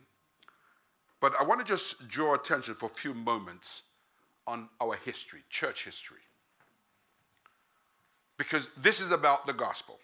but 1.21 1.33
I 1.41 1.45
want 1.45 1.61
to 1.61 1.67
just 1.67 2.09
draw 2.09 2.35
attention 2.35 2.75
for 2.75 2.87
a 2.87 2.91
few 2.91 3.14
moments 3.14 3.85
on 4.49 4.69
our 4.81 4.97
history, 4.97 5.41
church 5.49 5.85
history. 5.85 6.19
Because 8.37 8.69
this 8.77 9.01
is 9.01 9.12
about 9.12 9.47
the 9.47 9.53
gospel. 9.53 9.99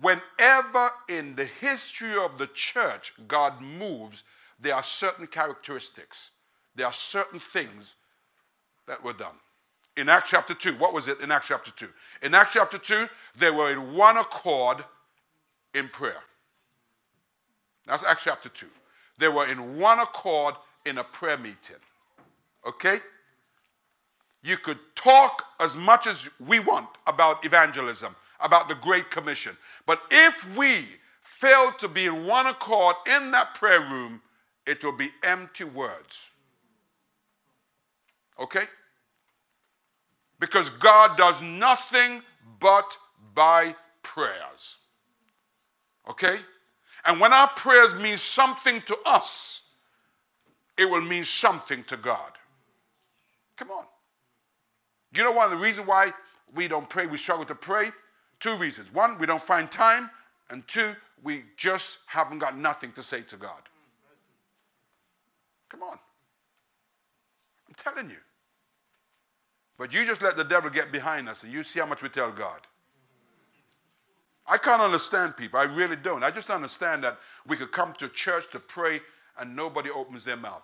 Whenever 0.00 0.90
in 1.08 1.36
the 1.36 1.46
history 1.46 2.16
of 2.16 2.38
the 2.38 2.48
church 2.48 3.14
God 3.26 3.60
moves, 3.62 4.24
there 4.60 4.74
are 4.74 4.82
certain 4.82 5.26
characteristics, 5.26 6.30
there 6.76 6.86
are 6.86 6.92
certain 6.92 7.40
things 7.40 7.96
that 8.86 9.02
were 9.02 9.12
done. 9.12 9.34
In 9.96 10.08
Acts 10.10 10.30
chapter 10.30 10.54
2, 10.54 10.74
what 10.74 10.92
was 10.92 11.08
it 11.08 11.20
in 11.22 11.32
Acts 11.32 11.48
chapter 11.48 11.70
2? 11.70 11.88
In 12.22 12.34
Acts 12.34 12.52
chapter 12.52 12.76
2, 12.78 13.08
they 13.38 13.50
were 13.50 13.72
in 13.72 13.94
one 13.94 14.18
accord 14.18 14.84
in 15.74 15.88
prayer. 15.88 16.20
That's 17.86 18.04
Acts 18.04 18.24
chapter 18.24 18.50
2. 18.50 18.66
They 19.18 19.28
were 19.28 19.46
in 19.46 19.78
one 19.78 20.00
accord 20.00 20.54
in 20.84 20.98
a 20.98 21.04
prayer 21.04 21.38
meeting. 21.38 21.76
Okay? 22.66 23.00
You 24.42 24.58
could 24.58 24.78
talk 24.94 25.44
as 25.60 25.76
much 25.76 26.06
as 26.06 26.28
we 26.46 26.60
want 26.60 26.88
about 27.06 27.44
evangelism, 27.44 28.14
about 28.40 28.68
the 28.68 28.74
Great 28.74 29.10
Commission. 29.10 29.56
But 29.86 30.02
if 30.10 30.56
we 30.56 30.84
fail 31.22 31.72
to 31.78 31.88
be 31.88 32.06
in 32.06 32.26
one 32.26 32.46
accord 32.46 32.96
in 33.06 33.30
that 33.30 33.54
prayer 33.54 33.80
room, 33.80 34.20
it 34.66 34.84
will 34.84 34.92
be 34.92 35.10
empty 35.22 35.64
words. 35.64 36.30
Okay? 38.40 38.64
Because 40.38 40.68
God 40.70 41.16
does 41.16 41.42
nothing 41.42 42.22
but 42.60 42.96
by 43.34 43.74
prayers. 44.02 44.76
Okay? 46.08 46.38
And 47.04 47.20
when 47.20 47.32
our 47.32 47.48
prayers 47.48 47.94
mean 47.94 48.16
something 48.16 48.80
to 48.82 48.96
us, 49.06 49.62
it 50.76 50.88
will 50.88 51.00
mean 51.00 51.24
something 51.24 51.84
to 51.84 51.96
God. 51.96 52.32
Come 53.56 53.70
on. 53.70 53.84
You 55.14 55.24
know 55.24 55.32
one 55.32 55.46
of 55.46 55.52
the 55.52 55.64
reasons 55.64 55.86
why 55.86 56.12
we 56.54 56.68
don't 56.68 56.88
pray, 56.88 57.06
we 57.06 57.16
struggle 57.16 57.46
to 57.46 57.54
pray? 57.54 57.90
Two 58.38 58.56
reasons. 58.56 58.92
One, 58.92 59.18
we 59.18 59.26
don't 59.26 59.42
find 59.42 59.70
time, 59.70 60.10
and 60.50 60.66
two, 60.68 60.94
we 61.22 61.44
just 61.56 61.98
haven't 62.06 62.38
got 62.38 62.58
nothing 62.58 62.92
to 62.92 63.02
say 63.02 63.22
to 63.22 63.36
God. 63.36 63.62
Come 65.70 65.82
on. 65.82 65.98
I'm 67.68 67.74
telling 67.76 68.10
you. 68.10 68.18
But 69.78 69.92
you 69.92 70.04
just 70.04 70.22
let 70.22 70.36
the 70.36 70.44
devil 70.44 70.70
get 70.70 70.90
behind 70.90 71.28
us 71.28 71.42
and 71.42 71.52
you 71.52 71.62
see 71.62 71.80
how 71.80 71.86
much 71.86 72.02
we 72.02 72.08
tell 72.08 72.32
God. 72.32 72.60
I 74.46 74.58
can't 74.58 74.80
understand 74.80 75.36
people. 75.36 75.58
I 75.58 75.64
really 75.64 75.96
don't. 75.96 76.22
I 76.22 76.30
just 76.30 76.50
understand 76.50 77.04
that 77.04 77.18
we 77.46 77.56
could 77.56 77.72
come 77.72 77.92
to 77.94 78.08
church 78.08 78.44
to 78.52 78.60
pray 78.60 79.00
and 79.38 79.56
nobody 79.56 79.90
opens 79.90 80.24
their 80.24 80.36
mouth. 80.36 80.62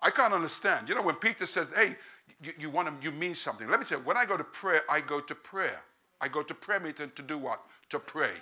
I 0.00 0.10
can't 0.10 0.34
understand. 0.34 0.88
You 0.88 0.94
know, 0.94 1.02
when 1.02 1.14
Peter 1.16 1.46
says, 1.46 1.72
hey, 1.74 1.96
you, 2.42 2.52
you 2.58 2.70
want 2.70 2.88
to, 2.88 3.04
you 3.04 3.12
mean 3.12 3.34
something. 3.34 3.68
Let 3.68 3.80
me 3.80 3.86
tell 3.86 3.98
you, 3.98 4.04
when 4.04 4.16
I 4.16 4.24
go 4.24 4.36
to 4.36 4.44
prayer, 4.44 4.82
I 4.88 5.00
go 5.00 5.20
to 5.20 5.34
prayer. 5.34 5.82
I 6.20 6.28
go 6.28 6.42
to 6.42 6.54
prayer 6.54 6.80
meeting 6.80 7.12
to 7.14 7.22
do 7.22 7.38
what? 7.38 7.62
To 7.90 7.98
pray. 7.98 8.32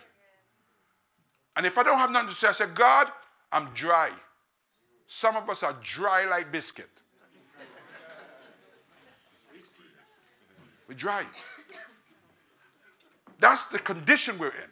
And 1.57 1.67
if 1.67 1.77
I 1.77 1.83
don't 1.83 1.99
have 1.99 2.11
nothing 2.11 2.31
to 2.31 2.35
say, 2.35 2.49
I 2.49 2.53
say, 2.53 2.67
God, 2.73 3.09
I'm 3.51 3.67
dry. 3.75 4.11
Some 5.07 5.37
of 5.37 5.51
us 5.51 5.63
are 5.63 5.77
dry 5.83 6.25
like 6.25 6.51
biscuit. 6.51 7.02
We're 10.89 10.95
dry. 10.95 11.25
That's 13.41 13.67
the 13.67 13.79
condition 13.79 14.39
we're 14.39 14.49
in. 14.49 14.71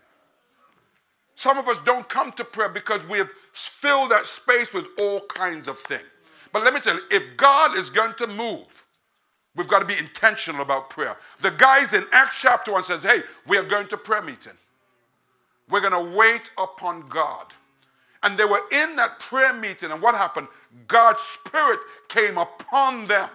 Some 1.34 1.58
of 1.58 1.68
us 1.68 1.78
don't 1.84 2.08
come 2.08 2.32
to 2.32 2.44
prayer 2.44 2.68
because 2.68 3.06
we 3.06 3.18
have 3.18 3.30
filled 3.52 4.10
that 4.10 4.26
space 4.26 4.72
with 4.72 4.86
all 4.98 5.20
kinds 5.20 5.68
of 5.68 5.78
things. 5.80 6.04
But 6.52 6.64
let 6.64 6.74
me 6.74 6.80
tell 6.80 6.94
you, 6.94 7.02
if 7.10 7.36
God 7.36 7.76
is 7.76 7.90
going 7.90 8.14
to 8.18 8.26
move, 8.26 8.66
we've 9.56 9.68
got 9.68 9.80
to 9.80 9.86
be 9.86 9.96
intentional 9.96 10.62
about 10.62 10.90
prayer. 10.90 11.16
The 11.40 11.50
guys 11.52 11.94
in 11.94 12.04
Acts 12.12 12.36
chapter 12.38 12.72
1 12.72 12.84
says, 12.84 13.02
hey, 13.02 13.22
we 13.46 13.56
are 13.56 13.62
going 13.62 13.86
to 13.88 13.96
prayer 13.96 14.22
meeting. 14.22 14.52
We're 15.70 15.80
going 15.80 15.92
to 15.92 16.16
wait 16.16 16.50
upon 16.58 17.08
God. 17.08 17.46
And 18.22 18.36
they 18.36 18.44
were 18.44 18.62
in 18.70 18.96
that 18.96 19.18
prayer 19.18 19.54
meeting, 19.54 19.90
and 19.92 20.02
what 20.02 20.14
happened? 20.14 20.48
God's 20.86 21.22
Spirit 21.22 21.78
came 22.08 22.36
upon 22.36 23.06
them. 23.06 23.30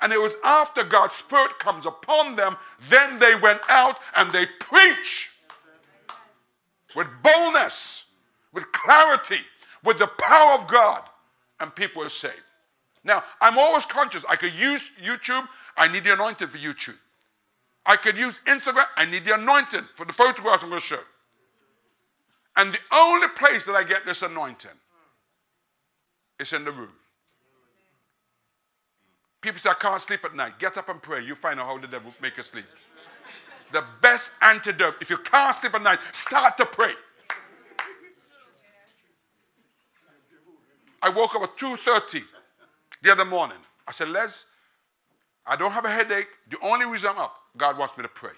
And 0.00 0.12
it 0.12 0.20
was 0.20 0.36
after 0.44 0.84
God's 0.84 1.14
Spirit 1.14 1.58
comes 1.58 1.86
upon 1.86 2.36
them, 2.36 2.56
then 2.88 3.18
they 3.18 3.34
went 3.34 3.62
out 3.68 3.98
and 4.16 4.30
they 4.30 4.46
preach 4.60 5.30
with 6.94 7.06
boldness, 7.22 8.06
with 8.52 8.70
clarity, 8.72 9.40
with 9.84 9.98
the 9.98 10.06
power 10.18 10.58
of 10.58 10.66
God, 10.66 11.02
and 11.60 11.74
people 11.74 12.02
are 12.02 12.08
saved. 12.08 12.34
Now, 13.04 13.22
I'm 13.40 13.58
always 13.58 13.84
conscious. 13.84 14.24
I 14.28 14.36
could 14.36 14.54
use 14.54 14.88
YouTube, 15.02 15.46
I 15.76 15.86
need 15.88 16.04
the 16.04 16.12
anointing 16.12 16.48
for 16.48 16.58
YouTube. 16.58 16.98
I 17.84 17.96
could 17.96 18.18
use 18.18 18.40
Instagram, 18.46 18.86
I 18.96 19.04
need 19.04 19.24
the 19.24 19.34
anointing 19.34 19.84
for 19.94 20.04
the 20.04 20.12
photographs 20.12 20.64
I'm 20.64 20.70
going 20.70 20.80
to 20.80 20.86
show. 20.86 21.00
And 22.56 22.72
the 22.72 22.78
only 22.92 23.28
place 23.28 23.66
that 23.66 23.74
I 23.74 23.84
get 23.84 24.04
this 24.06 24.22
anointing 24.22 24.70
is 26.40 26.52
in 26.52 26.64
the 26.64 26.72
room. 26.72 26.92
People 29.46 29.60
say, 29.60 29.70
I 29.70 29.74
can't 29.74 30.02
sleep 30.02 30.24
at 30.24 30.34
night. 30.34 30.58
Get 30.58 30.76
up 30.76 30.88
and 30.88 31.00
pray. 31.00 31.24
You 31.24 31.36
find 31.36 31.60
out 31.60 31.66
how 31.66 31.78
the 31.78 31.86
devil 31.86 32.12
make 32.20 32.36
you 32.36 32.42
sleep. 32.42 32.64
The 33.70 33.84
best 34.02 34.32
antidote, 34.42 34.96
if 35.00 35.08
you 35.08 35.18
can't 35.18 35.54
sleep 35.54 35.72
at 35.72 35.82
night, 35.82 36.00
start 36.10 36.58
to 36.58 36.66
pray. 36.66 36.90
I 41.00 41.10
woke 41.10 41.36
up 41.36 41.42
at 41.42 41.56
2.30 41.56 42.24
the 43.04 43.12
other 43.12 43.24
morning. 43.24 43.58
I 43.86 43.92
said, 43.92 44.08
Les, 44.08 44.46
I 45.46 45.54
don't 45.54 45.70
have 45.70 45.84
a 45.84 45.90
headache. 45.92 46.26
The 46.50 46.58
only 46.60 46.86
reason 46.86 47.10
I'm 47.10 47.18
up, 47.18 47.36
God 47.56 47.78
wants 47.78 47.96
me 47.96 48.02
to 48.02 48.08
pray. 48.08 48.32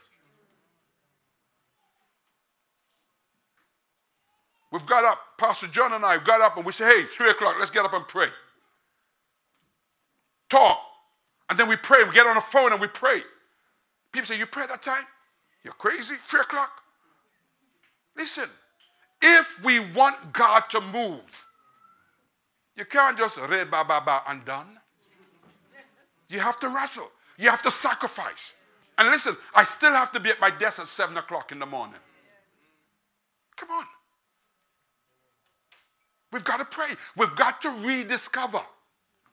We've 4.70 4.84
got 4.84 5.06
up, 5.06 5.18
Pastor 5.38 5.68
John 5.68 5.94
and 5.94 6.04
I 6.04 6.12
have 6.12 6.24
got 6.24 6.42
up 6.42 6.58
and 6.58 6.66
we 6.66 6.72
say, 6.72 6.84
hey, 6.84 7.04
3 7.04 7.30
o'clock, 7.30 7.56
let's 7.58 7.70
get 7.70 7.86
up 7.86 7.94
and 7.94 8.06
pray. 8.06 8.28
Talk. 10.50 10.87
And 11.50 11.58
then 11.58 11.68
we 11.68 11.76
pray. 11.76 12.04
We 12.04 12.12
get 12.12 12.26
on 12.26 12.34
the 12.34 12.40
phone 12.40 12.72
and 12.72 12.80
we 12.80 12.88
pray. 12.88 13.22
People 14.12 14.26
say, 14.26 14.38
You 14.38 14.46
pray 14.46 14.66
that 14.66 14.82
time? 14.82 15.04
You're 15.64 15.74
crazy? 15.74 16.14
Three 16.16 16.40
o'clock? 16.40 16.82
Listen, 18.16 18.48
if 19.22 19.64
we 19.64 19.80
want 19.80 20.32
God 20.32 20.60
to 20.70 20.80
move, 20.80 21.20
you 22.76 22.84
can't 22.84 23.18
just 23.18 23.40
read 23.40 23.70
ba 23.70 23.84
ba 23.86 24.02
ba 24.04 24.22
and 24.28 24.44
done. 24.44 24.78
You 26.28 26.40
have 26.40 26.60
to 26.60 26.68
wrestle. 26.68 27.10
You 27.38 27.50
have 27.50 27.62
to 27.62 27.70
sacrifice. 27.70 28.54
And 28.98 29.08
listen, 29.08 29.36
I 29.54 29.64
still 29.64 29.94
have 29.94 30.12
to 30.12 30.20
be 30.20 30.30
at 30.30 30.40
my 30.40 30.50
desk 30.50 30.80
at 30.80 30.88
seven 30.88 31.16
o'clock 31.16 31.52
in 31.52 31.58
the 31.58 31.66
morning. 31.66 32.00
Come 33.56 33.70
on. 33.70 33.84
We've 36.32 36.44
got 36.44 36.58
to 36.58 36.66
pray. 36.66 36.90
We've 37.16 37.34
got 37.34 37.60
to 37.62 37.70
rediscover 37.70 38.60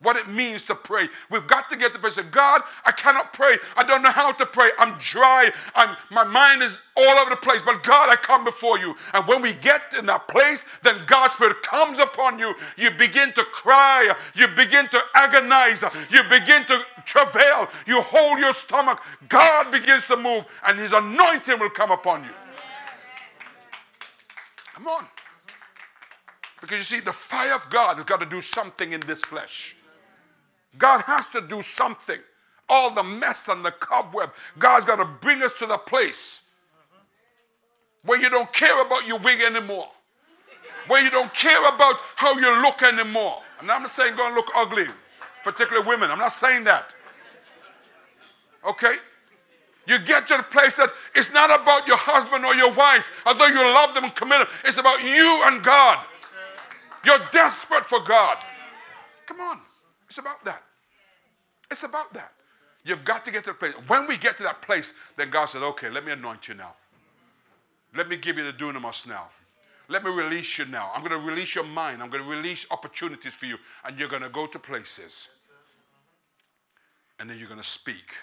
what 0.01 0.17
it 0.17 0.27
means 0.27 0.65
to 0.65 0.75
pray. 0.75 1.07
We've 1.29 1.47
got 1.47 1.69
to 1.69 1.75
get 1.75 1.93
the 1.93 1.99
person, 1.99 2.27
God, 2.31 2.61
I 2.85 2.91
cannot 2.91 3.33
pray. 3.33 3.57
I 3.77 3.83
don't 3.83 4.01
know 4.01 4.11
how 4.11 4.31
to 4.31 4.45
pray. 4.45 4.69
I'm 4.77 4.97
dry. 4.99 5.51
I'm, 5.75 5.95
my 6.11 6.23
mind 6.23 6.61
is 6.61 6.81
all 6.97 7.17
over 7.19 7.29
the 7.29 7.37
place. 7.37 7.61
But 7.65 7.83
God, 7.83 8.09
I 8.09 8.15
come 8.15 8.43
before 8.43 8.77
you. 8.77 8.95
And 9.13 9.27
when 9.27 9.41
we 9.41 9.53
get 9.53 9.93
in 9.97 10.05
that 10.07 10.27
place, 10.27 10.65
then 10.83 10.95
God's 11.07 11.33
Spirit 11.33 11.61
comes 11.63 11.99
upon 11.99 12.39
you. 12.39 12.53
You 12.77 12.91
begin 12.91 13.31
to 13.33 13.43
cry. 13.45 14.13
You 14.35 14.47
begin 14.49 14.87
to 14.89 15.01
agonize. 15.15 15.83
You 16.09 16.23
begin 16.29 16.65
to 16.65 16.85
travail. 17.05 17.67
You 17.87 18.01
hold 18.01 18.39
your 18.39 18.53
stomach. 18.53 19.01
God 19.29 19.71
begins 19.71 20.07
to 20.07 20.17
move, 20.17 20.45
and 20.67 20.79
His 20.79 20.91
anointing 20.91 21.59
will 21.59 21.69
come 21.69 21.91
upon 21.91 22.23
you. 22.23 22.31
Come 24.73 24.87
on. 24.87 25.05
Because 26.61 26.77
you 26.77 26.83
see, 26.83 26.99
the 26.99 27.13
fire 27.13 27.55
of 27.55 27.69
God 27.69 27.95
has 27.97 28.05
got 28.05 28.19
to 28.21 28.25
do 28.25 28.41
something 28.41 28.91
in 28.91 28.99
this 29.01 29.21
flesh. 29.21 29.74
God 30.77 31.01
has 31.01 31.29
to 31.29 31.41
do 31.41 31.61
something. 31.61 32.19
All 32.67 32.91
the 32.93 33.03
mess 33.03 33.47
and 33.47 33.63
the 33.63 33.71
cobweb, 33.71 34.31
God's 34.57 34.85
got 34.85 34.95
to 34.95 35.05
bring 35.05 35.43
us 35.43 35.59
to 35.59 35.65
the 35.65 35.77
place 35.77 36.49
where 38.03 38.19
you 38.19 38.29
don't 38.29 38.51
care 38.53 38.81
about 38.85 39.07
your 39.07 39.19
wig 39.19 39.41
anymore, 39.41 39.89
where 40.87 41.03
you 41.03 41.09
don't 41.09 41.33
care 41.33 41.67
about 41.73 41.95
how 42.15 42.37
you 42.37 42.61
look 42.61 42.81
anymore. 42.81 43.41
And 43.59 43.71
I'm 43.71 43.83
not 43.83 43.91
saying 43.91 44.15
go 44.15 44.25
and 44.25 44.35
look 44.35 44.49
ugly, 44.55 44.85
particularly 45.43 45.87
women. 45.87 46.11
I'm 46.11 46.19
not 46.19 46.31
saying 46.31 46.63
that. 46.65 46.93
Okay? 48.67 48.95
You 49.87 49.99
get 49.99 50.27
to 50.27 50.37
the 50.37 50.43
place 50.43 50.77
that 50.77 50.89
it's 51.13 51.31
not 51.31 51.49
about 51.61 51.87
your 51.87 51.97
husband 51.97 52.43
or 52.43 52.55
your 52.55 52.73
wife, 52.73 53.23
although 53.25 53.45
you 53.45 53.61
love 53.73 53.93
them 53.93 54.05
and 54.05 54.15
commit 54.15 54.39
them. 54.39 54.47
It's 54.63 54.77
about 54.77 55.03
you 55.03 55.41
and 55.45 55.61
God. 55.61 55.99
You're 57.05 57.21
desperate 57.31 57.85
for 57.85 57.99
God. 57.99 58.37
Come 59.27 59.39
on. 59.39 59.59
It's 60.09 60.17
about 60.17 60.43
that. 60.45 60.63
It's 61.71 61.83
about 61.83 62.13
that. 62.13 62.31
You've 62.83 63.03
got 63.03 63.25
to 63.25 63.31
get 63.31 63.43
to 63.45 63.49
the 63.49 63.55
place. 63.55 63.73
When 63.87 64.07
we 64.07 64.17
get 64.17 64.37
to 64.37 64.43
that 64.43 64.61
place, 64.61 64.93
then 65.17 65.31
God 65.31 65.45
said, 65.45 65.63
okay, 65.63 65.89
let 65.89 66.05
me 66.05 66.11
anoint 66.11 66.47
you 66.47 66.53
now. 66.53 66.75
Let 67.95 68.09
me 68.09 68.15
give 68.15 68.37
you 68.37 68.43
the 68.43 68.53
dunamis 68.53 69.07
now. 69.07 69.29
Let 69.87 70.03
me 70.03 70.11
release 70.11 70.57
you 70.57 70.65
now. 70.65 70.91
I'm 70.93 71.01
going 71.01 71.19
to 71.19 71.27
release 71.27 71.55
your 71.55 71.63
mind. 71.63 72.01
I'm 72.01 72.09
going 72.09 72.23
to 72.23 72.29
release 72.29 72.65
opportunities 72.71 73.33
for 73.33 73.45
you. 73.45 73.57
And 73.83 73.97
you're 73.97 74.09
going 74.09 74.21
to 74.21 74.29
go 74.29 74.45
to 74.45 74.59
places. 74.59 75.29
And 77.19 77.29
then 77.29 77.39
you're 77.39 77.47
going 77.47 77.61
to 77.61 77.67
speak. 77.67 78.13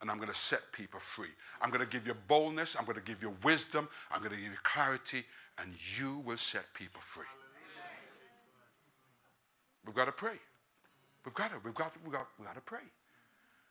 And 0.00 0.10
I'm 0.10 0.16
going 0.16 0.30
to 0.30 0.36
set 0.36 0.60
people 0.72 0.98
free. 0.98 1.28
I'm 1.60 1.70
going 1.70 1.84
to 1.84 1.90
give 1.90 2.06
you 2.06 2.14
boldness. 2.26 2.74
I'm 2.78 2.84
going 2.84 2.96
to 2.96 3.02
give 3.02 3.22
you 3.22 3.34
wisdom. 3.42 3.88
I'm 4.10 4.20
going 4.20 4.32
to 4.32 4.38
give 4.38 4.50
you 4.50 4.58
clarity. 4.62 5.24
And 5.58 5.74
you 5.98 6.22
will 6.24 6.38
set 6.38 6.64
people 6.74 7.02
free. 7.02 7.26
We've 9.86 9.94
got 9.94 10.06
to 10.06 10.12
pray. 10.12 10.36
We've 11.24 11.34
got 11.34 11.50
to, 11.50 11.58
we've 11.64 11.74
got 11.74 11.92
to, 11.92 11.98
we've 12.04 12.12
got, 12.12 12.26
we've 12.38 12.46
got 12.46 12.54
to 12.54 12.60
pray. 12.62 12.78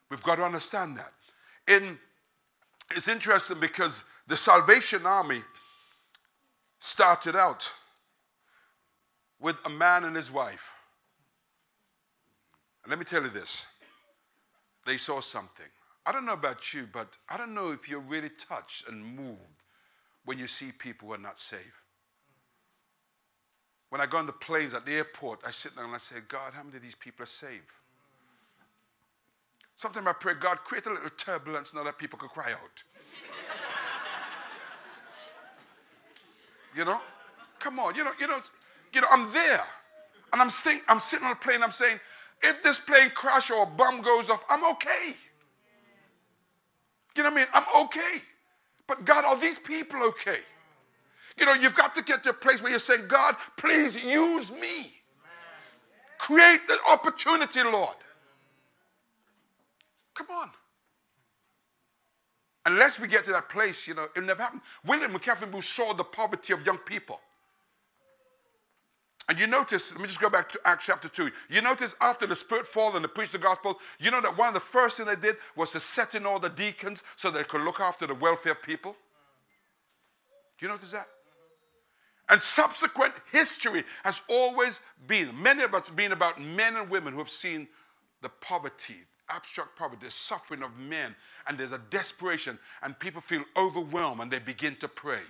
We've 0.09 0.23
got 0.23 0.35
to 0.35 0.43
understand 0.43 0.97
that. 0.97 1.13
In, 1.67 1.97
it's 2.91 3.07
interesting 3.07 3.59
because 3.59 4.03
the 4.27 4.37
Salvation 4.37 5.05
Army 5.05 5.41
started 6.79 7.35
out 7.35 7.71
with 9.39 9.59
a 9.65 9.69
man 9.69 10.03
and 10.03 10.15
his 10.15 10.31
wife. 10.31 10.71
And 12.83 12.89
let 12.89 12.99
me 12.99 13.05
tell 13.05 13.23
you 13.23 13.29
this 13.29 13.65
they 14.85 14.97
saw 14.97 15.19
something. 15.19 15.65
I 16.05 16.11
don't 16.11 16.25
know 16.25 16.33
about 16.33 16.73
you, 16.73 16.87
but 16.91 17.17
I 17.29 17.37
don't 17.37 17.53
know 17.53 17.71
if 17.71 17.87
you're 17.87 17.99
really 17.99 18.29
touched 18.29 18.87
and 18.87 19.03
moved 19.03 19.63
when 20.25 20.39
you 20.39 20.47
see 20.47 20.71
people 20.71 21.09
who 21.09 21.13
are 21.13 21.19
not 21.19 21.39
saved. 21.39 21.63
When 23.89 24.01
I 24.01 24.05
go 24.05 24.17
on 24.17 24.27
the 24.27 24.33
planes 24.33 24.73
at 24.73 24.85
the 24.85 24.93
airport, 24.93 25.41
I 25.45 25.51
sit 25.51 25.75
there 25.75 25.85
and 25.85 25.93
I 25.93 25.97
say, 25.97 26.17
God, 26.27 26.53
how 26.53 26.63
many 26.63 26.77
of 26.77 26.83
these 26.83 26.95
people 26.95 27.23
are 27.23 27.27
saved? 27.27 27.71
Sometimes 29.75 30.07
I 30.07 30.13
pray, 30.13 30.33
God, 30.39 30.57
create 30.59 30.85
a 30.85 30.89
little 30.89 31.09
turbulence 31.09 31.73
now 31.73 31.83
that 31.83 31.97
people 31.97 32.19
can 32.19 32.29
cry 32.29 32.51
out. 32.51 32.83
you 36.75 36.85
know? 36.85 36.99
Come 37.59 37.79
on, 37.79 37.95
you 37.95 38.03
know, 38.03 38.11
you 38.19 38.27
know, 38.27 38.39
you 38.93 39.01
know, 39.01 39.07
I'm 39.11 39.31
there. 39.31 39.63
And 40.31 40.41
I'm 40.41 40.49
think, 40.49 40.83
I'm 40.87 40.99
sitting 40.99 41.25
on 41.25 41.31
a 41.31 41.35
plane, 41.35 41.63
I'm 41.63 41.71
saying, 41.71 41.99
if 42.43 42.61
this 42.61 42.77
plane 42.77 43.09
crash 43.09 43.49
or 43.49 43.63
a 43.63 43.65
bomb 43.65 44.01
goes 44.01 44.29
off, 44.29 44.43
I'm 44.49 44.63
okay. 44.71 45.15
You 47.15 47.23
know 47.23 47.31
what 47.31 47.33
I 47.33 47.35
mean? 47.35 47.47
I'm 47.53 47.85
okay. 47.85 48.21
But 48.87 49.03
God, 49.03 49.25
are 49.25 49.39
these 49.39 49.59
people 49.59 50.01
okay? 50.03 50.39
You 51.39 51.45
know, 51.45 51.53
you've 51.53 51.75
got 51.75 51.95
to 51.95 52.03
get 52.03 52.23
to 52.23 52.31
a 52.31 52.33
place 52.33 52.61
where 52.61 52.69
you're 52.69 52.79
saying, 52.79 53.07
God, 53.07 53.35
please 53.57 54.03
use 54.03 54.51
me. 54.51 54.93
Create 56.17 56.59
the 56.67 56.77
opportunity, 56.91 57.63
Lord. 57.63 57.95
Come 60.13 60.27
on. 60.31 60.49
Unless 62.65 62.99
we 62.99 63.07
get 63.07 63.23
to 63.25 63.31
that 63.31 63.47
place, 63.47 63.87
you 63.87 63.93
know, 63.93 64.05
it'll 64.15 64.27
never 64.27 64.43
happen. 64.43 64.61
William 64.85 65.13
McCaffrey 65.13 65.49
Booth 65.49 65.63
saw 65.63 65.93
the 65.93 66.03
poverty 66.03 66.53
of 66.53 66.65
young 66.65 66.77
people. 66.77 67.21
And 69.29 69.39
you 69.39 69.47
notice, 69.47 69.93
let 69.93 70.01
me 70.01 70.07
just 70.07 70.19
go 70.19 70.29
back 70.29 70.49
to 70.49 70.59
Acts 70.65 70.87
chapter 70.87 71.07
2. 71.07 71.29
You 71.49 71.61
notice 71.61 71.95
after 72.01 72.25
the 72.25 72.35
Spirit 72.35 72.67
fall 72.67 72.95
and 72.95 73.05
they 73.05 73.07
preached 73.07 73.31
the 73.31 73.37
gospel, 73.37 73.79
you 73.99 74.11
know 74.11 74.21
that 74.21 74.37
one 74.37 74.49
of 74.49 74.53
the 74.55 74.59
first 74.59 74.97
things 74.97 75.07
they 75.07 75.15
did 75.15 75.37
was 75.55 75.71
to 75.71 75.79
set 75.79 76.15
in 76.15 76.25
all 76.25 76.39
the 76.39 76.49
deacons 76.49 77.03
so 77.15 77.31
they 77.31 77.43
could 77.43 77.61
look 77.61 77.79
after 77.79 78.07
the 78.07 78.15
welfare 78.15 78.53
of 78.53 78.63
people. 78.63 78.95
Do 80.57 80.65
you 80.65 80.71
notice 80.71 80.91
that? 80.91 81.07
And 82.29 82.41
subsequent 82.41 83.13
history 83.31 83.83
has 84.03 84.21
always 84.29 84.81
been, 85.07 85.31
many 85.41 85.63
of 85.63 85.73
us 85.73 85.89
been 85.89 86.11
about 86.11 86.39
men 86.41 86.75
and 86.75 86.89
women 86.89 87.13
who 87.13 87.19
have 87.19 87.29
seen 87.29 87.67
the 88.21 88.29
poverty, 88.29 88.97
abstract 89.29 89.75
poverty, 89.75 90.05
the 90.05 90.11
suffering 90.11 90.61
of 90.61 90.77
men, 90.77 91.15
and 91.47 91.57
there's 91.57 91.71
a 91.71 91.81
desperation, 91.89 92.59
and 92.83 92.97
people 92.99 93.21
feel 93.21 93.43
overwhelmed 93.57 94.21
and 94.21 94.29
they 94.29 94.39
begin 94.39 94.75
to 94.75 94.87
pray. 94.87 95.21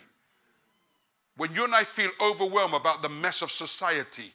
When 1.38 1.54
you 1.54 1.64
and 1.64 1.74
I 1.74 1.86
feel 1.86 2.12
overwhelmed 2.22 2.74
about 2.74 3.02
the 3.02 3.08
mess 3.08 3.42
of 3.42 3.50
society 3.50 4.34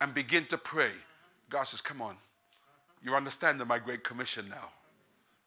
and 0.00 0.14
begin 0.14 0.46
to 0.46 0.56
pray, 0.56 0.92
God 1.50 1.64
says, 1.64 1.82
Come 1.82 2.00
on, 2.00 2.16
you're 3.04 3.16
understanding 3.16 3.66
my 3.68 3.78
great 3.78 4.02
commission 4.02 4.48
now. 4.48 4.70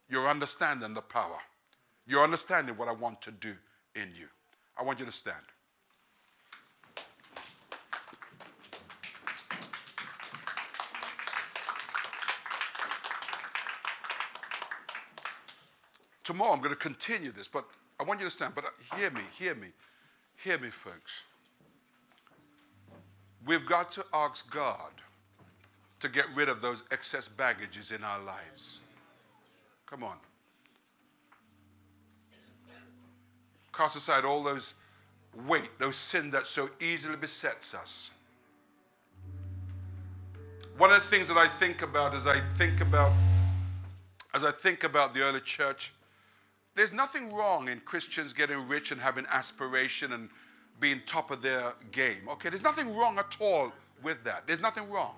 You're 0.10 0.28
understanding 0.28 0.94
the 0.94 1.02
power. 1.02 1.40
You're 2.06 2.24
understanding 2.24 2.78
what 2.78 2.88
I 2.88 2.92
want 2.92 3.22
to 3.24 3.32
do 3.32 3.56
in 3.96 4.10
you. 4.16 4.28
I 4.78 4.84
want 4.84 5.00
you 5.00 5.06
to 5.06 5.12
stand. 5.12 5.38
Tomorrow 16.24 16.54
I'm 16.54 16.60
going 16.60 16.72
to 16.72 16.76
continue 16.76 17.32
this, 17.32 17.48
but 17.48 17.66
I 18.00 18.04
want 18.04 18.20
you 18.20 18.26
to 18.26 18.32
stand. 18.32 18.56
But 18.56 18.66
uh, 18.66 18.98
hear 18.98 19.12
me, 19.12 19.22
hear 19.38 19.56
me, 19.56 19.68
hear 20.38 20.58
me, 20.58 20.70
folks. 20.70 21.24
We've 23.46 23.66
got 23.66 23.92
to 23.94 24.06
ask 24.14 24.50
God 24.50 24.92
to 26.00 26.10
get 26.10 26.26
rid 26.36 26.50
of 26.50 26.62
those 26.62 26.84
excess 26.92 27.28
baggages 27.28 27.92
in 27.92 28.04
our 28.04 28.20
lives. 28.20 28.80
Come 29.86 30.04
on. 30.04 30.18
Cast 33.74 33.96
aside 33.96 34.24
all 34.24 34.44
those 34.44 34.76
weight, 35.48 35.70
those 35.80 35.96
sin 35.96 36.30
that 36.32 36.46
so 36.46 36.70
easily 36.80 37.16
besets 37.16 37.74
us. 37.74 38.12
One 40.78 40.92
of 40.92 40.98
the 40.98 41.08
things 41.08 41.28
that 41.28 41.38
I 41.38 41.48
think 41.48 41.82
about 41.82 42.14
as 42.14 42.28
I 42.28 42.40
think 42.58 42.82
about 42.82 43.12
as 44.34 44.44
I 44.44 44.52
think 44.52 44.84
about 44.84 45.14
the 45.14 45.22
early 45.22 45.40
church 45.40 45.93
there's 46.76 46.94
nothing 46.94 47.30
wrong 47.30 47.68
in 47.68 47.80
Christians 47.82 48.34
getting 48.34 48.68
rich 48.68 48.92
and 48.92 49.00
having 49.00 49.26
aspiration 49.30 50.14
and 50.14 50.30
being 50.80 51.02
top 51.06 51.32
of 51.32 51.42
their 51.42 51.74
game. 51.92 52.28
Okay, 52.32 52.50
there's 52.50 52.64
nothing 52.64 52.96
wrong 52.96 53.18
at 53.20 53.38
all 53.40 53.72
with 54.02 54.24
that. 54.24 54.48
There's 54.48 54.62
nothing 54.62 54.90
wrong. 54.90 55.16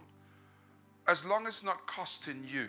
As 1.07 1.25
long 1.25 1.43
as 1.43 1.55
it's 1.55 1.63
not 1.63 1.85
costing 1.87 2.43
you 2.47 2.67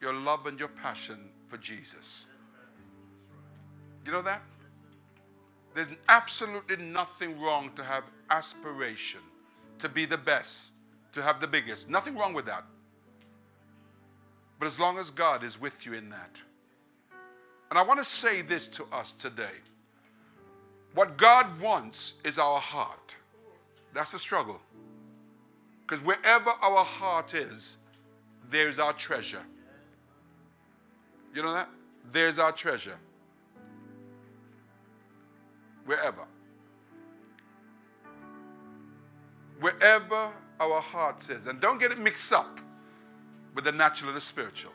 your 0.00 0.12
love 0.12 0.46
and 0.46 0.58
your 0.58 0.68
passion 0.68 1.18
for 1.46 1.56
Jesus. 1.56 2.26
You 4.04 4.12
know 4.12 4.22
that? 4.22 4.42
There's 5.74 5.88
absolutely 6.08 6.76
nothing 6.76 7.40
wrong 7.40 7.70
to 7.76 7.84
have 7.84 8.04
aspiration, 8.30 9.20
to 9.78 9.88
be 9.88 10.06
the 10.06 10.18
best, 10.18 10.72
to 11.12 11.22
have 11.22 11.40
the 11.40 11.46
biggest. 11.46 11.90
Nothing 11.90 12.16
wrong 12.16 12.34
with 12.34 12.46
that. 12.46 12.64
But 14.58 14.66
as 14.66 14.78
long 14.78 14.98
as 14.98 15.10
God 15.10 15.44
is 15.44 15.60
with 15.60 15.84
you 15.84 15.92
in 15.92 16.08
that, 16.10 16.40
and 17.70 17.78
I 17.78 17.82
want 17.82 17.98
to 17.98 18.04
say 18.04 18.42
this 18.42 18.68
to 18.68 18.84
us 18.92 19.12
today. 19.12 19.44
What 20.94 21.18
God 21.18 21.60
wants 21.60 22.14
is 22.24 22.38
our 22.38 22.58
heart. 22.58 23.16
That's 23.92 24.12
the 24.12 24.18
struggle. 24.18 24.60
Because 25.86 26.02
wherever 26.02 26.50
our 26.50 26.84
heart 26.84 27.34
is, 27.34 27.76
there's 28.50 28.78
our 28.78 28.92
treasure. 28.92 29.42
You 31.34 31.42
know 31.42 31.52
that? 31.52 31.68
There's 32.12 32.38
our 32.38 32.52
treasure. 32.52 32.98
Wherever. 35.84 36.24
Wherever 39.60 40.32
our 40.60 40.80
heart 40.80 41.28
is. 41.28 41.46
And 41.46 41.60
don't 41.60 41.78
get 41.78 41.92
it 41.92 41.98
mixed 41.98 42.32
up 42.32 42.58
with 43.54 43.64
the 43.64 43.72
natural 43.72 44.10
and 44.10 44.16
the 44.16 44.20
spiritual. 44.20 44.72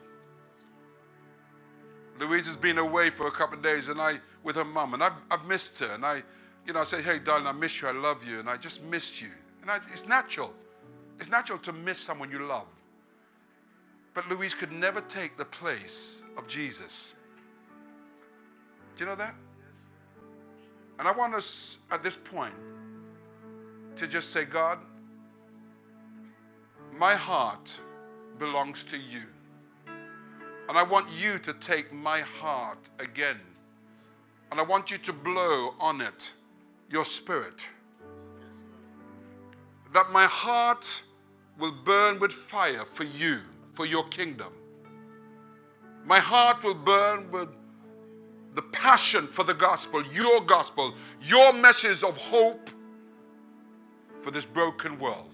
Louise 2.21 2.45
has 2.45 2.55
been 2.55 2.77
away 2.77 3.09
for 3.09 3.27
a 3.27 3.31
couple 3.31 3.57
of 3.57 3.63
days 3.63 3.89
and 3.89 3.99
I 3.99 4.19
with 4.43 4.55
her 4.55 4.63
mum 4.63 4.93
and 4.93 5.03
I've, 5.03 5.15
I've 5.31 5.43
missed 5.45 5.79
her 5.79 5.87
and 5.87 6.05
I, 6.05 6.21
you 6.67 6.73
know, 6.73 6.81
I 6.81 6.83
say, 6.83 7.01
hey 7.01 7.17
darling, 7.17 7.47
I 7.47 7.51
miss 7.51 7.81
you, 7.81 7.87
I 7.87 7.93
love 7.93 8.23
you, 8.23 8.39
and 8.39 8.47
I 8.47 8.57
just 8.57 8.83
missed 8.83 9.19
you. 9.19 9.29
And 9.63 9.71
I, 9.71 9.79
it's 9.91 10.07
natural. 10.07 10.53
It's 11.19 11.31
natural 11.31 11.57
to 11.59 11.73
miss 11.73 11.97
someone 11.97 12.29
you 12.29 12.45
love. 12.45 12.67
But 14.13 14.29
Louise 14.29 14.53
could 14.53 14.71
never 14.71 15.01
take 15.01 15.35
the 15.35 15.45
place 15.45 16.21
of 16.37 16.47
Jesus. 16.47 17.15
Do 18.95 19.03
you 19.03 19.09
know 19.09 19.15
that? 19.15 19.33
And 20.99 21.07
I 21.07 21.11
want 21.11 21.33
us 21.33 21.79
at 21.89 22.03
this 22.03 22.15
point 22.15 22.53
to 23.95 24.05
just 24.05 24.29
say, 24.29 24.45
God, 24.45 24.77
my 26.99 27.15
heart 27.15 27.79
belongs 28.37 28.83
to 28.85 28.97
you. 28.97 29.23
And 30.71 30.77
I 30.77 30.83
want 30.83 31.09
you 31.19 31.37
to 31.39 31.51
take 31.51 31.91
my 31.91 32.21
heart 32.21 32.89
again. 32.97 33.41
And 34.49 34.57
I 34.57 34.63
want 34.63 34.89
you 34.89 34.97
to 34.99 35.11
blow 35.11 35.75
on 35.81 35.99
it 35.99 36.31
your 36.89 37.03
spirit. 37.03 37.67
That 39.91 40.11
my 40.11 40.27
heart 40.27 41.03
will 41.59 41.73
burn 41.73 42.19
with 42.19 42.31
fire 42.31 42.85
for 42.85 43.03
you, 43.03 43.39
for 43.73 43.85
your 43.85 44.07
kingdom. 44.07 44.53
My 46.05 46.19
heart 46.19 46.63
will 46.63 46.73
burn 46.73 47.29
with 47.31 47.49
the 48.55 48.61
passion 48.61 49.27
for 49.27 49.43
the 49.43 49.53
gospel, 49.53 50.01
your 50.13 50.39
gospel, 50.39 50.95
your 51.21 51.51
message 51.51 52.01
of 52.01 52.15
hope 52.15 52.69
for 54.19 54.31
this 54.31 54.45
broken 54.45 54.97
world. 54.99 55.30